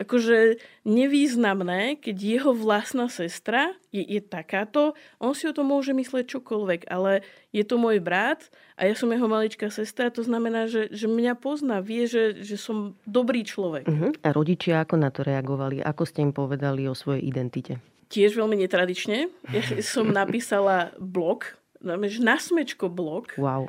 akože 0.01 0.57
nevýznamné, 0.89 2.01
keď 2.01 2.17
jeho 2.17 2.53
vlastná 2.57 3.13
sestra 3.13 3.77
je, 3.93 4.01
je 4.01 4.23
takáto, 4.25 4.97
on 5.21 5.37
si 5.37 5.45
o 5.45 5.53
tom 5.53 5.69
môže 5.69 5.93
mysleť 5.93 6.41
čokoľvek, 6.41 6.89
ale 6.89 7.21
je 7.53 7.61
to 7.69 7.77
môj 7.77 8.01
brat 8.01 8.49
a 8.81 8.89
ja 8.89 8.97
som 8.97 9.13
jeho 9.13 9.29
maličká 9.29 9.69
sestra, 9.69 10.09
to 10.09 10.25
znamená, 10.25 10.65
že, 10.65 10.89
že 10.89 11.05
mňa 11.05 11.37
pozná, 11.37 11.85
vie, 11.85 12.09
že, 12.09 12.41
že 12.41 12.57
som 12.57 12.97
dobrý 13.05 13.45
človek. 13.45 13.85
Uh-huh. 13.85 14.17
A 14.25 14.33
rodičia 14.33 14.81
ako 14.81 14.97
na 14.97 15.13
to 15.13 15.21
reagovali? 15.21 15.85
Ako 15.85 16.09
ste 16.09 16.25
im 16.25 16.33
povedali 16.33 16.89
o 16.89 16.97
svojej 16.97 17.21
identite? 17.29 17.77
Tiež 18.09 18.33
veľmi 18.41 18.57
netradične. 18.57 19.29
Ja 19.53 19.63
som 19.85 20.09
napísala 20.09 20.97
blog, 20.97 21.61
na 21.85 22.41
smečko 22.41 22.89
blog. 22.89 23.37
Wow. 23.37 23.69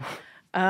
A 0.55 0.67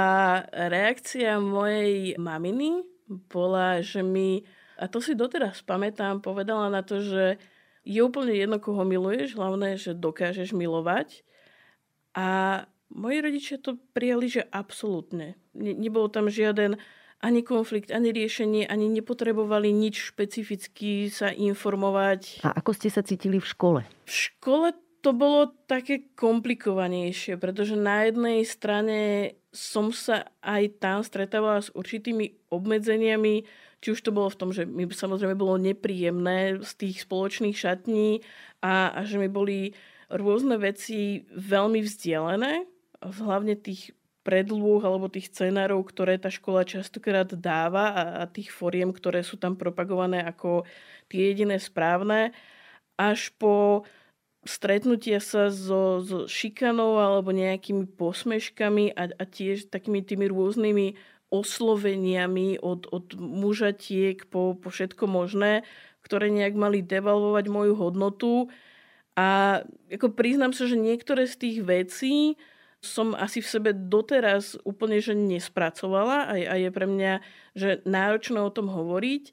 reakcia 0.50 1.38
mojej 1.38 2.18
maminy 2.18 2.82
bola, 3.30 3.86
že 3.86 4.02
mi 4.02 4.42
a 4.82 4.90
to 4.90 4.98
si 4.98 5.14
doteraz 5.14 5.62
pamätám, 5.62 6.26
povedala 6.26 6.66
na 6.74 6.82
to, 6.82 7.06
že 7.06 7.38
je 7.86 8.02
úplne 8.02 8.34
jedno, 8.34 8.58
koho 8.58 8.82
miluješ, 8.82 9.38
hlavné, 9.38 9.78
že 9.78 9.94
dokážeš 9.94 10.58
milovať. 10.58 11.22
A 12.18 12.66
moji 12.92 13.18
rodičia 13.24 13.58
to 13.58 13.80
prijali, 13.96 14.28
že 14.28 14.44
absolútne. 14.52 15.40
Ne, 15.56 15.72
nebol 15.76 16.12
tam 16.12 16.28
žiaden 16.28 16.80
ani 17.22 17.46
konflikt, 17.46 17.94
ani 17.94 18.10
riešenie, 18.10 18.66
ani 18.66 18.90
nepotrebovali 18.90 19.70
nič 19.70 20.12
špecificky 20.12 21.08
sa 21.08 21.30
informovať. 21.30 22.42
A 22.42 22.58
ako 22.58 22.74
ste 22.74 22.90
sa 22.90 23.06
cítili 23.06 23.38
v 23.38 23.46
škole? 23.46 23.82
V 24.10 24.12
škole 24.12 24.74
to 25.02 25.14
bolo 25.14 25.54
také 25.66 26.14
komplikovanejšie, 26.14 27.38
pretože 27.38 27.78
na 27.78 28.10
jednej 28.10 28.46
strane 28.46 29.00
som 29.54 29.90
sa 29.94 30.30
aj 30.42 30.82
tam 30.82 31.02
stretávala 31.02 31.62
s 31.62 31.74
určitými 31.74 32.50
obmedzeniami, 32.54 33.46
či 33.82 33.88
už 33.90 34.02
to 34.06 34.14
bolo 34.14 34.30
v 34.30 34.40
tom, 34.40 34.50
že 34.54 34.70
mi 34.70 34.86
samozrejme 34.86 35.34
bolo 35.34 35.58
nepríjemné 35.58 36.62
z 36.62 36.72
tých 36.78 37.06
spoločných 37.06 37.58
šatní 37.58 38.22
a, 38.62 38.94
a 38.94 39.00
že 39.06 39.18
mi 39.18 39.26
boli 39.26 39.74
rôzne 40.14 40.62
veci 40.62 41.26
veľmi 41.34 41.82
vzdialené, 41.82 42.70
hlavne 43.02 43.58
tých 43.58 43.98
predlôh 44.22 44.82
alebo 44.86 45.10
tých 45.10 45.34
scenárov, 45.34 45.82
ktoré 45.90 46.22
tá 46.22 46.30
škola 46.30 46.62
častokrát 46.62 47.34
dáva 47.34 47.90
a, 47.90 48.04
a 48.22 48.24
tých 48.30 48.54
foriem, 48.54 48.94
ktoré 48.94 49.26
sú 49.26 49.42
tam 49.42 49.58
propagované 49.58 50.22
ako 50.22 50.70
tie 51.10 51.34
jediné 51.34 51.58
správne, 51.58 52.30
až 53.02 53.34
po 53.42 53.84
stretnutia 54.46 55.18
sa 55.22 55.50
so, 55.50 56.02
so 56.06 56.30
šikanou 56.30 57.02
alebo 57.02 57.34
nejakými 57.34 57.90
posmeškami 57.98 58.94
a, 58.94 59.10
a 59.10 59.24
tiež 59.26 59.74
takými 59.74 60.06
tými 60.06 60.30
rôznymi 60.30 60.98
osloveniami 61.32 62.60
od, 62.62 62.90
od 62.92 63.16
mužatiek 63.18 64.28
po, 64.28 64.54
po 64.58 64.68
všetko 64.70 65.08
možné, 65.08 65.64
ktoré 66.04 66.28
nejak 66.28 66.58
mali 66.58 66.84
devalvovať 66.84 67.46
moju 67.48 67.74
hodnotu. 67.78 68.34
A 69.16 69.62
ako 69.88 70.12
priznám 70.12 70.52
sa, 70.52 70.68
že 70.68 70.76
niektoré 70.76 71.30
z 71.30 71.36
tých 71.40 71.58
vecí 71.64 72.36
som 72.82 73.14
asi 73.14 73.46
v 73.46 73.48
sebe 73.48 73.70
doteraz 73.78 74.58
úplne 74.66 74.98
že 74.98 75.14
nespracovala 75.14 76.34
a, 76.34 76.34
a 76.34 76.56
je 76.58 76.70
pre 76.74 76.90
mňa 76.90 77.22
že 77.54 77.86
náročné 77.86 78.42
o 78.42 78.50
tom 78.50 78.68
hovoriť. 78.74 79.32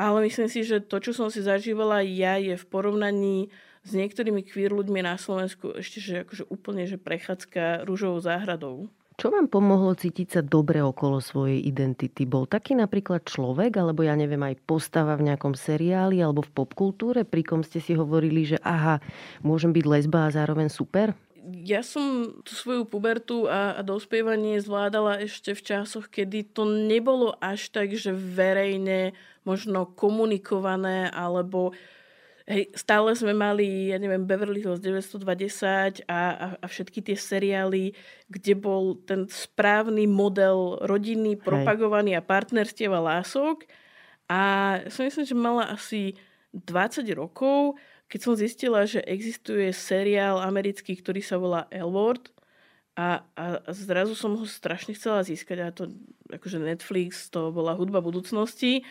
Ale 0.00 0.24
myslím 0.26 0.48
si, 0.48 0.64
že 0.64 0.80
to, 0.80 0.96
čo 0.98 1.12
som 1.12 1.28
si 1.28 1.44
zažívala 1.44 2.00
ja, 2.02 2.40
je 2.40 2.56
v 2.56 2.66
porovnaní 2.66 3.52
s 3.84 3.92
niektorými 3.92 4.44
queer 4.44 4.72
ľuďmi 4.72 5.04
na 5.04 5.16
Slovensku 5.16 5.76
ešte 5.76 6.02
že 6.02 6.14
akože 6.26 6.44
úplne 6.50 6.84
že 6.84 7.00
prechádzka 7.00 7.86
rúžovou 7.86 8.20
záhradou. 8.20 8.90
Čo 9.20 9.28
vám 9.36 9.52
pomohlo 9.52 9.92
cítiť 9.92 10.28
sa 10.32 10.40
dobre 10.40 10.80
okolo 10.80 11.20
svojej 11.20 11.60
identity? 11.60 12.24
Bol 12.24 12.48
taký 12.48 12.72
napríklad 12.72 13.28
človek, 13.28 13.76
alebo 13.76 14.00
ja 14.00 14.16
neviem, 14.16 14.40
aj 14.40 14.64
postava 14.64 15.12
v 15.20 15.28
nejakom 15.28 15.52
seriáli 15.52 16.24
alebo 16.24 16.40
v 16.40 16.56
popkultúre, 16.56 17.28
pri 17.28 17.44
kom 17.44 17.60
ste 17.60 17.84
si 17.84 17.92
hovorili, 17.92 18.48
že 18.48 18.56
aha, 18.64 18.96
môžem 19.44 19.76
byť 19.76 19.84
lesba 19.84 20.24
a 20.24 20.32
zároveň 20.32 20.72
super? 20.72 21.12
Ja 21.64 21.80
som 21.80 22.36
tú 22.44 22.52
svoju 22.52 22.84
pubertu 22.84 23.48
a, 23.48 23.76
a 23.76 23.80
dospievanie 23.80 24.60
zvládala 24.60 25.24
ešte 25.24 25.56
v 25.56 25.62
časoch, 25.64 26.12
kedy 26.12 26.52
to 26.52 26.68
nebolo 26.68 27.32
až 27.40 27.72
tak, 27.72 27.96
že 27.96 28.12
verejne 28.12 29.16
možno 29.44 29.88
komunikované 29.88 31.08
alebo 31.08 31.72
Hej, 32.50 32.74
stále 32.74 33.14
sme 33.14 33.30
mali, 33.30 33.94
ja 33.94 33.98
neviem, 34.02 34.26
Beverly 34.26 34.58
Hills 34.58 34.82
920 34.82 36.02
a, 36.10 36.18
a, 36.34 36.46
a 36.58 36.66
všetky 36.66 36.98
tie 36.98 37.14
seriály, 37.14 37.94
kde 38.26 38.58
bol 38.58 38.98
ten 39.06 39.30
správny 39.30 40.10
model 40.10 40.82
rodiny 40.82 41.38
propagovaný 41.38 42.18
a 42.18 42.26
partnerstiev 42.26 42.90
a 42.90 42.98
lások. 42.98 43.70
A 44.26 44.42
som 44.90 45.06
myslím, 45.06 45.30
že 45.30 45.36
mala 45.38 45.70
asi 45.70 46.18
20 46.50 47.06
rokov, 47.14 47.78
keď 48.10 48.20
som 48.20 48.34
zistila, 48.34 48.82
že 48.90 48.98
existuje 49.06 49.70
seriál 49.70 50.42
americký, 50.42 50.98
ktorý 50.98 51.22
sa 51.22 51.38
volá 51.38 51.70
Elward 51.70 52.34
a, 52.98 53.22
a, 53.38 53.62
a 53.62 53.70
zrazu 53.70 54.18
som 54.18 54.34
ho 54.34 54.42
strašne 54.42 54.98
chcela 54.98 55.22
získať 55.22 55.58
a 55.62 55.70
to 55.70 55.94
akože 56.26 56.58
Netflix, 56.58 57.30
to 57.30 57.54
bola 57.54 57.78
hudba 57.78 58.02
budúcnosti. 58.02 58.82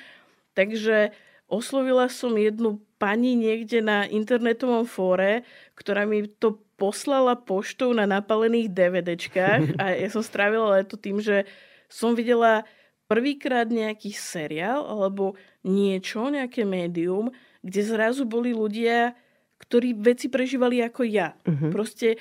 Takže 0.55 1.11
oslovila 1.51 2.07
som 2.07 2.31
jednu 2.39 2.79
pani 2.95 3.35
niekde 3.35 3.83
na 3.83 4.07
internetovom 4.07 4.87
fóre, 4.87 5.43
ktorá 5.75 6.07
mi 6.07 6.23
to 6.39 6.63
poslala 6.79 7.35
poštou 7.35 7.91
na 7.91 8.07
napalených 8.07 8.71
DVDčkách 8.71 9.63
a 9.83 9.99
ja 9.99 10.07
som 10.07 10.23
strávila 10.23 10.79
leto 10.79 10.95
tým, 10.95 11.19
že 11.19 11.43
som 11.91 12.15
videla 12.15 12.63
prvýkrát 13.11 13.67
nejaký 13.67 14.15
seriál 14.15 14.87
alebo 14.87 15.35
niečo, 15.67 16.31
nejaké 16.31 16.63
médium, 16.63 17.35
kde 17.63 17.81
zrazu 17.83 18.23
boli 18.23 18.55
ľudia, 18.55 19.15
ktorí 19.59 19.95
veci 19.99 20.31
prežívali 20.31 20.79
ako 20.79 21.03
ja. 21.03 21.35
Uh-huh. 21.43 21.69
Proste 21.69 22.15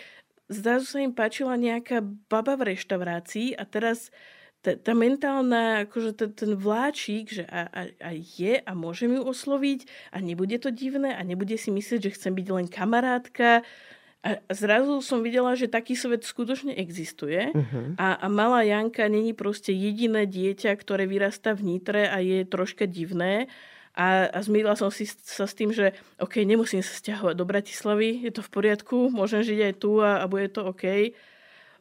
zrazu 0.50 0.86
sa 0.90 0.98
im 0.98 1.14
páčila 1.14 1.54
nejaká 1.54 2.02
baba 2.02 2.58
v 2.58 2.74
reštaurácii 2.74 3.54
a 3.54 3.62
teraz 3.62 4.10
tá, 4.58 4.74
tá 4.74 4.90
mentálna, 4.90 5.86
akože 5.86 6.18
ten, 6.18 6.30
ten 6.34 6.52
vláčik, 6.58 7.30
že 7.30 7.46
a, 7.46 7.70
a, 7.70 7.82
a 8.02 8.10
je 8.10 8.58
a 8.58 8.72
môžem 8.74 9.14
ju 9.14 9.22
osloviť 9.22 9.86
a 10.10 10.18
nebude 10.18 10.58
to 10.58 10.74
divné 10.74 11.14
a 11.14 11.22
nebude 11.22 11.54
si 11.54 11.70
myslieť, 11.70 12.10
že 12.10 12.14
chcem 12.18 12.34
byť 12.34 12.46
len 12.50 12.66
kamarátka. 12.66 13.62
A 14.18 14.34
zrazu 14.50 14.98
som 14.98 15.22
videla, 15.22 15.54
že 15.54 15.70
taký 15.70 15.94
svet 15.94 16.26
skutočne 16.26 16.74
existuje 16.74 17.54
uh-huh. 17.54 17.94
a, 18.02 18.18
a 18.18 18.26
malá 18.26 18.66
Janka 18.66 19.06
není 19.06 19.30
proste 19.30 19.70
jediné 19.70 20.26
dieťa, 20.26 20.74
ktoré 20.74 21.06
vyrastá 21.06 21.54
v 21.54 21.78
Nitre 21.78 22.10
a 22.10 22.18
je 22.18 22.42
troška 22.42 22.90
divné. 22.90 23.46
A, 23.98 24.30
a 24.30 24.38
zmýdla 24.38 24.78
som 24.78 24.94
si 24.94 25.10
sa 25.10 25.50
s 25.50 25.58
tým, 25.58 25.74
že 25.74 25.90
OK, 26.22 26.46
nemusím 26.46 26.86
sa 26.86 26.94
stiahovať 26.94 27.34
do 27.34 27.42
Bratislavy, 27.42 28.22
je 28.22 28.30
to 28.30 28.46
v 28.46 28.52
poriadku, 28.54 29.10
môžem 29.10 29.42
žiť 29.42 29.58
aj 29.58 29.74
tu 29.82 29.98
a, 29.98 30.22
a 30.22 30.30
bude 30.30 30.46
to 30.54 30.70
OK. 30.70 31.10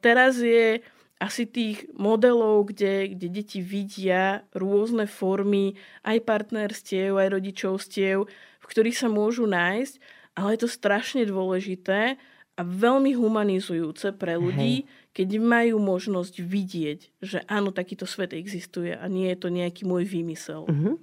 Teraz 0.02 0.42
je 0.42 0.82
asi 1.18 1.50
tých 1.50 1.90
modelov, 1.98 2.74
kde, 2.74 3.14
kde 3.14 3.28
deti 3.30 3.60
vidia 3.62 4.46
rôzne 4.54 5.10
formy 5.10 5.78
aj 6.06 6.22
partnerstiev, 6.26 7.18
aj 7.18 7.38
rodičovstiev, 7.38 8.18
v 8.62 8.66
ktorých 8.66 8.98
sa 8.98 9.10
môžu 9.10 9.50
nájsť, 9.50 9.94
ale 10.38 10.54
je 10.54 10.60
to 10.66 10.70
strašne 10.70 11.26
dôležité 11.26 12.22
a 12.58 12.62
veľmi 12.66 13.14
humanizujúce 13.14 14.18
pre 14.18 14.38
ľudí, 14.38 14.86
Hej. 14.86 15.14
keď 15.14 15.30
majú 15.42 15.78
možnosť 15.78 16.42
vidieť, 16.42 17.00
že 17.22 17.42
áno, 17.46 17.70
takýto 17.70 18.10
svet 18.10 18.34
existuje 18.34 18.94
a 18.98 19.06
nie 19.06 19.30
je 19.34 19.38
to 19.38 19.50
nejaký 19.54 19.86
môj 19.86 20.06
výmysel. 20.06 20.66
Uh-huh. 20.66 20.98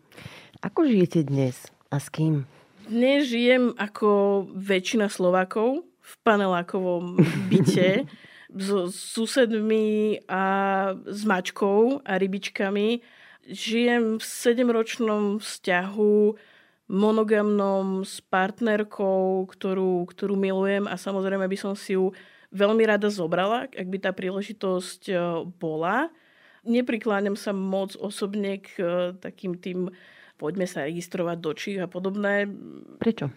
Ako 0.64 0.88
žijete 0.88 1.28
dnes 1.28 1.68
a 1.92 2.00
s 2.00 2.08
kým? 2.08 2.48
Dnes 2.88 3.28
žijem 3.28 3.76
ako 3.76 4.48
väčšina 4.56 5.12
Slovákov 5.12 5.84
v 5.84 6.12
panelákovom 6.24 7.20
byte. 7.52 8.08
so 8.48 8.88
susedmi 8.88 10.24
a 10.24 10.44
s 11.04 11.28
mačkou 11.28 12.00
a 12.00 12.16
rybičkami. 12.16 13.04
Žijem 13.44 14.16
v 14.16 14.24
sedemročnom 14.24 15.36
vzťahu 15.44 16.16
monogamnom 16.88 18.00
s 18.00 18.24
partnerkou, 18.24 19.44
ktorú, 19.44 20.08
ktorú 20.16 20.32
milujem 20.32 20.88
a 20.88 20.96
samozrejme 20.96 21.44
by 21.44 21.58
som 21.60 21.76
si 21.76 21.92
ju 21.92 22.16
veľmi 22.56 22.88
rada 22.88 23.12
zobrala, 23.12 23.68
ak 23.68 23.84
by 23.84 23.98
tá 24.00 24.16
príležitosť 24.16 25.12
e, 25.12 25.16
bola. 25.60 26.08
Neprikláňam 26.64 27.36
sa 27.36 27.52
moc 27.52 27.92
osobne 28.00 28.64
k 28.64 28.70
e, 28.80 28.84
takým 29.20 29.60
tým 29.60 29.92
poďme 30.36 30.66
sa 30.66 30.86
registrovať 30.86 31.36
do 31.40 31.52
čích 31.54 31.78
a 31.80 31.88
podobné. 31.88 32.48
Prečo? 32.98 33.30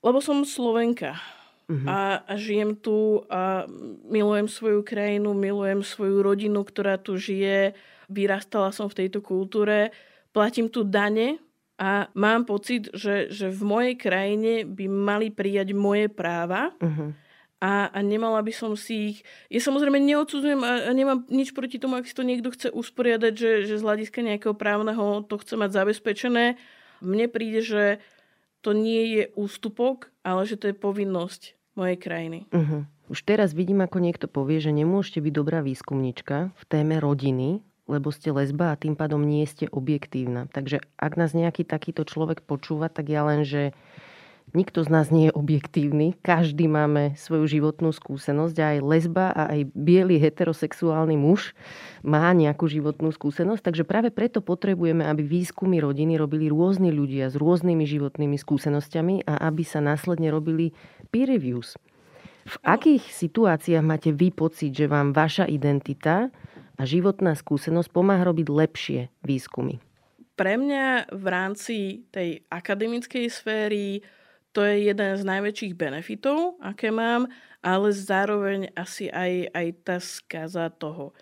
Lebo 0.00 0.18
som 0.24 0.48
Slovenka 0.48 1.20
uh-huh. 1.68 1.86
a, 1.86 2.24
a 2.24 2.32
žijem 2.40 2.72
tu 2.78 3.22
a 3.28 3.68
milujem 4.08 4.48
svoju 4.48 4.80
krajinu, 4.80 5.36
milujem 5.36 5.84
svoju 5.84 6.24
rodinu, 6.24 6.64
ktorá 6.64 6.96
tu 6.96 7.20
žije, 7.20 7.76
vyrastala 8.08 8.72
som 8.72 8.88
v 8.88 9.06
tejto 9.06 9.20
kultúre, 9.20 9.92
platím 10.32 10.72
tu 10.72 10.82
dane 10.82 11.38
a 11.76 12.08
mám 12.16 12.48
pocit, 12.48 12.88
že, 12.92 13.28
že 13.28 13.52
v 13.52 13.62
mojej 13.64 13.94
krajine 13.96 14.64
by 14.64 14.84
mali 14.88 15.28
prijať 15.28 15.76
moje 15.76 16.08
práva 16.08 16.72
uh-huh. 16.80 17.12
A, 17.60 17.92
a 17.92 17.98
nemala 18.00 18.40
by 18.40 18.52
som 18.56 18.72
si 18.72 19.14
ich... 19.14 19.18
Ja 19.52 19.60
samozrejme 19.60 20.00
neodsudzujem 20.00 20.64
a, 20.64 20.88
a 20.88 20.90
nemám 20.96 21.28
nič 21.28 21.52
proti 21.52 21.76
tomu, 21.76 22.00
ak 22.00 22.08
si 22.08 22.16
to 22.16 22.24
niekto 22.24 22.48
chce 22.48 22.72
usporiadať, 22.72 23.32
že, 23.36 23.52
že 23.68 23.74
z 23.76 23.84
hľadiska 23.84 24.24
nejakého 24.24 24.56
právneho 24.56 25.20
to 25.28 25.36
chce 25.36 25.60
mať 25.60 25.70
zabezpečené. 25.76 26.56
Mne 27.04 27.26
príde, 27.28 27.60
že 27.60 27.84
to 28.64 28.72
nie 28.72 29.20
je 29.20 29.22
ústupok, 29.36 30.08
ale 30.24 30.48
že 30.48 30.56
to 30.56 30.72
je 30.72 30.76
povinnosť 30.76 31.56
mojej 31.76 31.96
krajiny. 32.00 32.38
Uh-huh. 32.48 32.88
Už 33.12 33.24
teraz 33.28 33.52
vidím, 33.52 33.84
ako 33.84 34.00
niekto 34.00 34.26
povie, 34.28 34.60
že 34.60 34.72
nemôžete 34.72 35.20
byť 35.20 35.32
dobrá 35.32 35.60
výskumnička 35.60 36.56
v 36.56 36.64
téme 36.68 36.96
rodiny, 36.96 37.60
lebo 37.90 38.08
ste 38.14 38.30
lesba 38.30 38.72
a 38.72 38.78
tým 38.80 38.94
pádom 38.94 39.20
nie 39.20 39.42
ste 39.44 39.66
objektívna. 39.66 40.46
Takže 40.48 40.80
ak 40.96 41.12
nás 41.18 41.34
nejaký 41.34 41.66
takýto 41.66 42.06
človek 42.06 42.46
počúva, 42.46 42.86
tak 42.86 43.10
ja 43.10 43.26
len, 43.26 43.42
že 43.42 43.74
nikto 44.52 44.82
z 44.82 44.88
nás 44.90 45.08
nie 45.14 45.30
je 45.30 45.36
objektívny. 45.36 46.18
Každý 46.20 46.66
máme 46.66 47.14
svoju 47.14 47.46
životnú 47.46 47.94
skúsenosť 47.94 48.56
a 48.60 48.66
aj 48.76 48.78
lesba 48.82 49.26
a 49.30 49.42
aj 49.54 49.70
biely 49.74 50.18
heterosexuálny 50.18 51.16
muž 51.18 51.54
má 52.02 52.30
nejakú 52.34 52.66
životnú 52.66 53.14
skúsenosť. 53.14 53.62
Takže 53.62 53.84
práve 53.86 54.08
preto 54.10 54.42
potrebujeme, 54.42 55.06
aby 55.06 55.22
výskumy 55.22 55.78
rodiny 55.80 56.18
robili 56.18 56.50
rôzni 56.50 56.90
ľudia 56.90 57.30
s 57.30 57.38
rôznymi 57.38 57.84
životnými 57.86 58.36
skúsenosťami 58.36 59.26
a 59.26 59.46
aby 59.46 59.62
sa 59.62 59.78
následne 59.78 60.30
robili 60.32 60.74
peer 61.14 61.30
reviews. 61.30 61.78
V 62.48 62.56
akých 62.64 63.04
situáciách 63.04 63.84
máte 63.84 64.10
vy 64.10 64.32
pocit, 64.32 64.72
že 64.72 64.88
vám 64.88 65.12
vaša 65.12 65.44
identita 65.46 66.32
a 66.80 66.82
životná 66.88 67.36
skúsenosť 67.36 67.92
pomáha 67.92 68.24
robiť 68.24 68.48
lepšie 68.48 69.00
výskumy? 69.20 69.76
Pre 70.40 70.54
mňa 70.56 71.12
v 71.12 71.26
rámci 71.28 71.76
tej 72.08 72.40
akademickej 72.48 73.28
sféry 73.28 74.00
to 74.50 74.66
je 74.66 74.90
jeden 74.90 75.10
z 75.14 75.22
najväčších 75.22 75.74
benefitov, 75.78 76.58
aké 76.58 76.90
mám, 76.90 77.30
ale 77.62 77.94
zároveň 77.94 78.74
asi 78.74 79.06
aj, 79.06 79.52
aj 79.54 79.66
tá 79.86 79.96
skaza 80.02 80.66
toho. 80.74 81.14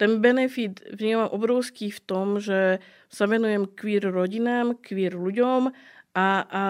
Ten 0.00 0.18
benefit 0.18 0.82
vnímam 0.88 1.30
obrovský 1.30 1.92
v 1.92 2.00
tom, 2.02 2.40
že 2.40 2.80
sa 3.12 3.24
venujem 3.28 3.68
queer 3.76 4.08
rodinám, 4.08 4.80
queer 4.80 5.14
ľuďom 5.14 5.70
a, 6.16 6.28
a 6.42 6.62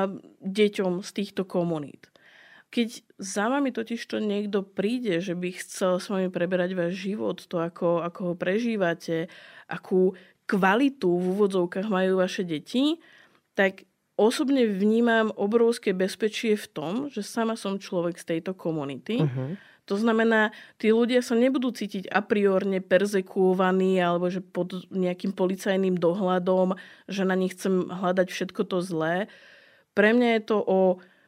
deťom 0.42 1.00
z 1.00 1.10
týchto 1.14 1.46
komunít. 1.46 2.10
Keď 2.72 3.04
za 3.20 3.52
vami 3.52 3.68
totiž 3.68 4.00
to 4.08 4.16
niekto 4.16 4.64
príde, 4.64 5.20
že 5.20 5.36
by 5.36 5.48
chcel 5.54 6.00
s 6.00 6.08
vami 6.08 6.32
preberať 6.32 6.72
váš 6.72 6.98
život, 7.04 7.36
to 7.44 7.60
ako, 7.60 8.00
ako 8.00 8.32
ho 8.32 8.34
prežívate, 8.34 9.28
akú 9.68 10.16
kvalitu 10.48 11.08
v 11.08 11.24
úvodzovkách 11.36 11.88
majú 11.92 12.20
vaše 12.20 12.42
deti, 12.48 12.96
tak 13.52 13.84
osobne 14.16 14.68
vnímam 14.68 15.32
obrovské 15.34 15.96
bezpečie 15.96 16.56
v 16.56 16.66
tom, 16.68 16.92
že 17.08 17.24
sama 17.24 17.56
som 17.56 17.80
človek 17.80 18.20
z 18.20 18.36
tejto 18.36 18.52
komunity. 18.52 19.24
Uh-huh. 19.24 19.56
To 19.90 19.98
znamená, 19.98 20.54
tí 20.78 20.94
ľudia 20.94 21.26
sa 21.26 21.34
nebudú 21.34 21.74
cítiť 21.74 22.06
a 22.06 22.22
priorne 22.22 22.78
perzekuovaní 22.78 23.98
alebo 23.98 24.30
že 24.30 24.38
pod 24.38 24.86
nejakým 24.94 25.34
policajným 25.34 25.98
dohľadom, 25.98 26.78
že 27.10 27.26
na 27.26 27.34
nich 27.34 27.58
chcem 27.58 27.90
hľadať 27.90 28.30
všetko 28.30 28.62
to 28.62 28.78
zlé. 28.78 29.26
Pre 29.92 30.08
mňa 30.14 30.38
je 30.38 30.42
to 30.46 30.58
o 30.62 30.80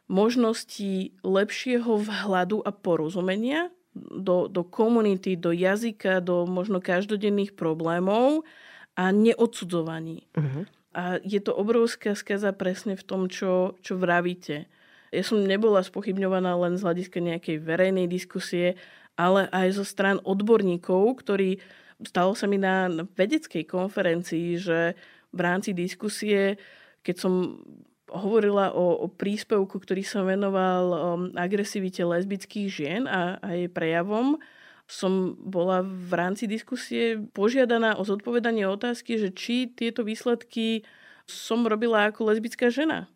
možnosti 0.07 1.11
lepšieho 1.25 1.99
vhľadu 1.99 2.63
a 2.63 2.71
porozumenia 2.71 3.73
do, 3.95 4.47
do 4.47 4.63
komunity, 4.63 5.35
do 5.35 5.51
jazyka, 5.51 6.23
do 6.23 6.47
možno 6.47 6.79
každodenných 6.79 7.57
problémov 7.59 8.47
a 8.95 9.11
neodsudzovaní. 9.11 10.31
Uh-huh. 10.31 10.63
A 10.95 11.19
je 11.19 11.43
to 11.43 11.51
obrovská 11.51 12.15
skaza 12.15 12.55
presne 12.55 12.95
v 12.95 13.03
tom, 13.03 13.27
čo, 13.27 13.75
čo 13.83 13.99
vravíte. 13.99 14.71
Ja 15.11 15.23
som 15.27 15.43
nebola 15.43 15.83
spochybňovaná 15.83 16.55
len 16.55 16.79
z 16.79 16.87
hľadiska 16.87 17.19
nejakej 17.19 17.59
verejnej 17.59 18.07
diskusie, 18.07 18.79
ale 19.19 19.51
aj 19.51 19.75
zo 19.75 19.83
strán 19.83 20.23
odborníkov, 20.23 21.19
ktorí 21.19 21.59
stalo 22.03 22.35
sa 22.35 22.47
mi 22.47 22.59
na, 22.59 22.87
vedeckej 23.15 23.63
konferencii, 23.67 24.59
že 24.59 24.79
v 25.35 25.39
rámci 25.39 25.75
diskusie, 25.75 26.59
keď 27.03 27.15
som 27.15 27.33
hovorila 28.11 28.71
o, 28.71 29.03
o 29.03 29.07
príspevku, 29.11 29.79
ktorý 29.79 30.03
sa 30.03 30.23
venoval 30.23 30.83
um, 30.87 31.21
agresivite 31.35 32.03
lesbických 32.03 32.67
žien 32.71 33.03
a, 33.07 33.39
a 33.43 33.55
jej 33.55 33.67
prejavom, 33.67 34.39
som 34.85 35.33
bola 35.41 35.81
v 35.81 36.13
rámci 36.13 36.45
diskusie 36.45 37.17
požiadaná 37.33 37.97
o 37.97 38.05
zodpovedanie 38.05 38.69
otázky, 38.69 39.17
že 39.17 39.33
či 39.33 39.73
tieto 39.73 40.05
výsledky 40.05 40.85
som 41.25 41.65
robila 41.65 42.09
ako 42.09 42.29
lesbická 42.29 42.69
žena. 42.69 43.09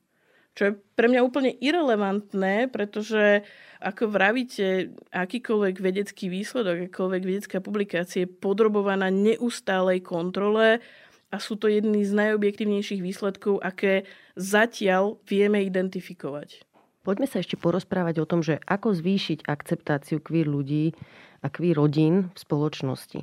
Čo 0.57 0.61
je 0.65 0.71
pre 0.97 1.07
mňa 1.07 1.21
úplne 1.21 1.53
irrelevantné, 1.61 2.73
pretože 2.73 3.45
ako 3.79 4.11
vravíte, 4.11 4.91
akýkoľvek 5.13 5.75
vedecký 5.77 6.27
výsledok, 6.27 6.89
akýkoľvek 6.89 7.23
vedecká 7.23 7.57
publikácia 7.63 8.25
je 8.25 8.33
podrobovaná 8.33 9.07
neustálej 9.13 10.03
kontrole 10.03 10.81
a 11.29 11.37
sú 11.37 11.55
to 11.55 11.69
jedny 11.69 12.01
z 12.01 12.11
najobjektívnejších 12.17 12.99
výsledkov, 13.05 13.61
aké 13.61 14.09
zatiaľ 14.33 15.21
vieme 15.29 15.61
identifikovať. 15.61 16.65
Poďme 16.99 17.31
sa 17.31 17.39
ešte 17.39 17.55
porozprávať 17.55 18.19
o 18.19 18.27
tom, 18.27 18.43
že 18.43 18.59
ako 18.67 18.91
zvýšiť 18.91 19.47
akceptáciu 19.47 20.19
queer 20.19 20.51
ľudí 20.51 20.91
a 21.39 21.47
queer 21.47 21.79
rodín 21.79 22.27
v 22.35 22.37
spoločnosti. 22.37 23.19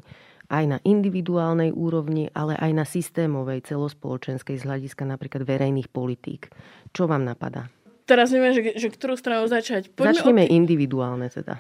Aj 0.49 0.64
na 0.64 0.81
individuálnej 0.81 1.74
úrovni, 1.74 2.33
ale 2.33 2.57
aj 2.57 2.72
na 2.72 2.87
systémovej, 2.89 3.66
celospoločenskej 3.66 4.57
z 4.57 4.64
hľadiska 4.64 5.05
napríklad 5.05 5.45
verejných 5.45 5.93
politík. 5.93 6.49
Čo 6.97 7.11
vám 7.11 7.27
napadá? 7.27 7.68
Teraz 8.07 8.31
neviem, 8.31 8.55
že, 8.55 8.79
že 8.79 8.89
ktorú 8.89 9.18
stranu 9.18 9.51
začať. 9.51 9.91
Poďme 9.91 10.14
Začneme 10.14 10.45
od... 10.47 10.55
individuálne 10.55 11.27
teda. 11.29 11.59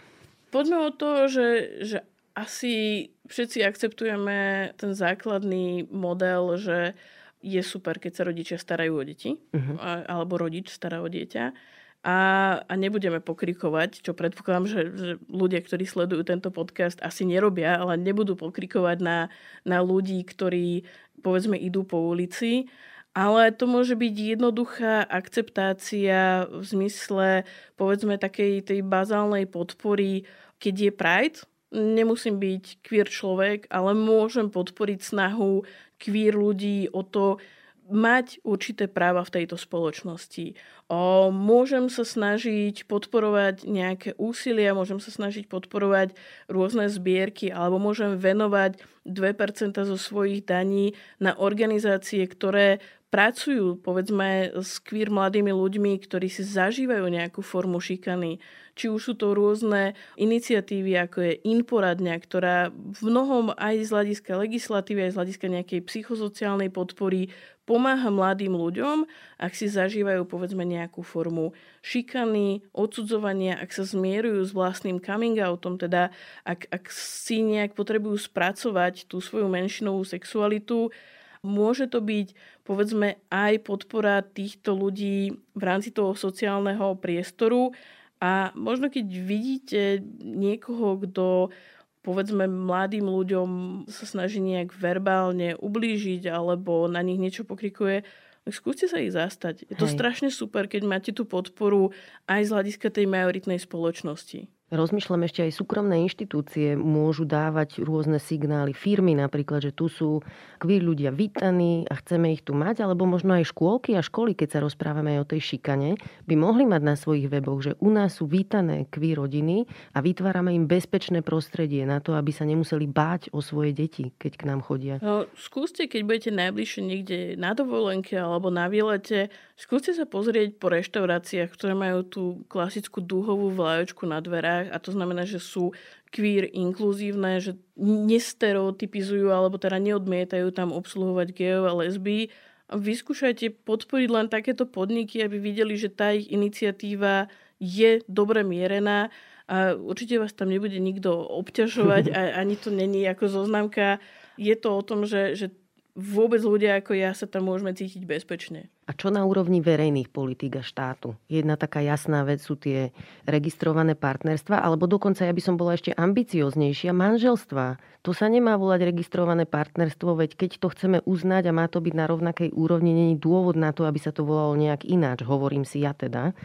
Poďme 0.54 0.86
o 0.86 0.90
to, 0.94 1.26
že, 1.26 1.48
že 1.82 1.98
asi 2.38 3.08
všetci 3.26 3.66
akceptujeme 3.66 4.70
ten 4.78 4.94
základný 4.94 5.90
model, 5.90 6.54
že 6.56 6.94
je 7.42 7.60
super, 7.60 7.98
keď 7.98 8.12
sa 8.14 8.22
rodičia 8.24 8.56
starajú 8.56 8.92
o 8.96 9.04
deti, 9.04 9.34
uh-huh. 9.36 10.06
alebo 10.06 10.38
rodič 10.38 10.70
stará 10.70 11.02
o 11.02 11.10
dieťa 11.10 11.75
a, 12.06 12.18
a 12.62 12.72
nebudeme 12.78 13.18
pokrikovať, 13.18 14.06
čo 14.06 14.14
predpokladám, 14.14 14.66
že, 14.70 14.80
že 14.94 15.12
ľudia, 15.26 15.58
ktorí 15.58 15.82
sledujú 15.82 16.22
tento 16.22 16.54
podcast, 16.54 17.02
asi 17.02 17.26
nerobia, 17.26 17.82
ale 17.82 17.98
nebudú 17.98 18.38
pokrikovať 18.38 19.02
na, 19.02 19.18
na 19.66 19.82
ľudí, 19.82 20.22
ktorí 20.22 20.86
povedzme 21.18 21.58
idú 21.58 21.82
po 21.82 21.98
ulici. 21.98 22.70
Ale 23.10 23.50
to 23.50 23.66
môže 23.66 23.98
byť 23.98 24.38
jednoduchá 24.38 25.02
akceptácia 25.02 26.46
v 26.46 26.62
zmysle 26.62 27.42
povedzme 27.74 28.22
takej 28.22 28.62
tej 28.62 28.86
bazálnej 28.86 29.50
podpory, 29.50 30.30
keď 30.62 30.74
je 30.78 30.92
Pride, 30.94 31.38
nemusím 31.74 32.38
byť 32.38 32.86
queer 32.86 33.10
človek, 33.10 33.66
ale 33.66 33.98
môžem 33.98 34.46
podporiť 34.46 35.02
snahu 35.02 35.66
queer 35.98 36.38
ľudí 36.38 36.86
o 36.94 37.02
to, 37.02 37.42
mať 37.86 38.42
určité 38.42 38.90
práva 38.90 39.22
v 39.22 39.42
tejto 39.42 39.54
spoločnosti. 39.54 40.58
O, 40.86 41.30
môžem 41.30 41.90
sa 41.90 42.06
snažiť 42.06 42.86
podporovať 42.86 43.66
nejaké 43.66 44.14
úsilia, 44.18 44.74
môžem 44.76 44.98
sa 45.02 45.10
snažiť 45.10 45.50
podporovať 45.50 46.14
rôzne 46.50 46.86
zbierky 46.90 47.50
alebo 47.50 47.82
môžem 47.82 48.18
venovať 48.18 48.78
2% 49.06 49.78
zo 49.86 49.98
svojich 49.98 50.46
daní 50.46 50.98
na 51.22 51.34
organizácie, 51.38 52.26
ktoré 52.26 52.82
pracujú 53.10 53.78
povedzme 53.80 54.50
s 54.58 54.82
queer 54.82 55.08
mladými 55.08 55.54
ľuďmi, 55.54 55.96
ktorí 56.02 56.26
si 56.26 56.42
zažívajú 56.42 57.06
nejakú 57.06 57.40
formu 57.40 57.78
šikany. 57.78 58.42
Či 58.76 58.92
už 58.92 59.00
sú 59.00 59.14
to 59.16 59.32
rôzne 59.32 59.96
iniciatívy, 60.20 61.00
ako 61.00 61.18
je 61.24 61.40
Inporadňa, 61.48 62.14
ktorá 62.20 62.68
v 62.68 63.00
mnohom 63.00 63.56
aj 63.56 63.88
z 63.88 63.90
hľadiska 63.90 64.36
legislatívy, 64.36 65.08
aj 65.08 65.12
z 65.16 65.18
hľadiska 65.18 65.46
nejakej 65.48 65.80
psychosociálnej 65.88 66.68
podpory 66.68 67.32
pomáha 67.66 68.12
mladým 68.14 68.54
ľuďom, 68.54 69.08
ak 69.42 69.52
si 69.56 69.66
zažívajú 69.66 70.22
povedzme 70.28 70.62
nejakú 70.62 71.02
formu 71.02 71.56
šikany, 71.82 72.62
odsudzovania, 72.70 73.58
ak 73.58 73.74
sa 73.74 73.82
zmierujú 73.82 74.44
s 74.46 74.54
vlastným 74.54 75.02
coming 75.02 75.40
outom, 75.42 75.74
teda 75.80 76.14
ak, 76.46 76.70
ak 76.70 76.84
si 76.94 77.42
nejak 77.42 77.74
potrebujú 77.74 78.20
spracovať 78.22 79.10
tú 79.10 79.18
svoju 79.18 79.50
menšinovú 79.50 80.06
sexualitu, 80.06 80.94
môže 81.42 81.90
to 81.90 81.98
byť 81.98 82.34
povedzme 82.62 83.18
aj 83.30 83.52
podpora 83.66 84.22
týchto 84.22 84.74
ľudí 84.74 85.34
v 85.34 85.62
rámci 85.62 85.90
toho 85.90 86.14
sociálneho 86.14 86.98
priestoru 86.98 87.74
a 88.16 88.50
možno 88.56 88.88
keď 88.88 89.06
vidíte 89.06 89.80
niekoho, 90.24 90.96
kto 91.04 91.52
povedzme 92.00 92.46
mladým 92.46 93.10
ľuďom 93.10 93.48
sa 93.90 94.06
snaží 94.06 94.38
nejak 94.38 94.72
verbálne 94.72 95.58
ublížiť 95.58 96.30
alebo 96.30 96.86
na 96.86 97.02
nich 97.02 97.18
niečo 97.18 97.42
pokrikuje, 97.42 98.06
tak 98.46 98.52
skúste 98.54 98.86
sa 98.86 99.02
ich 99.02 99.10
zastať. 99.10 99.66
Je 99.66 99.74
to 99.74 99.90
Hej. 99.90 99.98
strašne 99.98 100.30
super, 100.30 100.70
keď 100.70 100.86
máte 100.86 101.10
tú 101.10 101.26
podporu 101.26 101.90
aj 102.30 102.46
z 102.46 102.52
hľadiska 102.54 102.94
tej 102.94 103.10
majoritnej 103.10 103.58
spoločnosti. 103.58 104.46
Rozmýšľam 104.66 105.22
ešte 105.30 105.46
aj 105.46 105.62
súkromné 105.62 106.02
inštitúcie 106.02 106.74
môžu 106.74 107.22
dávať 107.22 107.86
rôzne 107.86 108.18
signály. 108.18 108.74
Firmy 108.74 109.14
napríklad, 109.14 109.62
že 109.62 109.70
tu 109.70 109.86
sú 109.86 110.26
queer 110.58 110.82
ľudia 110.82 111.14
vítaní 111.14 111.86
a 111.86 111.94
chceme 112.02 112.34
ich 112.34 112.42
tu 112.42 112.50
mať, 112.50 112.82
alebo 112.82 113.06
možno 113.06 113.38
aj 113.38 113.46
škôlky 113.54 113.94
a 113.94 114.02
školy, 114.02 114.34
keď 114.34 114.58
sa 114.58 114.64
rozprávame 114.66 115.14
aj 115.14 115.22
o 115.22 115.30
tej 115.30 115.54
šikane, 115.54 115.94
by 116.26 116.34
mohli 116.34 116.66
mať 116.66 116.82
na 116.82 116.98
svojich 116.98 117.30
weboch, 117.30 117.62
že 117.62 117.78
u 117.78 117.94
nás 117.94 118.18
sú 118.18 118.26
vítané 118.26 118.90
queer 118.90 119.22
rodiny 119.22 119.70
a 119.94 120.02
vytvárame 120.02 120.50
im 120.50 120.66
bezpečné 120.66 121.22
prostredie 121.22 121.86
na 121.86 122.02
to, 122.02 122.18
aby 122.18 122.34
sa 122.34 122.42
nemuseli 122.42 122.90
báť 122.90 123.30
o 123.30 123.38
svoje 123.38 123.70
deti, 123.70 124.18
keď 124.18 124.32
k 124.34 124.46
nám 124.50 124.66
chodia. 124.66 124.98
No, 124.98 125.30
skúste, 125.38 125.86
keď 125.86 126.02
budete 126.02 126.30
najbližšie 126.34 126.82
niekde 126.82 127.18
na 127.38 127.54
dovolenke 127.54 128.18
alebo 128.18 128.50
na 128.50 128.66
výlete, 128.66 129.30
skúste 129.54 129.94
sa 129.94 130.10
pozrieť 130.10 130.58
po 130.58 130.74
reštauráciách, 130.74 131.54
ktoré 131.54 131.78
majú 131.78 132.02
tú 132.02 132.22
klasickú 132.50 132.98
dúhovú 132.98 133.54
vlajočku 133.54 134.02
na 134.10 134.18
dverách 134.18 134.55
médiách 134.56 134.72
a 134.72 134.78
to 134.80 134.90
znamená, 134.92 135.22
že 135.28 135.38
sú 135.38 135.76
queer 136.10 136.48
inkluzívne, 136.48 137.40
že 137.42 137.58
nestereotypizujú 137.80 139.28
alebo 139.28 139.60
teda 139.60 139.76
neodmietajú 139.76 140.48
tam 140.54 140.72
obsluhovať 140.72 141.28
gejov 141.36 141.64
a 141.68 141.76
lesby. 141.84 142.32
Vyskúšajte 142.72 143.62
podporiť 143.62 144.08
len 144.10 144.26
takéto 144.26 144.66
podniky, 144.66 145.22
aby 145.22 145.38
videli, 145.38 145.78
že 145.78 145.92
tá 145.92 146.10
ich 146.10 146.26
iniciatíva 146.32 147.30
je 147.62 148.02
dobre 148.10 148.42
mierená 148.42 149.08
a 149.46 149.78
určite 149.78 150.18
vás 150.18 150.34
tam 150.34 150.50
nebude 150.50 150.74
nikto 150.82 151.14
obťažovať 151.14 152.10
a 152.16 152.20
ani 152.42 152.58
to 152.58 152.74
není 152.74 153.06
ako 153.06 153.30
zoznamka. 153.30 154.02
Je 154.36 154.52
to 154.58 154.74
o 154.74 154.82
tom, 154.82 155.06
že, 155.06 155.38
že 155.38 155.54
vôbec 155.96 156.44
ľudia 156.44 156.76
ako 156.78 156.92
ja 156.92 157.16
sa 157.16 157.24
tam 157.24 157.48
môžeme 157.48 157.72
cítiť 157.72 158.04
bezpečne. 158.04 158.68
A 158.86 158.94
čo 158.94 159.08
na 159.10 159.24
úrovni 159.26 159.64
verejných 159.64 160.12
politík 160.12 160.60
a 160.60 160.62
štátu? 160.62 161.16
Jedna 161.26 161.56
taká 161.58 161.82
jasná 161.82 162.22
vec 162.22 162.38
sú 162.38 162.54
tie 162.54 162.94
registrované 163.26 163.96
partnerstva, 163.98 164.62
alebo 164.62 164.86
dokonca 164.86 165.26
ja 165.26 165.32
by 165.32 165.42
som 165.42 165.56
bola 165.58 165.74
ešte 165.74 165.96
ambicioznejšia, 165.96 166.94
manželstva. 166.94 167.80
To 168.06 168.14
sa 168.14 168.30
nemá 168.30 168.54
volať 168.54 168.92
registrované 168.92 169.48
partnerstvo, 169.48 170.20
veď 170.20 170.38
keď 170.38 170.50
to 170.62 170.68
chceme 170.70 170.98
uznať 171.02 171.50
a 171.50 171.56
má 171.56 171.66
to 171.66 171.82
byť 171.82 171.94
na 171.96 172.06
rovnakej 172.06 172.54
úrovni, 172.54 172.94
není 172.94 173.16
dôvod 173.18 173.58
na 173.58 173.74
to, 173.74 173.88
aby 173.88 173.98
sa 173.98 174.14
to 174.14 174.22
volalo 174.22 174.54
nejak 174.54 174.86
ináč, 174.86 175.26
hovorím 175.26 175.66
si 175.66 175.82
ja 175.82 175.96
teda. 175.96 176.36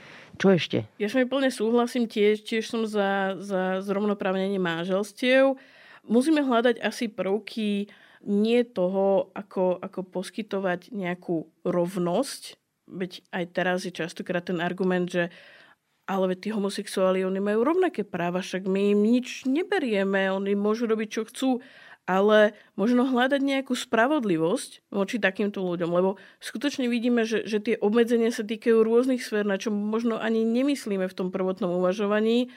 Čo 0.42 0.58
ešte? 0.58 0.90
Ja 0.98 1.12
som 1.12 1.22
plne 1.28 1.54
súhlasím, 1.54 2.10
tiež, 2.10 2.42
tiež 2.42 2.66
som 2.66 2.88
za, 2.90 3.38
za 3.38 3.84
zrovnoprávnenie 3.86 4.58
manželstiev. 4.58 5.60
Musíme 6.10 6.42
hľadať 6.42 6.82
asi 6.82 7.06
prvky 7.06 7.86
nie 8.26 8.62
toho, 8.64 9.34
ako, 9.34 9.82
ako 9.82 10.02
poskytovať 10.06 10.94
nejakú 10.94 11.50
rovnosť, 11.66 12.58
veď 12.92 13.24
aj 13.34 13.44
teraz 13.56 13.80
je 13.88 13.94
častokrát 13.94 14.46
ten 14.46 14.62
argument, 14.62 15.10
že 15.10 15.34
ale 16.10 16.36
tí 16.36 16.52
homosexuáli, 16.52 17.24
oni 17.24 17.40
majú 17.40 17.64
rovnaké 17.64 18.04
práva, 18.04 18.44
však 18.44 18.68
my 18.68 18.92
im 18.92 19.02
nič 19.06 19.48
neberieme, 19.48 20.28
oni 20.34 20.60
môžu 20.60 20.90
robiť, 20.90 21.08
čo 21.08 21.24
chcú. 21.24 21.50
ale 22.10 22.58
možno 22.76 23.06
hľadať 23.06 23.40
nejakú 23.40 23.78
spravodlivosť 23.78 24.90
voči 24.90 25.22
takýmto 25.22 25.62
ľuďom, 25.62 25.90
lebo 25.94 26.20
skutočne 26.42 26.90
vidíme, 26.90 27.24
že, 27.24 27.46
že 27.46 27.62
tie 27.62 27.76
obmedzenia 27.78 28.34
sa 28.34 28.42
týkajú 28.42 28.82
rôznych 28.82 29.22
sfér, 29.22 29.46
na 29.46 29.62
čo 29.62 29.70
možno 29.70 30.18
ani 30.18 30.42
nemyslíme 30.42 31.06
v 31.06 31.18
tom 31.18 31.30
prvotnom 31.30 31.72
uvažovaní. 31.78 32.50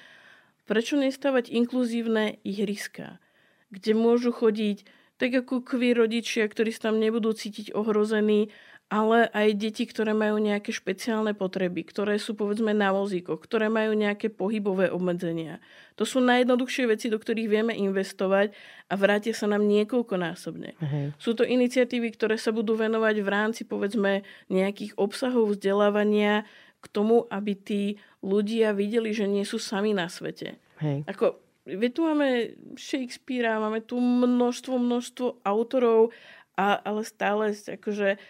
Prečo 0.65 0.97
nestávať 0.97 1.53
inkluzívne 1.53 2.41
ihriska, 2.41 3.21
kde 3.69 3.93
môžu 3.93 4.33
chodiť 4.33 4.89
tak 5.17 5.31
ako 5.45 5.63
kví 5.63 5.95
rodičia, 5.95 6.47
ktorí 6.47 6.75
sa 6.75 6.91
tam 6.91 6.99
nebudú 6.99 7.31
cítiť 7.31 7.73
ohrození, 7.73 8.51
ale 8.93 9.33
aj 9.33 9.49
deti, 9.57 9.89
ktoré 9.89 10.13
majú 10.13 10.37
nejaké 10.37 10.69
špeciálne 10.69 11.33
potreby, 11.33 11.89
ktoré 11.89 12.21
sú 12.21 12.37
povedzme 12.37 12.77
na 12.77 12.93
vozíkoch, 12.93 13.41
ktoré 13.41 13.73
majú 13.73 13.97
nejaké 13.97 14.29
pohybové 14.29 14.93
obmedzenia. 14.93 15.59
To 15.97 16.05
sú 16.05 16.21
najjednoduchšie 16.21 16.85
veci, 16.93 17.09
do 17.09 17.17
ktorých 17.17 17.49
vieme 17.49 17.73
investovať 17.73 18.53
a 18.87 18.95
vrátia 18.95 19.33
sa 19.33 19.49
nám 19.49 19.65
niekoľkonásobne. 19.65 20.71
Uh-huh. 20.77 21.07
Sú 21.17 21.33
to 21.33 21.49
iniciatívy, 21.49 22.13
ktoré 22.13 22.37
sa 22.37 22.53
budú 22.53 22.77
venovať 22.77 23.17
v 23.25 23.29
rámci 23.29 23.63
povedzme 23.65 24.23
nejakých 24.53 24.95
obsahov 25.01 25.57
vzdelávania 25.57 26.45
k 26.85 26.87
tomu, 26.93 27.25
aby 27.33 27.57
tí 27.57 27.83
ľudia 28.21 28.77
videli, 28.77 29.17
že 29.17 29.25
nie 29.25 29.49
sú 29.49 29.57
sami 29.57 29.97
na 29.97 30.13
svete. 30.13 30.61
Hej. 30.85 31.09
Ako, 31.09 31.41
Veď 31.65 31.91
tu 31.97 32.01
máme 32.05 32.29
Shakespearea, 32.77 33.57
máme 33.57 33.81
tu 33.81 33.97
množstvo, 33.97 34.77
množstvo 34.77 35.27
autorov, 35.49 36.13
a, 36.55 36.77
ale 36.77 37.03
stále 37.09 37.57
akože 37.57 38.21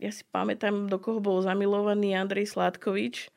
ja 0.00 0.10
si 0.10 0.24
pamätám, 0.32 0.88
do 0.88 0.96
koho 0.96 1.20
bol 1.20 1.44
zamilovaný 1.44 2.16
Andrej 2.16 2.56
Sládkovič, 2.56 3.28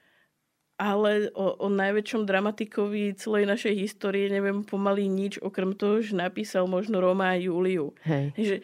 ale 0.79 1.29
o, 1.37 1.53
o 1.59 1.67
najväčšom 1.69 2.25
dramatikovi 2.25 3.13
celej 3.13 3.45
našej 3.45 3.75
histórie 3.77 4.31
neviem 4.31 4.65
pomaly 4.65 5.05
nič, 5.05 5.37
okrem 5.43 5.77
toho, 5.77 6.01
že 6.01 6.17
napísal 6.17 6.65
možno 6.65 7.03
Roma 7.03 7.35
a 7.35 7.39
Juliu. 7.39 7.93
Hej. 8.07 8.33
Že, 8.33 8.55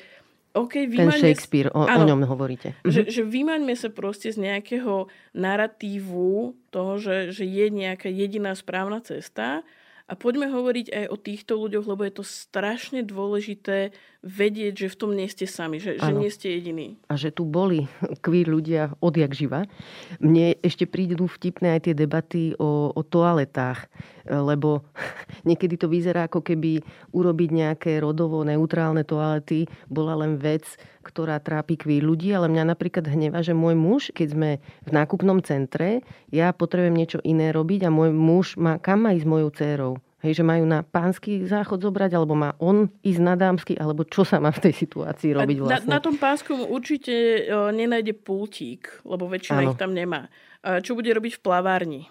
okay, 0.57 0.89
Ten 0.89 1.13
Shakespeare, 1.13 1.69
o, 1.69 1.85
áno, 1.85 2.07
o 2.07 2.09
ňom 2.09 2.25
hovoríte. 2.25 2.73
Že, 2.81 3.01
mhm. 3.05 3.09
že 3.13 3.21
vymaňme 3.29 3.75
sa 3.77 3.89
proste 3.93 4.33
z 4.33 4.41
nejakého 4.41 5.05
narratívu 5.37 6.57
toho, 6.73 6.93
že, 6.97 7.29
že 7.35 7.45
je 7.45 7.67
nejaká 7.69 8.09
jediná 8.09 8.57
správna 8.57 9.03
cesta 9.05 9.61
a 10.09 10.17
poďme 10.17 10.49
hovoriť 10.49 10.89
aj 10.89 11.05
o 11.13 11.17
týchto 11.21 11.53
ľuďoch, 11.61 11.85
lebo 11.85 12.01
je 12.01 12.13
to 12.17 12.25
strašne 12.25 13.05
dôležité 13.05 13.93
vedieť, 14.25 14.73
že 14.75 14.87
v 14.91 14.97
tom 14.97 15.11
nie 15.13 15.29
ste 15.29 15.45
sami, 15.45 15.77
že, 15.77 15.95
že 16.01 16.11
nie 16.11 16.27
ste 16.33 16.57
jediní. 16.57 16.97
A 17.07 17.15
že 17.15 17.29
tu 17.29 17.45
boli 17.45 17.85
queer 18.25 18.49
ľudia 18.49 18.97
odjak 18.99 19.37
živa. 19.37 19.69
Mne 20.17 20.57
ešte 20.65 20.89
prídu 20.89 21.29
vtipné 21.29 21.77
aj 21.77 21.81
tie 21.85 21.95
debaty 21.95 22.57
o, 22.57 22.89
o 22.89 23.01
toaletách, 23.05 23.85
lebo 24.25 24.81
niekedy 25.47 25.77
to 25.77 25.85
vyzerá 25.85 26.25
ako 26.25 26.41
keby 26.41 26.81
urobiť 27.13 27.49
nejaké 27.53 27.91
rodovo 28.01 28.41
neutrálne 28.41 29.05
toalety 29.05 29.69
bola 29.85 30.17
len 30.17 30.41
vec, 30.41 30.65
ktorá 31.09 31.41
trápi 31.41 31.81
queer 31.81 32.05
ľudí, 32.05 32.29
ale 32.29 32.45
mňa 32.45 32.77
napríklad 32.77 33.09
hneva, 33.09 33.41
že 33.41 33.57
môj 33.57 33.73
muž, 33.73 34.01
keď 34.13 34.27
sme 34.29 34.49
v 34.85 34.91
nákupnom 34.93 35.41
centre, 35.41 36.05
ja 36.29 36.53
potrebujem 36.53 36.93
niečo 36.93 37.19
iné 37.25 37.49
robiť 37.49 37.89
a 37.89 37.93
môj 37.93 38.13
muž 38.13 38.53
má 38.61 38.77
kam 38.77 39.09
má 39.09 39.17
ísť 39.17 39.25
s 39.25 39.31
mojou 39.31 39.49
dcerou. 39.49 39.93
Hej, 40.19 40.43
že 40.43 40.43
majú 40.43 40.67
na 40.67 40.83
pánsky 40.83 41.47
záchod 41.47 41.79
zobrať, 41.79 42.11
alebo 42.11 42.35
má 42.35 42.51
on 42.59 42.91
ísť 43.07 43.21
na 43.23 43.39
dámsky, 43.39 43.79
alebo 43.79 44.03
čo 44.03 44.27
sa 44.27 44.43
má 44.43 44.51
v 44.51 44.67
tej 44.67 44.75
situácii 44.75 45.31
robiť 45.31 45.57
vlastne. 45.63 45.87
Na, 45.87 45.95
na 45.95 45.99
tom 46.03 46.19
pásku 46.19 46.51
určite 46.51 47.47
uh, 47.47 47.71
nenájde 47.71 48.19
pultík, 48.19 48.99
lebo 49.07 49.31
väčšina 49.31 49.63
ano. 49.63 49.71
ich 49.71 49.79
tam 49.79 49.95
nemá. 49.95 50.27
Uh, 50.59 50.83
čo 50.83 50.91
bude 50.91 51.07
robiť 51.15 51.39
v 51.39 51.43
plavárni? 51.43 52.01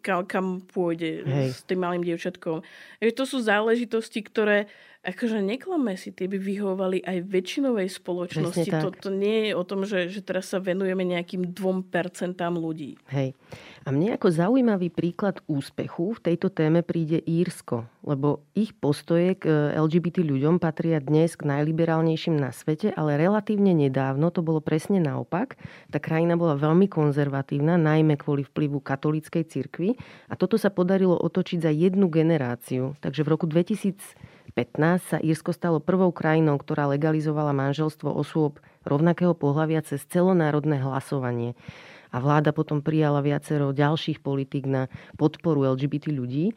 Kam, 0.00 0.24
kam 0.24 0.64
pôjde 0.64 1.20
Hej. 1.28 1.48
s 1.52 1.60
tým 1.68 1.84
malým 1.84 2.00
dievčatkom. 2.00 2.64
To 3.04 3.24
sú 3.28 3.44
záležitosti, 3.44 4.24
ktoré 4.24 4.64
akože 5.04 5.44
neklame 5.44 6.00
si, 6.00 6.10
tie 6.10 6.24
by 6.24 6.40
vyhovovali 6.40 7.04
aj 7.04 7.28
väčšinovej 7.28 7.88
spoločnosti. 7.92 8.68
To, 8.80 8.88
to 8.90 9.10
nie 9.12 9.48
je 9.48 9.52
o 9.52 9.62
tom, 9.62 9.84
že, 9.84 10.08
že 10.08 10.24
teraz 10.24 10.48
sa 10.48 10.58
venujeme 10.58 11.04
nejakým 11.04 11.52
2% 11.52 12.40
ľudí. 12.56 12.96
Hej. 13.12 13.36
A 13.84 13.92
mne 13.92 14.16
ako 14.16 14.32
zaujímavý 14.32 14.88
príklad 14.88 15.44
úspechu 15.44 16.16
v 16.16 16.32
tejto 16.32 16.48
téme 16.48 16.80
príde 16.80 17.20
Írsko, 17.20 17.84
lebo 18.00 18.40
ich 18.56 18.72
postoje 18.72 19.36
k 19.36 19.44
e, 19.44 19.76
LGBT 19.76 20.24
ľuďom 20.24 20.56
patria 20.56 21.04
dnes 21.04 21.36
k 21.36 21.44
najliberálnejším 21.44 22.32
na 22.32 22.48
svete, 22.48 22.96
ale 22.96 23.20
relatívne 23.20 23.76
nedávno 23.76 24.32
to 24.32 24.40
bolo 24.40 24.64
presne 24.64 25.04
naopak. 25.04 25.60
Tá 25.92 26.00
krajina 26.00 26.40
bola 26.40 26.56
veľmi 26.56 26.88
konzervatívna, 26.88 27.76
najmä 27.76 28.16
kvôli 28.16 28.48
vplyvu 28.48 28.80
katolíckej 28.80 29.44
cirkvi 29.52 30.00
a 30.32 30.34
toto 30.40 30.56
sa 30.56 30.72
podarilo 30.72 31.20
otočiť 31.20 31.58
za 31.60 31.68
jednu 31.68 32.08
generáciu. 32.08 32.96
Takže 33.04 33.20
v 33.20 33.32
roku 33.36 33.44
2015 34.54 35.10
sa 35.10 35.18
Írsko 35.18 35.50
stalo 35.50 35.82
prvou 35.82 36.14
krajinou, 36.14 36.54
ktorá 36.62 36.86
legalizovala 36.86 37.50
manželstvo 37.50 38.06
osôb 38.06 38.62
rovnakého 38.86 39.34
pohľavia 39.34 39.82
cez 39.82 40.06
celonárodné 40.06 40.78
hlasovanie 40.78 41.58
a 42.14 42.22
vláda 42.22 42.54
potom 42.54 42.78
prijala 42.78 43.18
viacero 43.18 43.74
ďalších 43.74 44.22
politik 44.22 44.70
na 44.70 44.86
podporu 45.18 45.74
LGBT 45.74 46.14
ľudí. 46.14 46.54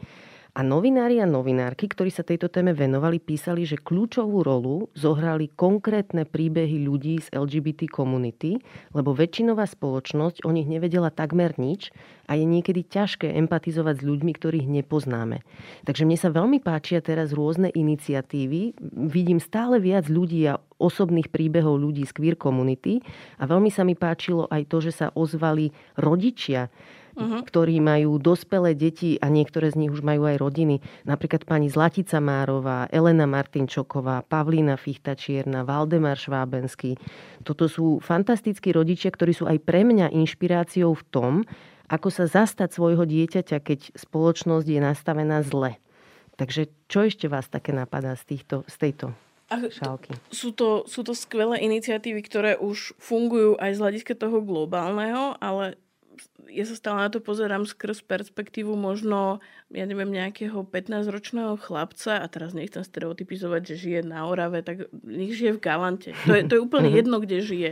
A 0.57 0.65
novinári 0.65 1.21
a 1.21 1.29
novinárky, 1.29 1.85
ktorí 1.85 2.09
sa 2.09 2.25
tejto 2.25 2.49
téme 2.49 2.73
venovali, 2.73 3.21
písali, 3.21 3.61
že 3.61 3.77
kľúčovú 3.77 4.41
rolu 4.41 4.89
zohrali 4.97 5.53
konkrétne 5.53 6.25
príbehy 6.25 6.81
ľudí 6.81 7.21
z 7.21 7.29
LGBT 7.29 7.85
komunity, 7.85 8.57
lebo 8.89 9.13
väčšinová 9.13 9.69
spoločnosť 9.69 10.41
o 10.41 10.49
nich 10.49 10.65
nevedela 10.65 11.13
takmer 11.13 11.53
nič 11.61 11.93
a 12.25 12.33
je 12.33 12.49
niekedy 12.49 12.89
ťažké 12.89 13.37
empatizovať 13.37 14.01
s 14.01 14.07
ľuďmi, 14.09 14.31
ktorých 14.33 14.65
nepoznáme. 14.65 15.45
Takže 15.85 16.09
mne 16.09 16.17
sa 16.17 16.33
veľmi 16.33 16.57
páčia 16.57 17.05
teraz 17.05 17.37
rôzne 17.37 17.69
iniciatívy. 17.69 18.81
Vidím 19.13 19.37
stále 19.37 19.77
viac 19.77 20.09
ľudí 20.09 20.41
a 20.49 20.57
osobných 20.81 21.29
príbehov 21.29 21.77
ľudí 21.77 22.01
z 22.09 22.17
queer 22.17 22.33
komunity 22.33 23.05
a 23.37 23.45
veľmi 23.45 23.69
sa 23.69 23.85
mi 23.85 23.93
páčilo 23.93 24.49
aj 24.49 24.73
to, 24.73 24.77
že 24.81 25.05
sa 25.05 25.07
ozvali 25.13 25.69
rodičia 26.01 26.73
uh-huh. 27.17 27.41
ktorí 27.41 27.81
majú 27.81 28.21
dospelé 28.21 28.77
deti 28.77 29.17
a 29.17 29.27
niektoré 29.27 29.73
z 29.73 29.81
nich 29.81 29.91
už 29.91 30.05
majú 30.05 30.29
aj 30.29 30.37
rodiny. 30.37 30.79
Napríklad 31.09 31.43
pani 31.49 31.67
Zlatica 31.67 32.21
Márová, 32.21 32.85
Elena 32.93 33.25
Martinčoková, 33.25 34.21
Pavlína 34.23 34.77
Fichtačierna, 34.77 35.65
Valdemar 35.65 36.15
Švábenský. 36.15 36.95
Toto 37.41 37.65
sú 37.65 37.97
fantastickí 37.99 38.69
rodičia, 38.69 39.09
ktorí 39.09 39.33
sú 39.33 39.49
aj 39.49 39.57
pre 39.65 39.81
mňa 39.81 40.13
inšpiráciou 40.13 40.93
v 40.93 41.03
tom, 41.09 41.33
ako 41.89 42.11
sa 42.11 42.27
zastať 42.27 42.69
svojho 42.75 43.07
dieťaťa, 43.07 43.57
keď 43.63 43.79
spoločnosť 43.95 44.67
je 44.67 44.79
nastavená 44.79 45.39
zle. 45.41 45.79
Takže 46.37 46.69
čo 46.85 47.07
ešte 47.07 47.25
vás 47.25 47.49
také 47.49 47.73
napadá 47.73 48.13
z, 48.13 48.37
týchto, 48.37 48.61
z 48.69 48.75
tejto 48.77 49.05
šálky? 49.49 50.13
Sú 50.29 50.51
to, 50.51 50.83
sú 50.85 51.01
to 51.01 51.15
skvelé 51.15 51.63
iniciatívy, 51.63 52.21
ktoré 52.21 52.51
už 52.59 52.93
fungujú 52.99 53.55
aj 53.57 53.79
z 53.79 53.81
hľadiska 53.81 54.13
toho 54.19 54.43
globálneho, 54.43 55.39
ale 55.39 55.79
ja 56.47 56.63
sa 56.63 56.75
stále 56.75 56.97
na 57.05 57.09
to 57.11 57.19
pozerám 57.19 57.67
skrz 57.67 58.05
perspektívu 58.05 58.73
možno, 58.73 59.43
ja 59.71 59.83
neviem, 59.83 60.09
nejakého 60.09 60.63
15-ročného 60.67 61.59
chlapca 61.59 62.21
a 62.21 62.25
teraz 62.31 62.55
nechcem 62.55 62.81
stereotypizovať, 62.81 63.61
že 63.73 63.75
žije 63.75 63.99
na 64.07 64.27
Orave, 64.27 64.63
tak 64.63 64.87
nech 65.03 65.33
žije 65.35 65.57
v 65.57 65.63
Galante. 65.63 66.11
To 66.25 66.33
je, 66.35 66.41
to 66.47 66.53
je 66.57 66.61
úplne 66.63 66.89
jedno, 66.99 67.19
kde 67.19 67.43
žije. 67.43 67.71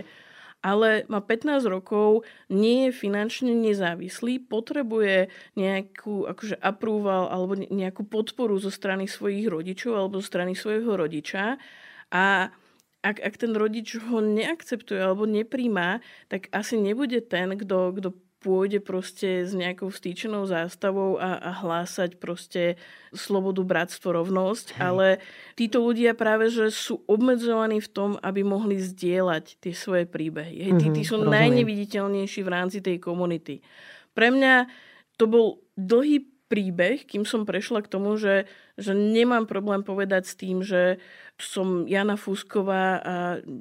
Ale 0.65 1.05
má 1.05 1.21
15 1.21 1.61
rokov, 1.69 2.25
nie 2.49 2.89
je 2.89 2.91
finančne 2.97 3.53
nezávislý, 3.53 4.41
potrebuje 4.49 5.29
nejakú 5.53 6.25
akože 6.25 6.57
approval 6.57 7.29
alebo 7.29 7.53
nejakú 7.53 8.01
podporu 8.01 8.57
zo 8.57 8.73
strany 8.73 9.05
svojich 9.05 9.45
rodičov 9.45 9.93
alebo 9.93 10.17
zo 10.17 10.25
strany 10.25 10.57
svojho 10.57 10.97
rodiča 10.97 11.61
a 12.09 12.49
ak, 13.05 13.21
ak 13.21 13.35
ten 13.37 13.53
rodič 13.53 14.01
ho 14.01 14.17
neakceptuje 14.17 14.97
alebo 14.97 15.29
nepríjma, 15.29 16.01
tak 16.25 16.49
asi 16.49 16.81
nebude 16.81 17.21
ten, 17.21 17.53
kto 17.53 17.93
pôjde 18.45 18.77
proste 18.77 19.41
s 19.41 19.57
nejakou 19.57 19.89
vstýčenou 19.89 20.45
zástavou 20.45 21.17
a, 21.17 21.41
a 21.41 21.51
hlásať 21.65 22.21
proste 22.21 22.77
slobodu, 23.09 23.65
bratstvo, 23.65 24.13
rovnosť, 24.13 24.77
Hej. 24.77 24.81
ale 24.85 25.07
títo 25.57 25.81
ľudia 25.81 26.13
práve, 26.13 26.53
že 26.53 26.69
sú 26.69 27.01
obmedzovaní 27.09 27.81
v 27.81 27.89
tom, 27.89 28.21
aby 28.21 28.45
mohli 28.45 28.77
zdieľať 28.77 29.57
tie 29.57 29.73
svoje 29.73 30.05
príbehy. 30.05 30.69
Hej, 30.69 30.73
tí, 30.77 30.87
tí 30.93 31.01
mhm, 31.01 31.09
sú 31.09 31.15
rozumiem. 31.17 31.33
najneviditeľnejší 31.41 32.39
v 32.45 32.53
rámci 32.53 32.85
tej 32.85 33.01
komunity. 33.01 33.65
Pre 34.13 34.29
mňa 34.29 34.69
to 35.17 35.25
bol 35.25 35.65
dlhý 35.73 36.29
príbeh, 36.45 37.09
kým 37.09 37.25
som 37.25 37.41
prešla 37.41 37.81
k 37.81 37.89
tomu, 37.89 38.13
že, 38.21 38.45
že 38.77 38.93
nemám 38.93 39.49
problém 39.49 39.81
povedať 39.81 40.29
s 40.29 40.37
tým, 40.37 40.61
že 40.61 41.01
som 41.41 41.89
Jana 41.89 42.15
Fusková 42.15 43.01
a 43.01 43.15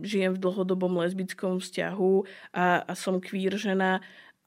žijem 0.04 0.36
v 0.36 0.42
dlhodobom 0.44 1.00
lesbickom 1.00 1.58
vzťahu 1.58 2.14
a, 2.52 2.84
a 2.84 2.92
som 2.92 3.18
queer 3.18 3.56
žena 3.56 4.04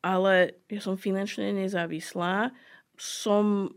ale 0.07 0.55
ja 0.71 0.79
som 0.79 0.95
finančne 0.95 1.51
nezávislá, 1.51 2.55
som 2.95 3.75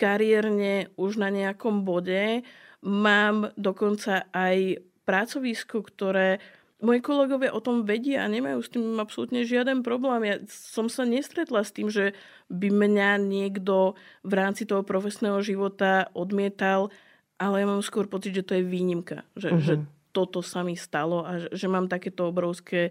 kariérne 0.00 0.88
už 0.96 1.20
na 1.20 1.28
nejakom 1.28 1.84
bode, 1.84 2.40
mám 2.80 3.52
dokonca 3.60 4.24
aj 4.32 4.80
pracovisko, 5.04 5.84
ktoré 5.84 6.40
moji 6.78 7.02
kolegovia 7.02 7.50
o 7.52 7.60
tom 7.60 7.82
vedia 7.82 8.22
a 8.22 8.30
nemajú 8.30 8.62
s 8.62 8.70
tým 8.70 9.02
absolútne 9.02 9.42
žiaden 9.42 9.82
problém. 9.82 10.22
Ja 10.24 10.36
som 10.48 10.86
sa 10.86 11.02
nestretla 11.02 11.66
s 11.66 11.74
tým, 11.74 11.90
že 11.90 12.14
by 12.46 12.70
mňa 12.70 13.18
niekto 13.18 13.98
v 14.22 14.32
rámci 14.32 14.62
toho 14.62 14.86
profesného 14.86 15.42
života 15.42 16.06
odmietal 16.14 16.94
ale 17.38 17.62
ja 17.62 17.66
mám 17.70 17.82
skôr 17.86 18.10
pocit, 18.10 18.34
že 18.34 18.44
to 18.44 18.58
je 18.58 18.66
výnimka. 18.66 19.22
Že, 19.38 19.48
uh-huh. 19.48 19.62
že 19.62 19.74
toto 20.10 20.42
sa 20.42 20.66
mi 20.66 20.74
stalo 20.74 21.22
a 21.22 21.38
že, 21.38 21.48
že 21.54 21.66
mám 21.70 21.86
takéto 21.86 22.26
obrovské 22.26 22.90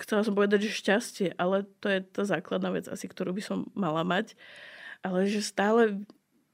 chcela 0.00 0.26
som 0.26 0.34
povedať, 0.34 0.66
že 0.66 0.78
šťastie, 0.80 1.28
ale 1.38 1.68
to 1.78 1.86
je 1.90 2.00
tá 2.02 2.22
základná 2.26 2.74
vec 2.74 2.86
asi, 2.90 3.06
ktorú 3.06 3.34
by 3.36 3.42
som 3.42 3.58
mala 3.76 4.02
mať. 4.02 4.34
Ale 5.04 5.28
že 5.28 5.44
stále 5.44 6.02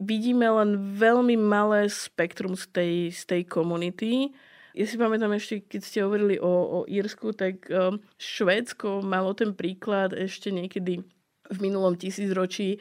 vidíme 0.01 0.49
len 0.49 0.97
veľmi 0.97 1.37
malé 1.37 1.87
spektrum 1.93 2.57
z 2.57 2.65
tej, 2.73 2.95
z 3.13 3.23
tej 3.29 3.43
komunity. 3.45 4.33
Ja 4.73 4.87
si 4.89 4.97
pamätám 4.97 5.37
ešte, 5.37 5.61
keď 5.61 5.81
ste 5.85 5.99
hovorili 6.07 6.41
o, 6.41 6.49
o 6.49 6.79
Írsku, 6.89 7.37
tak 7.37 7.69
um, 7.69 8.01
Švédsko 8.17 9.05
malo 9.05 9.37
ten 9.37 9.53
príklad 9.53 10.17
ešte 10.17 10.49
niekedy 10.49 11.05
v 11.51 11.59
minulom 11.59 11.99
tisícročí, 11.99 12.81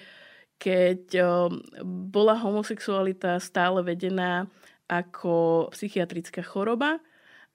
keď 0.62 1.02
um, 1.20 1.60
bola 2.08 2.40
homosexualita 2.40 3.42
stále 3.42 3.84
vedená 3.84 4.48
ako 4.90 5.68
psychiatrická 5.74 6.42
choroba 6.42 6.98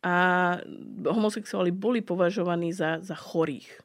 a 0.04 0.14
homosexuáli 1.08 1.72
boli 1.72 2.04
považovaní 2.04 2.76
za, 2.76 3.00
za 3.00 3.16
chorých. 3.16 3.80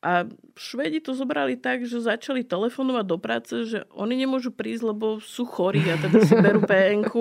A 0.00 0.24
Švedi 0.56 1.02
to 1.02 1.12
zobrali 1.12 1.58
tak, 1.58 1.84
že 1.84 1.98
začali 2.00 2.46
telefonovať 2.46 3.04
do 3.04 3.18
práce, 3.20 3.54
že 3.68 3.84
oni 3.92 4.16
nemôžu 4.16 4.54
prísť, 4.54 4.96
lebo 4.96 5.20
sú 5.20 5.44
chorí 5.44 5.82
a 5.92 6.00
teda 6.00 6.24
si 6.24 6.32
berú 6.36 6.64
pnk 6.70 7.14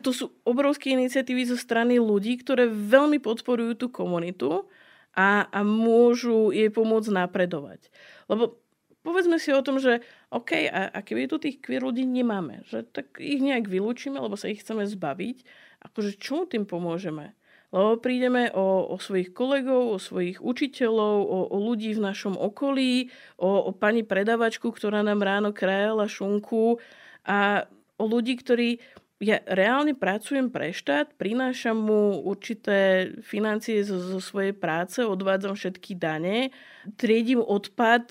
To 0.00 0.10
sú 0.14 0.30
obrovské 0.46 0.94
iniciatívy 0.96 1.48
zo 1.48 1.58
strany 1.58 2.00
ľudí, 2.00 2.40
ktoré 2.40 2.70
veľmi 2.70 3.20
podporujú 3.20 3.76
tú 3.76 3.86
komunitu 3.92 4.64
a, 5.12 5.48
a 5.52 5.60
môžu 5.66 6.54
jej 6.54 6.72
pomôcť 6.72 7.12
napredovať. 7.12 7.92
Lebo 8.30 8.62
povedzme 9.02 9.36
si 9.42 9.50
o 9.50 9.64
tom, 9.64 9.82
že 9.82 10.00
OK, 10.30 10.54
a, 10.70 10.92
a 10.92 10.98
keby 11.02 11.26
tu 11.26 11.42
tých 11.42 11.58
queer 11.58 11.82
ľudí 11.82 12.06
nemáme, 12.06 12.62
že 12.70 12.86
tak 12.86 13.18
ich 13.18 13.42
nejak 13.42 13.66
vylúčime, 13.66 14.22
lebo 14.22 14.38
sa 14.38 14.48
ich 14.48 14.62
chceme 14.62 14.86
zbaviť, 14.86 15.44
akože 15.82 16.18
čomu 16.18 16.46
tým 16.46 16.64
pomôžeme? 16.64 17.34
Lebo 17.72 17.96
prídeme 17.96 18.52
o, 18.52 18.84
o 18.92 19.00
svojich 19.00 19.32
kolegov, 19.32 19.96
o 19.96 19.98
svojich 19.98 20.44
učiteľov, 20.44 21.16
o, 21.24 21.38
o 21.48 21.56
ľudí 21.56 21.96
v 21.96 22.04
našom 22.04 22.36
okolí, 22.36 23.08
o, 23.40 23.48
o 23.48 23.70
pani 23.72 24.04
predavačku, 24.04 24.68
ktorá 24.68 25.00
nám 25.00 25.24
ráno 25.24 25.56
krajala 25.56 26.04
šunku 26.04 26.76
a 27.24 27.64
o 27.96 28.04
ľudí, 28.04 28.36
ktorí 28.36 28.76
ja 29.22 29.38
reálne 29.46 29.94
pracujem 29.94 30.50
pre 30.50 30.74
štát, 30.74 31.14
prinášam 31.14 31.78
mu 31.78 32.26
určité 32.26 33.06
financie 33.22 33.86
zo, 33.86 34.02
zo 34.02 34.18
svojej 34.18 34.50
práce, 34.50 34.98
odvádzam 34.98 35.54
všetky 35.54 35.94
dane, 35.94 36.50
triedím 36.98 37.38
odpad, 37.38 38.10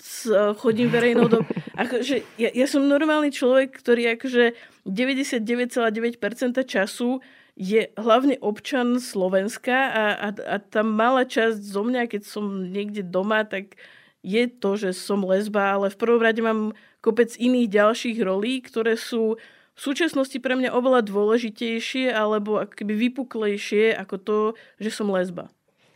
chodím 0.56 0.88
verejnou 0.88 1.28
do... 1.28 1.44
Akože, 1.84 2.24
ja, 2.40 2.48
ja 2.56 2.64
som 2.64 2.88
normálny 2.88 3.32
človek, 3.32 3.76
ktorý 3.76 4.16
akože 4.16 4.52
99,9% 4.84 6.20
času 6.68 7.20
je 7.56 7.92
hlavne 8.00 8.40
občan 8.40 8.96
Slovenska 8.96 9.76
a, 9.92 10.04
a, 10.16 10.28
a 10.32 10.56
tá 10.56 10.80
malá 10.80 11.28
časť 11.28 11.60
zo 11.60 11.84
mňa, 11.84 12.08
keď 12.08 12.22
som 12.24 12.72
niekde 12.72 13.04
doma, 13.04 13.44
tak 13.44 13.76
je 14.24 14.48
to, 14.48 14.78
že 14.78 14.96
som 14.96 15.26
lesba, 15.26 15.76
ale 15.76 15.92
v 15.92 16.00
prvom 16.00 16.22
rade 16.22 16.40
mám 16.40 16.72
kopec 17.02 17.34
iných 17.36 17.68
ďalších 17.68 18.18
rolí, 18.22 18.62
ktoré 18.62 18.96
sú 18.96 19.36
v 19.72 19.80
súčasnosti 19.80 20.36
pre 20.38 20.54
mňa 20.54 20.72
oveľa 20.72 21.04
dôležitejšie 21.08 22.12
alebo 22.12 22.60
akoby 22.60 23.08
vypuklejšie 23.08 23.96
ako 23.96 24.16
to, 24.20 24.38
že 24.78 24.90
som 24.92 25.10
lesba. 25.10 25.50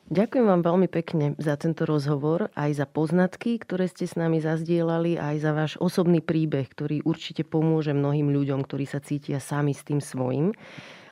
Ďakujem 0.06 0.46
vám 0.46 0.62
veľmi 0.62 0.86
pekne 0.86 1.34
za 1.34 1.58
tento 1.58 1.82
rozhovor, 1.82 2.54
aj 2.54 2.78
za 2.78 2.86
poznatky, 2.86 3.58
ktoré 3.58 3.90
ste 3.90 4.06
s 4.06 4.14
nami 4.14 4.38
zazdielali, 4.38 5.18
aj 5.18 5.36
za 5.42 5.50
váš 5.50 5.72
osobný 5.82 6.22
príbeh, 6.22 6.62
ktorý 6.70 7.02
určite 7.02 7.42
pomôže 7.42 7.90
mnohým 7.90 8.30
ľuďom, 8.30 8.62
ktorí 8.62 8.86
sa 8.86 9.02
cítia 9.02 9.42
sami 9.42 9.74
s 9.74 9.82
tým 9.82 9.98
svojim. 9.98 10.54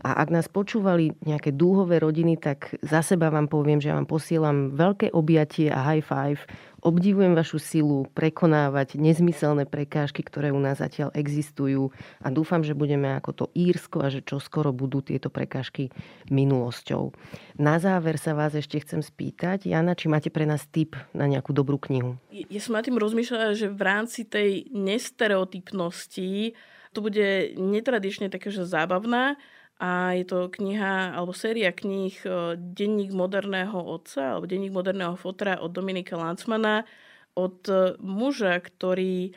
A 0.06 0.22
ak 0.22 0.30
nás 0.30 0.46
počúvali 0.46 1.10
nejaké 1.26 1.50
dúhové 1.50 1.98
rodiny, 1.98 2.38
tak 2.38 2.78
za 2.86 3.02
seba 3.02 3.34
vám 3.34 3.50
poviem, 3.50 3.82
že 3.82 3.90
vám 3.90 4.06
posielam 4.06 4.70
veľké 4.70 5.10
objatie 5.10 5.74
a 5.74 5.82
high 5.82 6.04
five. 6.04 6.38
Obdivujem 6.84 7.32
vašu 7.32 7.56
silu 7.56 8.04
prekonávať 8.12 9.00
nezmyselné 9.00 9.64
prekážky, 9.64 10.20
ktoré 10.20 10.52
u 10.52 10.60
nás 10.60 10.84
zatiaľ 10.84 11.16
existujú 11.16 11.88
a 12.20 12.28
dúfam, 12.28 12.60
že 12.60 12.76
budeme 12.76 13.08
ako 13.16 13.30
to 13.32 13.44
Írsko 13.56 14.04
a 14.04 14.12
že 14.12 14.20
čo 14.20 14.36
skoro 14.36 14.68
budú 14.68 15.00
tieto 15.00 15.32
prekážky 15.32 15.88
minulosťou. 16.28 17.16
Na 17.56 17.80
záver 17.80 18.20
sa 18.20 18.36
vás 18.36 18.52
ešte 18.52 18.76
chcem 18.84 19.00
spýtať, 19.00 19.64
Jana, 19.64 19.96
či 19.96 20.12
máte 20.12 20.28
pre 20.28 20.44
nás 20.44 20.68
tip 20.68 20.92
na 21.16 21.24
nejakú 21.24 21.56
dobrú 21.56 21.80
knihu? 21.88 22.20
Ja 22.28 22.60
som 22.60 22.76
na 22.76 22.84
tým 22.84 23.00
rozmýšľala, 23.00 23.56
že 23.56 23.72
v 23.72 23.80
rámci 23.80 24.28
tej 24.28 24.68
nestereotypnosti 24.68 26.52
to 26.92 26.98
bude 27.00 27.56
netradične 27.56 28.28
také, 28.28 28.52
že 28.52 28.68
zábavná, 28.68 29.40
a 29.78 30.14
je 30.14 30.24
to 30.24 30.46
kniha 30.50 31.18
alebo 31.18 31.34
séria 31.34 31.74
kníh 31.74 32.14
e, 32.22 32.54
Denník 32.54 33.10
moderného 33.10 33.74
otca 33.74 34.38
alebo 34.38 34.46
Denník 34.46 34.70
moderného 34.70 35.18
fotra 35.18 35.58
od 35.58 35.74
Dominika 35.74 36.14
Lancmana 36.14 36.86
od 37.34 37.66
e, 37.66 37.98
muža, 37.98 38.62
ktorý 38.62 39.34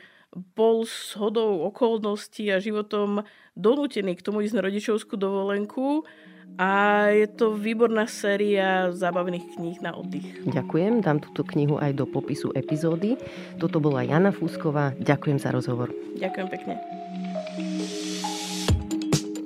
bol 0.54 0.86
s 0.86 1.18
hodou 1.18 1.66
okolností 1.66 2.46
a 2.54 2.62
životom 2.62 3.26
donútený 3.58 4.14
k 4.14 4.24
tomu 4.24 4.46
ísť 4.46 4.54
na 4.54 4.64
rodičovskú 4.64 5.18
dovolenku 5.18 6.06
a 6.58 7.06
je 7.12 7.26
to 7.28 7.54
výborná 7.54 8.06
séria 8.08 8.90
zábavných 8.90 9.58
kníh 9.58 9.78
na 9.84 9.94
oddych. 9.94 10.42
Ďakujem, 10.48 11.04
dám 11.04 11.22
túto 11.22 11.44
knihu 11.54 11.76
aj 11.78 11.94
do 11.98 12.08
popisu 12.08 12.50
epizódy. 12.54 13.14
Toto 13.62 13.78
bola 13.78 14.06
Jana 14.06 14.32
Fúsková, 14.32 14.94
ďakujem 14.98 15.38
za 15.38 15.52
rozhovor. 15.52 15.92
Ďakujem 16.18 16.48
pekne. 16.48 16.74